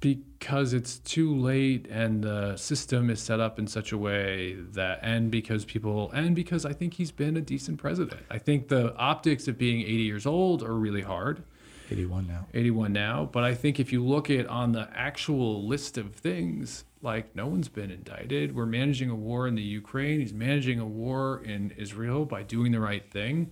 because 0.00 0.72
it's 0.72 0.98
too 1.00 1.34
late 1.36 1.86
and 1.90 2.24
the 2.24 2.56
system 2.56 3.10
is 3.10 3.20
set 3.20 3.38
up 3.38 3.58
in 3.58 3.66
such 3.66 3.92
a 3.92 3.98
way 3.98 4.54
that 4.72 4.98
and 5.02 5.30
because 5.30 5.64
people 5.66 6.10
and 6.12 6.34
because 6.34 6.64
I 6.64 6.72
think 6.72 6.94
he's 6.94 7.12
been 7.12 7.36
a 7.36 7.42
decent 7.42 7.78
president. 7.78 8.22
I 8.30 8.38
think 8.38 8.68
the 8.68 8.96
optics 8.96 9.46
of 9.46 9.58
being 9.58 9.82
80 9.82 9.92
years 9.94 10.26
old 10.26 10.62
are 10.62 10.74
really 10.74 11.02
hard. 11.02 11.42
81 11.90 12.26
now. 12.28 12.46
81 12.54 12.92
now, 12.92 13.28
but 13.30 13.42
I 13.44 13.54
think 13.54 13.80
if 13.80 13.92
you 13.92 14.04
look 14.04 14.30
at 14.30 14.46
on 14.46 14.72
the 14.72 14.88
actual 14.94 15.66
list 15.66 15.98
of 15.98 16.14
things, 16.14 16.84
like 17.02 17.34
no 17.34 17.46
one's 17.46 17.68
been 17.68 17.90
indicted. 17.90 18.54
We're 18.54 18.66
managing 18.66 19.10
a 19.10 19.14
war 19.14 19.46
in 19.48 19.54
the 19.54 19.62
Ukraine. 19.62 20.20
He's 20.20 20.32
managing 20.32 20.78
a 20.78 20.86
war 20.86 21.42
in 21.44 21.72
Israel 21.76 22.24
by 22.24 22.42
doing 22.42 22.72
the 22.72 22.80
right 22.80 23.04
thing. 23.10 23.50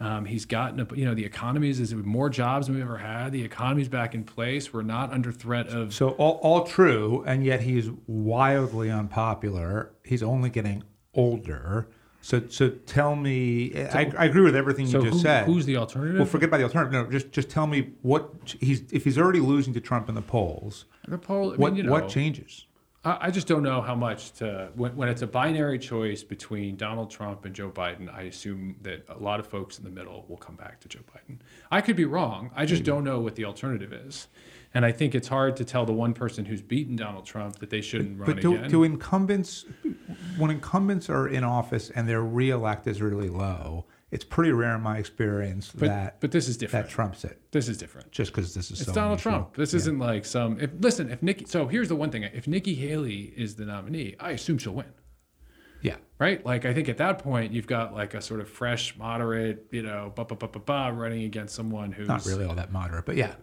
Um, 0.00 0.24
he's 0.24 0.46
gotten, 0.46 0.80
a, 0.80 0.86
you 0.94 1.04
know, 1.04 1.14
the 1.14 1.26
economy 1.26 1.68
is 1.68 1.94
more 1.94 2.30
jobs 2.30 2.66
than 2.66 2.74
we've 2.76 2.84
ever 2.84 2.96
had. 2.96 3.32
The 3.32 3.44
economy's 3.44 3.88
back 3.88 4.14
in 4.14 4.24
place. 4.24 4.72
We're 4.72 4.80
not 4.80 5.12
under 5.12 5.30
threat 5.30 5.68
of. 5.68 5.92
So 5.92 6.10
all, 6.12 6.40
all 6.42 6.64
true, 6.64 7.22
and 7.26 7.44
yet 7.44 7.60
he's 7.60 7.90
wildly 8.06 8.90
unpopular. 8.90 9.90
He's 10.02 10.22
only 10.22 10.48
getting 10.48 10.84
older. 11.14 11.88
So 12.22 12.42
so 12.48 12.68
tell 12.70 13.16
me, 13.16 13.72
I, 13.76 14.10
I 14.16 14.24
agree 14.26 14.42
with 14.42 14.54
everything 14.54 14.86
so 14.86 14.98
you 14.98 15.04
just 15.04 15.14
who- 15.16 15.20
said. 15.22 15.46
who's 15.46 15.64
the 15.66 15.76
alternative? 15.76 16.18
Well, 16.18 16.26
forget 16.26 16.48
about 16.50 16.58
the 16.58 16.64
alternative. 16.64 16.92
No, 17.06 17.10
just 17.10 17.32
just 17.32 17.48
tell 17.48 17.66
me 17.66 17.92
what 18.02 18.30
he's 18.60 18.82
if 18.92 19.04
he's 19.04 19.16
already 19.18 19.40
losing 19.40 19.72
to 19.74 19.80
Trump 19.80 20.08
in 20.08 20.14
the 20.14 20.20
polls. 20.22 20.84
the 21.08 21.16
poll, 21.18 21.52
I 21.52 21.56
What 21.56 21.72
mean, 21.72 21.76
you 21.78 21.82
know, 21.84 21.92
what 21.92 22.08
changes? 22.10 22.66
I 23.02 23.30
just 23.30 23.46
don't 23.46 23.62
know 23.62 23.80
how 23.80 23.94
much 23.94 24.32
to 24.34 24.68
when, 24.74 24.94
when 24.94 25.08
it's 25.08 25.22
a 25.22 25.26
binary 25.26 25.78
choice 25.78 26.22
between 26.22 26.76
Donald 26.76 27.10
Trump 27.10 27.46
and 27.46 27.54
Joe 27.54 27.70
Biden. 27.70 28.12
I 28.12 28.22
assume 28.22 28.76
that 28.82 29.06
a 29.08 29.16
lot 29.16 29.40
of 29.40 29.46
folks 29.46 29.78
in 29.78 29.84
the 29.84 29.90
middle 29.90 30.26
will 30.28 30.36
come 30.36 30.54
back 30.54 30.80
to 30.80 30.88
Joe 30.88 31.00
Biden. 31.14 31.38
I 31.70 31.80
could 31.80 31.96
be 31.96 32.04
wrong. 32.04 32.50
I 32.54 32.66
just 32.66 32.80
hmm. 32.80 32.86
don't 32.86 33.04
know 33.04 33.18
what 33.18 33.36
the 33.36 33.46
alternative 33.46 33.94
is, 33.94 34.28
and 34.74 34.84
I 34.84 34.92
think 34.92 35.14
it's 35.14 35.28
hard 35.28 35.56
to 35.56 35.64
tell 35.64 35.86
the 35.86 35.94
one 35.94 36.12
person 36.12 36.44
who's 36.44 36.60
beaten 36.60 36.94
Donald 36.94 37.24
Trump 37.24 37.58
that 37.60 37.70
they 37.70 37.80
shouldn't 37.80 38.18
run 38.18 38.34
But 38.34 38.42
do, 38.42 38.54
again. 38.54 38.70
do 38.70 38.84
incumbents, 38.84 39.64
when 40.36 40.50
incumbents 40.50 41.08
are 41.08 41.26
in 41.26 41.42
office 41.42 41.88
and 41.88 42.06
their 42.06 42.22
reelect 42.22 42.86
is 42.86 43.00
really 43.00 43.30
low, 43.30 43.86
it's 44.12 44.24
pretty 44.24 44.50
rare 44.52 44.74
in 44.74 44.80
my 44.80 44.98
experience 44.98 45.70
but, 45.72 45.86
that 45.88 46.20
but 46.20 46.32
this 46.32 46.48
is 46.48 46.56
different. 46.56 46.86
that 46.86 46.92
trumps 46.92 47.24
it 47.24 47.40
this 47.52 47.68
is 47.68 47.76
different. 47.78 48.10
just 48.10 48.32
because 48.32 48.54
this 48.54 48.70
is 48.70 48.80
It's 48.80 48.88
so 48.88 48.94
Donald 48.94 49.12
unusual. 49.18 49.32
Trump. 49.32 49.56
This 49.56 49.72
isn't 49.74 49.98
like 49.98 50.24
some. 50.24 50.58
If 50.60 50.70
listen, 50.80 51.10
if 51.10 51.22
Nikki. 51.22 51.44
So 51.46 51.66
here's 51.68 51.88
the 51.88 51.96
one 51.96 52.10
thing: 52.10 52.22
if 52.24 52.46
Nikki 52.48 52.74
Haley 52.74 53.32
is 53.36 53.54
the 53.56 53.64
nominee, 53.64 54.16
I 54.20 54.30
assume 54.32 54.58
she'll 54.58 54.72
win. 54.74 54.86
Yeah. 55.82 55.96
right? 56.18 56.44
Like 56.44 56.64
I 56.66 56.74
think 56.74 56.88
at 56.88 56.98
that 56.98 57.20
point 57.20 57.52
you've 57.52 57.66
got 57.66 57.94
like 57.94 58.12
a 58.14 58.20
sort 58.20 58.40
of 58.40 58.48
fresh, 58.50 58.96
moderate, 58.98 59.66
you 59.70 59.82
know, 59.82 60.12
ba 60.14 60.24
ba 60.24 60.34
ba 60.36 60.48
ba 60.48 60.58
ba 60.58 60.92
running 60.94 61.24
against 61.24 61.54
someone 61.54 61.90
who's 61.92 62.06
Not 62.08 62.26
really 62.26 62.44
all 62.44 62.54
that 62.56 62.70
moderate, 62.72 63.06
but 63.06 63.16
yeah. 63.16 63.34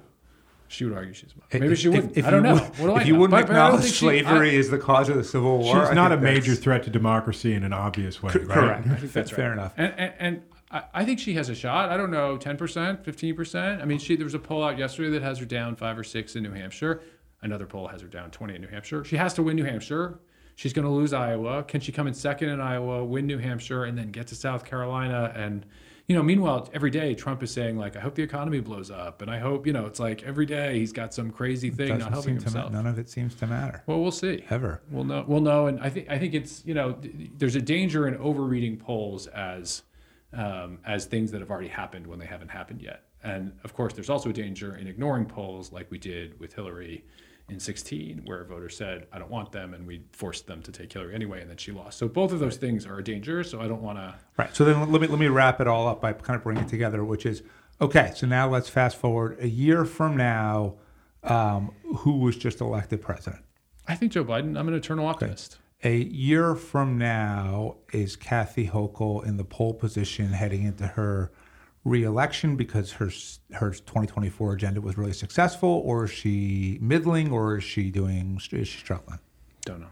She 0.70 0.84
would 0.84 0.94
argue 0.94 1.14
she's 1.14 1.34
If- 1.50 1.62
maybe 1.62 1.76
she 1.78 1.88
if- 1.88 1.96
wouldn't. 1.96 2.18
If 2.18 2.26
I 2.26 2.30
don't 2.30 2.44
you 2.44 2.50
know. 2.50 2.54
would- 2.56 2.64
What 2.64 2.78
do 2.78 2.90
if 2.92 2.98
I 2.98 3.04
you 3.06 3.14
know? 3.14 3.20
wouldn't 3.22 3.32
But- 3.40 3.48
but 3.48 3.56
I 3.56 3.58
don't 3.60 3.66
acknowledge 3.68 3.82
think 3.84 3.94
she- 3.94 4.00
slavery 4.06 4.52
I- 4.52 4.60
as 4.60 4.70
the 4.70 4.78
cause 4.78 5.08
of 5.10 5.16
the 5.16 5.24
Civil 5.24 5.60
War, 5.60 5.82
She's 5.82 5.90
I 5.90 5.94
not 5.94 6.12
a 6.12 6.16
think 6.16 6.24
major 6.24 6.42
that's- 6.42 6.60
threat 6.60 6.84
to 6.84 6.90
democracy 6.90 7.54
in 7.54 7.64
an 7.64 7.72
obvious 7.74 8.22
way, 8.22 8.34
right? 8.34 8.48
Correct. 8.50 8.88
I 8.88 8.96
think 8.98 9.14
that's 9.14 9.32
Fair 9.32 9.50
right. 9.50 9.54
enough. 9.54 9.74
And 9.78 9.94
and, 9.98 10.14
and 10.20 10.42
I, 10.72 10.84
I 10.94 11.06
think 11.06 11.20
she 11.20 11.34
has 11.34 11.50
a 11.50 11.56
shot. 11.56 11.90
I 11.90 11.98
don't 11.98 12.12
know, 12.12 12.38
ten 12.38 12.58
percent, 12.58 13.04
fifteen 13.06 13.36
percent. 13.36 13.82
I 13.82 13.86
mean, 13.86 14.00
she 14.00 14.16
there 14.16 14.26
was 14.26 14.34
a 14.34 14.40
poll 14.40 14.64
out 14.64 14.78
yesterday 14.78 15.10
that 15.12 15.22
has 15.24 15.40
her 15.40 15.46
down 15.46 15.76
five 15.76 15.98
or 15.98 16.04
six 16.04 16.36
in 16.36 16.44
New 16.44 16.52
Hampshire. 16.52 17.02
Another 17.42 17.66
poll 17.66 17.88
has 17.88 18.02
her 18.02 18.08
down 18.08 18.32
twenty 18.32 18.56
in 18.56 18.62
New 18.62 18.68
Hampshire. 18.68 19.04
She 19.04 19.18
has 19.18 19.34
to 19.36 19.44
win 19.44 19.56
New 19.56 19.64
Hampshire. 19.66 20.20
She's 20.56 20.74
going 20.74 20.86
to 20.86 20.92
lose 20.92 21.14
Iowa. 21.14 21.64
Can 21.64 21.82
she 21.82 21.92
come 21.92 22.08
in 22.08 22.16
second 22.16 22.50
in 22.50 22.60
Iowa, 22.60 23.06
win 23.06 23.28
New 23.28 23.38
Hampshire, 23.38 23.84
and 23.86 23.96
then 23.96 24.10
get 24.10 24.26
to 24.28 24.36
South 24.36 24.66
Carolina? 24.66 25.32
And 25.36 25.66
you 26.08 26.16
know, 26.16 26.24
meanwhile, 26.24 26.68
every 26.74 26.90
day 26.90 27.14
Trump 27.14 27.44
is 27.44 27.52
saying 27.52 27.78
like, 27.78 27.96
"I 27.96 28.00
hope 28.00 28.16
the 28.16 28.24
economy 28.24 28.60
blows 28.60 28.90
up," 28.90 29.22
and 29.22 29.30
I 29.30 29.38
hope 29.40 29.68
you 29.68 29.74
know, 29.74 29.86
it's 29.86 30.00
like 30.00 30.24
every 30.24 30.46
day 30.48 30.80
he's 30.80 30.92
got 30.92 31.14
some 31.14 31.30
crazy 31.32 31.70
thing 31.70 31.90
Doesn't 31.98 32.12
helping 32.12 32.38
to 32.40 32.46
ma- 32.46 32.52
himself. 32.52 32.72
none 32.72 32.88
of 32.88 32.98
it 32.98 33.08
seems 33.10 33.36
to 33.36 33.46
matter 33.48 33.84
Well, 33.86 34.02
we'll 34.02 34.12
see. 34.12 34.44
ever. 34.50 34.82
We'll 34.90 35.04
know. 35.04 35.24
We'll 35.28 35.42
know. 35.42 35.68
And 35.68 35.80
I 35.80 35.90
think 35.92 36.10
I 36.10 36.18
think 36.18 36.34
it's 36.34 36.64
you 36.66 36.74
know 36.74 36.94
th- 36.94 37.14
there's 37.38 37.56
a 37.56 37.62
danger 37.62 38.08
in 38.08 38.16
overreading 38.18 38.78
polls 38.78 39.28
as 39.28 39.84
um, 40.34 40.80
as 40.86 41.06
things 41.06 41.32
that 41.32 41.42
have 41.42 41.50
already 41.50 41.68
happened 41.68 42.06
when 42.06 42.20
they 42.20 42.26
haven't 42.26 42.50
happened 42.50 42.82
yet. 42.82 43.04
And 43.24 43.54
of 43.64 43.74
course, 43.74 43.94
there's 43.94 44.10
also 44.10 44.30
a 44.30 44.34
danger 44.34 44.76
in 44.76 44.88
ignoring 44.88 45.26
polls 45.26 45.72
like 45.72 45.90
we 45.90 45.98
did 45.98 46.40
with 46.40 46.54
Hillary 46.54 47.04
in 47.50 47.60
16, 47.60 48.24
where 48.26 48.42
a 48.42 48.46
voter 48.46 48.70
said, 48.70 49.08
"I 49.12 49.20
don't 49.20 49.32
want 49.32 49.52
them," 49.52 49.74
and 49.74 49.88
we 49.88 50.04
forced 50.12 50.48
them 50.48 50.62
to 50.64 50.72
take 50.72 50.92
Hillary 50.92 51.16
anyway, 51.16 51.42
and 51.42 51.50
then 51.50 51.58
she 51.58 51.72
lost. 51.72 51.98
So 51.98 52.08
both 52.08 52.32
of 52.32 52.40
those 52.40 52.58
things 52.58 52.86
are 52.86 52.98
a 52.98 53.04
danger. 53.04 53.44
So 53.44 53.62
I 53.62 53.68
don't 53.68 53.82
want 53.82 53.98
to. 53.98 54.16
Right. 54.38 54.54
So 54.56 54.66
then 54.66 54.92
let 54.92 55.02
me 55.02 55.08
let 55.08 55.20
me 55.20 55.28
wrap 55.28 55.62
it 55.62 55.68
all 55.68 55.88
up 55.88 56.02
by 56.02 56.14
kind 56.14 56.36
of 56.36 56.44
bringing 56.44 56.64
it 56.64 56.70
together, 56.70 57.04
which 57.06 57.26
is 57.26 57.44
okay. 57.80 58.12
So 58.16 58.28
now 58.28 58.50
let's 58.50 58.70
fast 58.70 58.98
forward 58.98 59.38
a 59.40 59.48
year 59.48 59.86
from 59.86 60.18
now. 60.18 60.76
Um, 61.24 61.72
who 61.98 62.20
was 62.20 62.38
just 62.38 62.62
elected 62.62 63.02
president? 63.02 63.44
I 63.88 63.96
think 63.96 64.12
Joe 64.12 64.24
Biden. 64.24 64.58
I'm 64.58 64.68
an 64.68 64.74
eternal 64.74 65.08
optimist. 65.08 65.58
A 65.84 65.96
year 65.96 66.56
from 66.56 66.98
now 66.98 67.76
is 67.94 68.16
Kathy 68.16 68.68
Hochul 68.68 69.24
in 69.24 69.38
the 69.38 69.44
pole 69.44 69.76
position 69.76 70.30
heading 70.30 70.64
into 70.64 70.88
her 70.88 71.32
reelection 71.84 72.56
because 72.56 72.94
her 72.94 73.12
her 73.54 73.70
2024 73.70 74.54
agenda 74.54 74.82
was 74.82 74.98
really 74.98 75.14
successful, 75.14 75.70
or 75.86 76.06
is 76.06 76.12
she 76.12 76.80
middling, 76.82 77.32
or 77.32 77.58
is 77.58 77.64
she 77.64 77.92
doing 77.92 78.42
is 78.52 78.68
she 78.68 78.80
struggling? 78.80 79.20
Don't 79.66 79.82
know. 79.82 79.92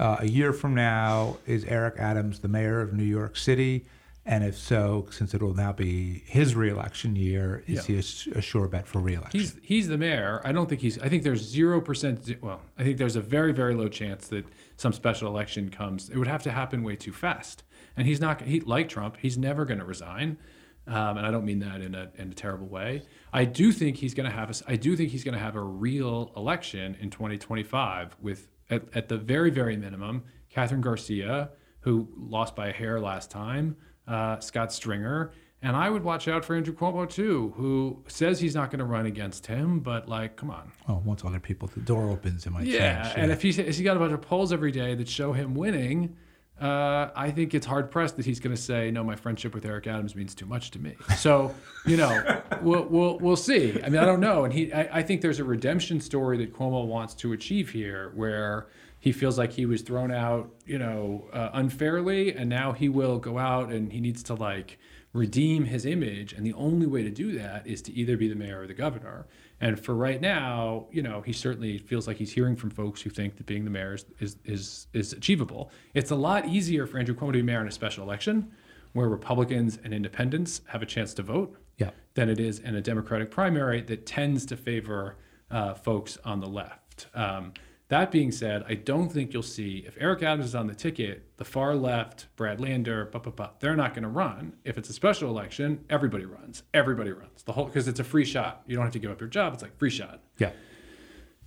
Uh, 0.00 0.16
a 0.18 0.26
year 0.26 0.52
from 0.52 0.74
now, 0.74 1.36
is 1.46 1.64
Eric 1.66 1.94
Adams 1.98 2.40
the 2.40 2.48
mayor 2.48 2.80
of 2.80 2.92
New 2.92 3.04
York 3.04 3.36
City? 3.36 3.84
And 4.24 4.44
if 4.44 4.56
so, 4.56 5.08
since 5.10 5.34
it 5.34 5.42
will 5.42 5.54
now 5.54 5.72
be 5.72 6.22
his 6.26 6.54
reelection 6.54 7.16
year, 7.16 7.64
is 7.66 7.88
Yeah. 7.88 7.96
he 7.96 8.30
a 8.38 8.40
sure 8.40 8.68
bet 8.68 8.86
for 8.86 9.00
reelection? 9.00 9.40
He's 9.40 9.56
he's 9.62 9.88
the 9.88 9.98
mayor. 9.98 10.40
I 10.44 10.52
don't 10.52 10.68
think 10.68 10.80
he's. 10.80 10.96
I 11.00 11.08
think 11.08 11.24
there's 11.24 11.42
zero 11.42 11.80
percent. 11.80 12.30
Well, 12.40 12.60
I 12.78 12.84
think 12.84 12.98
there's 12.98 13.16
a 13.16 13.20
very 13.20 13.52
very 13.52 13.74
low 13.74 13.88
chance 13.88 14.28
that 14.28 14.44
some 14.76 14.92
special 14.92 15.26
election 15.26 15.70
comes. 15.70 16.08
It 16.08 16.18
would 16.18 16.28
have 16.28 16.42
to 16.44 16.52
happen 16.52 16.84
way 16.84 16.94
too 16.94 17.12
fast. 17.12 17.64
And 17.96 18.06
he's 18.06 18.20
not. 18.20 18.42
He 18.42 18.60
like 18.60 18.88
Trump. 18.88 19.16
He's 19.20 19.36
never 19.36 19.64
going 19.64 19.80
to 19.80 19.84
resign. 19.84 20.38
Um, 20.86 21.16
and 21.16 21.26
I 21.26 21.30
don't 21.32 21.44
mean 21.44 21.58
that 21.60 21.80
in 21.80 21.94
a 21.96 22.10
in 22.16 22.30
a 22.30 22.34
terrible 22.34 22.68
way. 22.68 23.02
I 23.32 23.44
do 23.44 23.72
think 23.72 23.96
he's 23.96 24.14
going 24.14 24.28
to 24.30 24.34
have. 24.34 24.50
A, 24.50 24.54
I 24.72 24.76
do 24.76 24.96
think 24.96 25.10
he's 25.10 25.24
going 25.24 25.34
to 25.36 25.40
have 25.42 25.56
a 25.56 25.62
real 25.62 26.32
election 26.36 26.96
in 27.00 27.10
2025 27.10 28.16
with 28.20 28.48
at, 28.70 28.82
at 28.94 29.08
the 29.08 29.16
very 29.18 29.50
very 29.50 29.76
minimum 29.76 30.22
Kathryn 30.54 30.80
Garcia, 30.80 31.50
who 31.80 32.08
lost 32.16 32.54
by 32.54 32.68
a 32.68 32.72
hair 32.72 33.00
last 33.00 33.30
time, 33.32 33.76
uh, 34.08 34.38
Scott 34.40 34.72
Stringer, 34.72 35.30
and 35.62 35.76
I 35.76 35.88
would 35.90 36.02
watch 36.02 36.26
out 36.28 36.44
for 36.44 36.56
Andrew 36.56 36.74
Cuomo 36.74 37.08
too, 37.08 37.52
who 37.56 38.02
says 38.08 38.40
he's 38.40 38.54
not 38.54 38.70
going 38.70 38.80
to 38.80 38.84
run 38.84 39.06
against 39.06 39.46
him, 39.46 39.78
but 39.80 40.08
like, 40.08 40.36
come 40.36 40.50
on. 40.50 40.72
oh, 40.88 41.00
once 41.04 41.24
other 41.24 41.38
people, 41.40 41.68
the 41.74 41.80
door 41.80 42.10
opens, 42.10 42.46
it 42.46 42.50
might 42.50 42.66
Yeah, 42.66 43.02
change. 43.04 43.14
and 43.16 43.30
if 43.32 43.42
he's 43.42 43.58
if 43.58 43.66
he's 43.66 43.80
got 43.82 43.96
a 43.96 44.00
bunch 44.00 44.12
of 44.12 44.20
polls 44.22 44.52
every 44.52 44.72
day 44.72 44.94
that 44.96 45.08
show 45.08 45.32
him 45.32 45.54
winning, 45.54 46.16
uh, 46.60 47.10
I 47.16 47.30
think 47.32 47.54
it's 47.54 47.66
hard 47.66 47.90
pressed 47.90 48.16
that 48.18 48.26
he's 48.26 48.38
going 48.38 48.54
to 48.54 48.60
say, 48.60 48.90
"No, 48.90 49.02
my 49.02 49.16
friendship 49.16 49.52
with 49.54 49.64
Eric 49.64 49.86
Adams 49.88 50.14
means 50.14 50.34
too 50.34 50.46
much 50.46 50.70
to 50.72 50.78
me." 50.78 50.94
So, 51.16 51.52
you 51.86 51.96
know, 51.96 52.42
we'll 52.62 52.84
we'll 52.84 53.18
we'll 53.18 53.36
see. 53.36 53.80
I 53.82 53.88
mean, 53.88 54.00
I 54.00 54.04
don't 54.04 54.20
know, 54.20 54.44
and 54.44 54.52
he, 54.52 54.72
I, 54.72 54.98
I 54.98 55.02
think 55.02 55.22
there's 55.22 55.38
a 55.40 55.44
redemption 55.44 56.00
story 56.00 56.36
that 56.38 56.52
Cuomo 56.54 56.86
wants 56.86 57.14
to 57.14 57.32
achieve 57.32 57.70
here, 57.70 58.12
where 58.14 58.66
he 59.02 59.10
feels 59.10 59.36
like 59.36 59.52
he 59.52 59.66
was 59.66 59.82
thrown 59.82 60.12
out, 60.12 60.48
you 60.64 60.78
know, 60.78 61.24
uh, 61.32 61.50
unfairly, 61.54 62.32
and 62.32 62.48
now 62.48 62.70
he 62.72 62.88
will 62.88 63.18
go 63.18 63.36
out 63.36 63.72
and 63.72 63.92
he 63.92 64.00
needs 64.00 64.22
to 64.22 64.34
like 64.34 64.78
redeem 65.12 65.64
his 65.64 65.84
image, 65.84 66.32
and 66.32 66.46
the 66.46 66.52
only 66.54 66.86
way 66.86 67.02
to 67.02 67.10
do 67.10 67.32
that 67.36 67.66
is 67.66 67.82
to 67.82 67.92
either 67.92 68.16
be 68.16 68.28
the 68.28 68.36
mayor 68.36 68.60
or 68.62 68.66
the 68.68 68.72
governor. 68.84 69.26
And 69.60 69.78
for 69.84 69.94
right 69.96 70.20
now, 70.20 70.86
you 70.92 71.02
know, 71.02 71.20
he 71.20 71.32
certainly 71.32 71.78
feels 71.78 72.06
like 72.06 72.16
he's 72.16 72.32
hearing 72.32 72.54
from 72.54 72.70
folks 72.70 73.02
who 73.02 73.10
think 73.10 73.36
that 73.38 73.44
being 73.46 73.64
the 73.64 73.70
mayor 73.70 73.94
is 73.94 74.04
is 74.20 74.36
is, 74.44 74.86
is 74.92 75.12
achievable. 75.12 75.70
It's 75.94 76.12
a 76.12 76.16
lot 76.16 76.46
easier 76.46 76.86
for 76.86 76.98
Andrew 76.98 77.14
Cuomo 77.16 77.32
to 77.32 77.38
be 77.38 77.42
mayor 77.42 77.60
in 77.60 77.66
a 77.66 77.72
special 77.72 78.04
election, 78.04 78.52
where 78.92 79.08
Republicans 79.08 79.80
and 79.82 79.92
independents 79.92 80.60
have 80.68 80.80
a 80.80 80.86
chance 80.86 81.12
to 81.14 81.22
vote, 81.24 81.56
Yeah. 81.76 81.90
than 82.14 82.28
it 82.28 82.38
is 82.38 82.60
in 82.60 82.76
a 82.76 82.80
Democratic 82.80 83.32
primary 83.32 83.80
that 83.82 84.06
tends 84.06 84.46
to 84.46 84.56
favor 84.56 85.16
uh, 85.50 85.74
folks 85.74 86.18
on 86.24 86.38
the 86.40 86.48
left. 86.48 87.08
Um, 87.14 87.52
that 87.92 88.10
being 88.10 88.32
said, 88.32 88.64
I 88.68 88.74
don't 88.74 89.10
think 89.10 89.32
you'll 89.32 89.42
see 89.42 89.84
if 89.86 89.96
Eric 90.00 90.22
Adams 90.22 90.46
is 90.46 90.54
on 90.54 90.66
the 90.66 90.74
ticket, 90.74 91.36
the 91.36 91.44
far 91.44 91.74
left, 91.74 92.26
Brad 92.36 92.60
Lander, 92.60 93.06
blah, 93.06 93.20
blah, 93.20 93.32
blah, 93.32 93.50
they're 93.60 93.76
not 93.76 93.94
going 93.94 94.02
to 94.02 94.08
run. 94.08 94.54
If 94.64 94.78
it's 94.78 94.88
a 94.88 94.92
special 94.92 95.28
election, 95.28 95.84
everybody 95.90 96.24
runs. 96.24 96.62
Everybody 96.72 97.12
runs. 97.12 97.42
The 97.44 97.52
whole 97.52 97.66
because 97.66 97.88
it's 97.88 98.00
a 98.00 98.04
free 98.04 98.24
shot. 98.24 98.62
You 98.66 98.76
don't 98.76 98.84
have 98.84 98.92
to 98.94 98.98
give 98.98 99.10
up 99.10 99.20
your 99.20 99.28
job. 99.28 99.54
It's 99.54 99.62
like 99.62 99.76
free 99.78 99.90
shot. 99.90 100.20
yeah. 100.38 100.50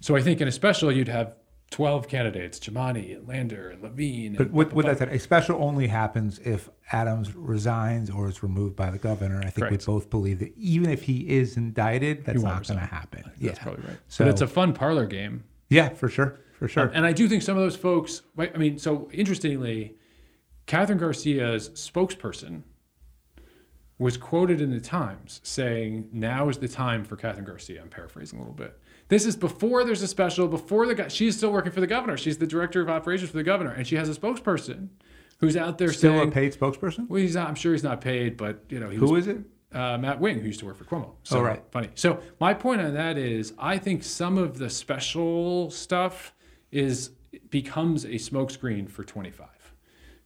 So 0.02 0.16
I 0.16 0.22
think 0.22 0.40
in 0.40 0.48
a 0.48 0.52
special, 0.52 0.92
you'd 0.92 1.08
have 1.08 1.36
12 1.72 2.08
candidates, 2.08 2.60
Jumaane 2.60 3.18
and 3.18 3.28
Lander 3.28 3.70
and 3.72 3.82
Levine. 3.82 4.36
But 4.36 4.52
with, 4.52 4.74
with 4.74 4.86
that 4.86 5.00
said, 5.00 5.10
a 5.10 5.18
special 5.18 5.64
only 5.64 5.88
happens 5.88 6.38
if 6.40 6.70
Adams 6.92 7.36
resigns 7.36 8.10
or 8.10 8.30
is 8.30 8.44
removed 8.44 8.76
by 8.76 8.92
the 8.92 9.00
governor. 9.00 9.40
I 9.40 9.50
think 9.50 9.68
Correct. 9.68 9.72
we 9.88 9.94
both 9.94 10.10
believe 10.10 10.40
that 10.40 10.56
even 10.56 10.90
if 10.92 11.04
he 11.04 11.28
is 11.28 11.58
indicted, 11.58 12.26
that's 12.26 12.40
won't 12.40 12.68
going 12.68 12.80
to 12.80 12.86
happen. 12.86 13.24
blah. 13.24 13.32
yeah, 13.40 13.48
That's 13.48 13.60
probably 13.60 13.84
right. 13.88 13.98
So 14.10 14.26
but 14.26 14.32
it's 14.32 14.42
a 14.42 14.48
fun 14.48 14.74
parlor 14.74 15.08
game. 15.08 15.44
Yeah, 15.70 15.90
for 15.90 16.10
sure, 16.10 16.40
for 16.58 16.68
sure. 16.68 16.92
And 16.94 17.06
I 17.06 17.14
do 17.14 17.28
think 17.28 17.42
some 17.42 17.58
of 17.58 17.64
those 17.64 17.76
folks, 17.76 18.22
I 18.38 18.58
mean, 18.58 18.78
so 18.78 19.10
interestingly, 19.12 19.96
Kathryn 20.68 21.00
Garcia's 21.00 21.70
spokesperson 21.70 22.64
was 23.98 24.18
quoted 24.18 24.60
in 24.62 24.72
the 24.72 24.80
Times 24.80 25.40
saying, 25.44 26.10
now 26.12 26.50
is 26.50 26.58
the 26.58 26.68
time 26.68 27.04
for 27.06 27.16
Kathryn 27.16 27.46
Garcia. 27.46 27.82
I'm 27.82 27.90
paraphrasing 27.90 28.40
a 28.40 28.42
little 28.42 28.56
bit. 28.56 28.78
This 29.08 29.26
is 29.26 29.36
before 29.36 29.84
there's 29.84 30.02
a 30.02 30.08
special, 30.08 30.48
before 30.48 30.86
the 30.88 30.96
guy, 30.96 31.08
she's 31.08 31.38
still 31.38 31.52
working 31.52 31.72
for 31.72 31.80
the 31.80 31.88
governor. 31.88 32.18
She's 32.18 32.38
the 32.38 32.48
director 32.48 32.82
of 32.82 32.90
operations 32.90 33.30
for 33.30 33.38
the 33.38 33.44
governor. 33.44 33.72
And 33.72 33.88
she 33.88 33.96
has 33.96 34.10
a 34.10 34.20
spokesperson 34.20 34.90
who's 35.40 35.56
out 35.56 35.78
there 35.78 35.90
saying 35.90 35.98
Still 35.98 36.14
saying, 36.18 36.30
a 36.30 36.32
paid 36.32 36.54
spokesperson. 36.54 37.08
well, 37.08 37.22
he's 37.22 37.36
not, 37.36 37.48
I'm 37.48 37.56
sure 37.56 37.72
he's 37.72 37.84
not 37.84 38.02
paid, 38.02 38.36
but, 38.36 38.64
you 38.70 38.80
know, 38.80 38.90
he 38.90 38.98
Who 38.98 39.12
was, 39.12 39.28
is 39.28 39.36
it? 39.38 39.44
Uh, 39.76 39.98
Matt 39.98 40.20
Wing, 40.20 40.40
who 40.40 40.48
used 40.48 40.62
to 40.62 40.66
work 40.66 40.78
for 40.78 40.86
Cuomo. 40.86 41.12
So 41.24 41.40
Oh, 41.40 41.42
right. 41.44 41.62
funny. 41.72 41.90
So 41.96 42.20
my 42.40 42.54
point 42.54 42.82
on 42.82 42.94
that 42.94 43.18
is, 43.18 43.54
I 43.60 43.78
think 43.78 44.04
some 44.04 44.38
of 44.38 44.58
the 44.58 44.70
special 44.70 45.70
stuff 45.70 46.34
is 46.72 47.12
becomes 47.50 48.06
a 48.06 48.12
smokescreen 48.16 48.90
for 48.90 49.04
25. 49.04 49.48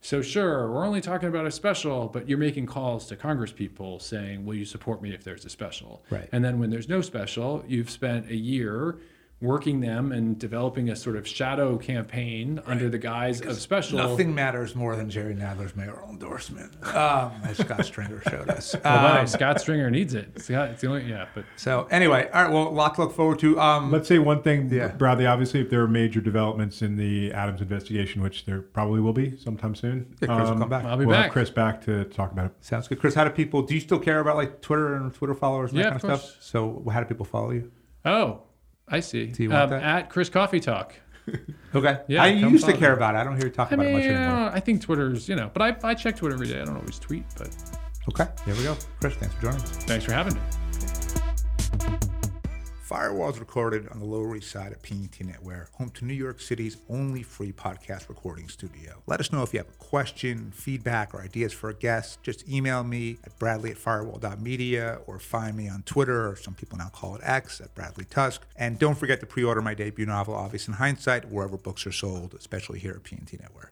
So 0.02 0.22
sure, 0.22 0.70
we're 0.72 0.86
only 0.86 1.00
talking 1.02 1.28
about 1.28 1.44
a 1.44 1.50
special, 1.50 2.08
but 2.08 2.26
you're 2.28 2.38
making 2.38 2.64
calls 2.66 3.06
to 3.08 3.16
Congress 3.16 3.52
people 3.52 3.98
saying, 3.98 4.46
"Will 4.46 4.54
you 4.54 4.64
support 4.64 5.02
me 5.02 5.12
if 5.12 5.24
there's 5.24 5.44
a 5.44 5.50
special?" 5.50 6.02
Right. 6.08 6.28
And 6.32 6.42
then 6.42 6.58
when 6.58 6.70
there's 6.70 6.88
no 6.88 7.02
special, 7.02 7.62
you've 7.68 7.90
spent 7.90 8.30
a 8.30 8.36
year 8.36 8.98
working 9.40 9.80
them 9.80 10.12
and 10.12 10.38
developing 10.38 10.90
a 10.90 10.96
sort 10.96 11.16
of 11.16 11.26
shadow 11.26 11.78
campaign 11.78 12.60
under 12.66 12.88
the 12.90 12.98
guise 12.98 13.40
of 13.40 13.58
special. 13.58 13.96
Nothing 13.98 14.34
matters 14.34 14.74
more 14.74 14.96
than 14.96 15.08
Jerry 15.08 15.34
Nadler's 15.34 15.74
mayoral 15.74 16.10
endorsement, 16.10 16.72
um, 16.94 17.32
as 17.44 17.56
Scott 17.58 17.84
Stringer 17.86 18.20
showed 18.28 18.48
us. 18.50 18.74
Well, 18.84 19.02
by 19.02 19.12
the 19.14 19.20
Um, 19.20 19.26
Scott 19.26 19.60
Stringer 19.60 19.90
needs 19.90 20.14
it. 20.14 20.40
Scott, 20.42 20.70
it's 20.70 20.80
the 20.82 20.88
only 20.88 21.04
yeah, 21.04 21.26
but 21.34 21.44
so 21.56 21.86
anyway, 21.90 22.28
all 22.34 22.42
right. 22.44 22.52
Well, 22.52 22.68
a 22.68 22.70
lot 22.70 22.94
to 22.96 23.02
look 23.02 23.12
forward 23.14 23.38
to. 23.40 23.58
Um, 23.60 23.90
Let's 23.90 24.08
say 24.08 24.18
one 24.18 24.42
thing, 24.42 24.68
Yeah. 24.70 24.88
Bradley. 24.88 25.26
Obviously, 25.26 25.60
if 25.60 25.70
there 25.70 25.80
are 25.82 25.88
major 25.88 26.20
developments 26.20 26.82
in 26.82 26.96
the 26.96 27.32
Adams 27.32 27.60
investigation, 27.60 28.22
which 28.22 28.44
there 28.44 28.60
probably 28.60 29.00
will 29.00 29.12
be 29.12 29.36
sometime 29.38 29.74
soon, 29.74 30.14
yeah, 30.20 30.26
Chris 30.28 30.40
will 30.40 30.48
um, 30.54 30.58
come 30.60 30.68
back. 30.68 30.84
I'll 30.84 30.96
be 30.96 31.06
we'll 31.06 31.14
back. 31.16 31.24
have 31.24 31.32
Chris 31.32 31.50
back 31.50 31.80
to 31.86 32.04
talk 32.04 32.32
about 32.32 32.46
it. 32.46 32.52
Sounds 32.60 32.88
good, 32.88 33.00
Chris. 33.00 33.14
How 33.14 33.24
do 33.24 33.30
people? 33.30 33.62
Do 33.62 33.74
you 33.74 33.80
still 33.80 33.98
care 33.98 34.20
about 34.20 34.36
like 34.36 34.60
Twitter 34.60 34.94
and 34.94 35.12
Twitter 35.14 35.34
followers 35.34 35.70
and 35.70 35.78
Yeah, 35.78 35.90
that 35.90 36.02
kind 36.02 36.12
of 36.14 36.20
of, 36.20 36.26
stuff? 36.26 36.42
So, 36.42 36.84
how 36.92 37.00
do 37.00 37.06
people 37.06 37.24
follow 37.26 37.50
you? 37.52 37.70
Oh, 38.04 38.42
I 38.90 39.00
see. 39.00 39.26
Do 39.26 39.42
you 39.44 39.50
want 39.50 39.62
um, 39.64 39.70
that? 39.70 39.82
At 39.82 40.10
Chris 40.10 40.28
Coffee 40.28 40.60
Talk. 40.60 40.94
Okay. 41.72 42.00
Yeah, 42.08 42.24
I 42.24 42.26
used 42.26 42.66
to 42.66 42.76
care 42.76 42.92
about 42.92 43.14
it. 43.14 43.18
I 43.18 43.22
don't 43.24 43.36
hear 43.36 43.44
you 43.46 43.52
talk 43.52 43.70
I 43.70 43.74
about 43.76 43.86
mean, 43.86 43.94
it 43.94 43.98
much 43.98 44.06
anymore. 44.06 44.48
uh, 44.48 44.52
I 44.52 44.58
think 44.58 44.82
Twitter's, 44.82 45.28
you 45.28 45.36
know, 45.36 45.48
but 45.54 45.62
I, 45.62 45.90
I 45.90 45.94
check 45.94 46.16
Twitter 46.16 46.34
every 46.34 46.48
day. 46.48 46.60
I 46.60 46.64
don't 46.64 46.76
always 46.76 46.98
tweet, 46.98 47.22
but 47.38 47.54
Okay. 48.08 48.26
Here 48.44 48.54
we 48.56 48.64
go. 48.64 48.76
Chris, 49.00 49.14
thanks 49.14 49.36
for 49.36 49.42
joining 49.42 49.60
us. 49.60 49.70
thanks 49.84 50.04
for 50.04 50.12
having 50.12 50.34
me. 50.34 50.40
Firewall 52.90 53.30
is 53.30 53.38
recorded 53.38 53.88
on 53.90 54.00
the 54.00 54.04
Lower 54.04 54.34
East 54.34 54.50
Side 54.50 54.72
of 54.72 54.82
P&T 54.82 55.22
Knitwear, 55.22 55.68
home 55.74 55.90
to 55.90 56.04
New 56.04 56.12
York 56.12 56.40
City's 56.40 56.78
only 56.88 57.22
free 57.22 57.52
podcast 57.52 58.08
recording 58.08 58.48
studio. 58.48 59.00
Let 59.06 59.20
us 59.20 59.30
know 59.30 59.44
if 59.44 59.52
you 59.52 59.60
have 59.60 59.68
a 59.68 59.78
question, 59.78 60.50
feedback, 60.52 61.14
or 61.14 61.22
ideas 61.22 61.52
for 61.52 61.70
a 61.70 61.74
guest. 61.74 62.20
Just 62.24 62.48
email 62.48 62.82
me 62.82 63.18
at 63.22 63.38
bradley 63.38 63.70
at 63.70 63.78
firewall.media 63.78 65.02
or 65.06 65.20
find 65.20 65.56
me 65.56 65.68
on 65.68 65.84
Twitter, 65.84 66.30
or 66.30 66.34
some 66.34 66.54
people 66.54 66.78
now 66.78 66.88
call 66.88 67.14
it 67.14 67.20
X, 67.22 67.60
at 67.60 67.72
Bradley 67.76 68.06
Tusk. 68.06 68.44
And 68.56 68.76
don't 68.76 68.98
forget 68.98 69.20
to 69.20 69.26
pre 69.26 69.44
order 69.44 69.62
my 69.62 69.74
debut 69.74 70.06
novel, 70.06 70.34
Obvious 70.34 70.66
in 70.66 70.74
Hindsight, 70.74 71.30
wherever 71.30 71.56
books 71.56 71.86
are 71.86 71.92
sold, 71.92 72.34
especially 72.34 72.80
here 72.80 72.94
at 72.94 73.04
P&T 73.04 73.36
Knitwear. 73.36 73.68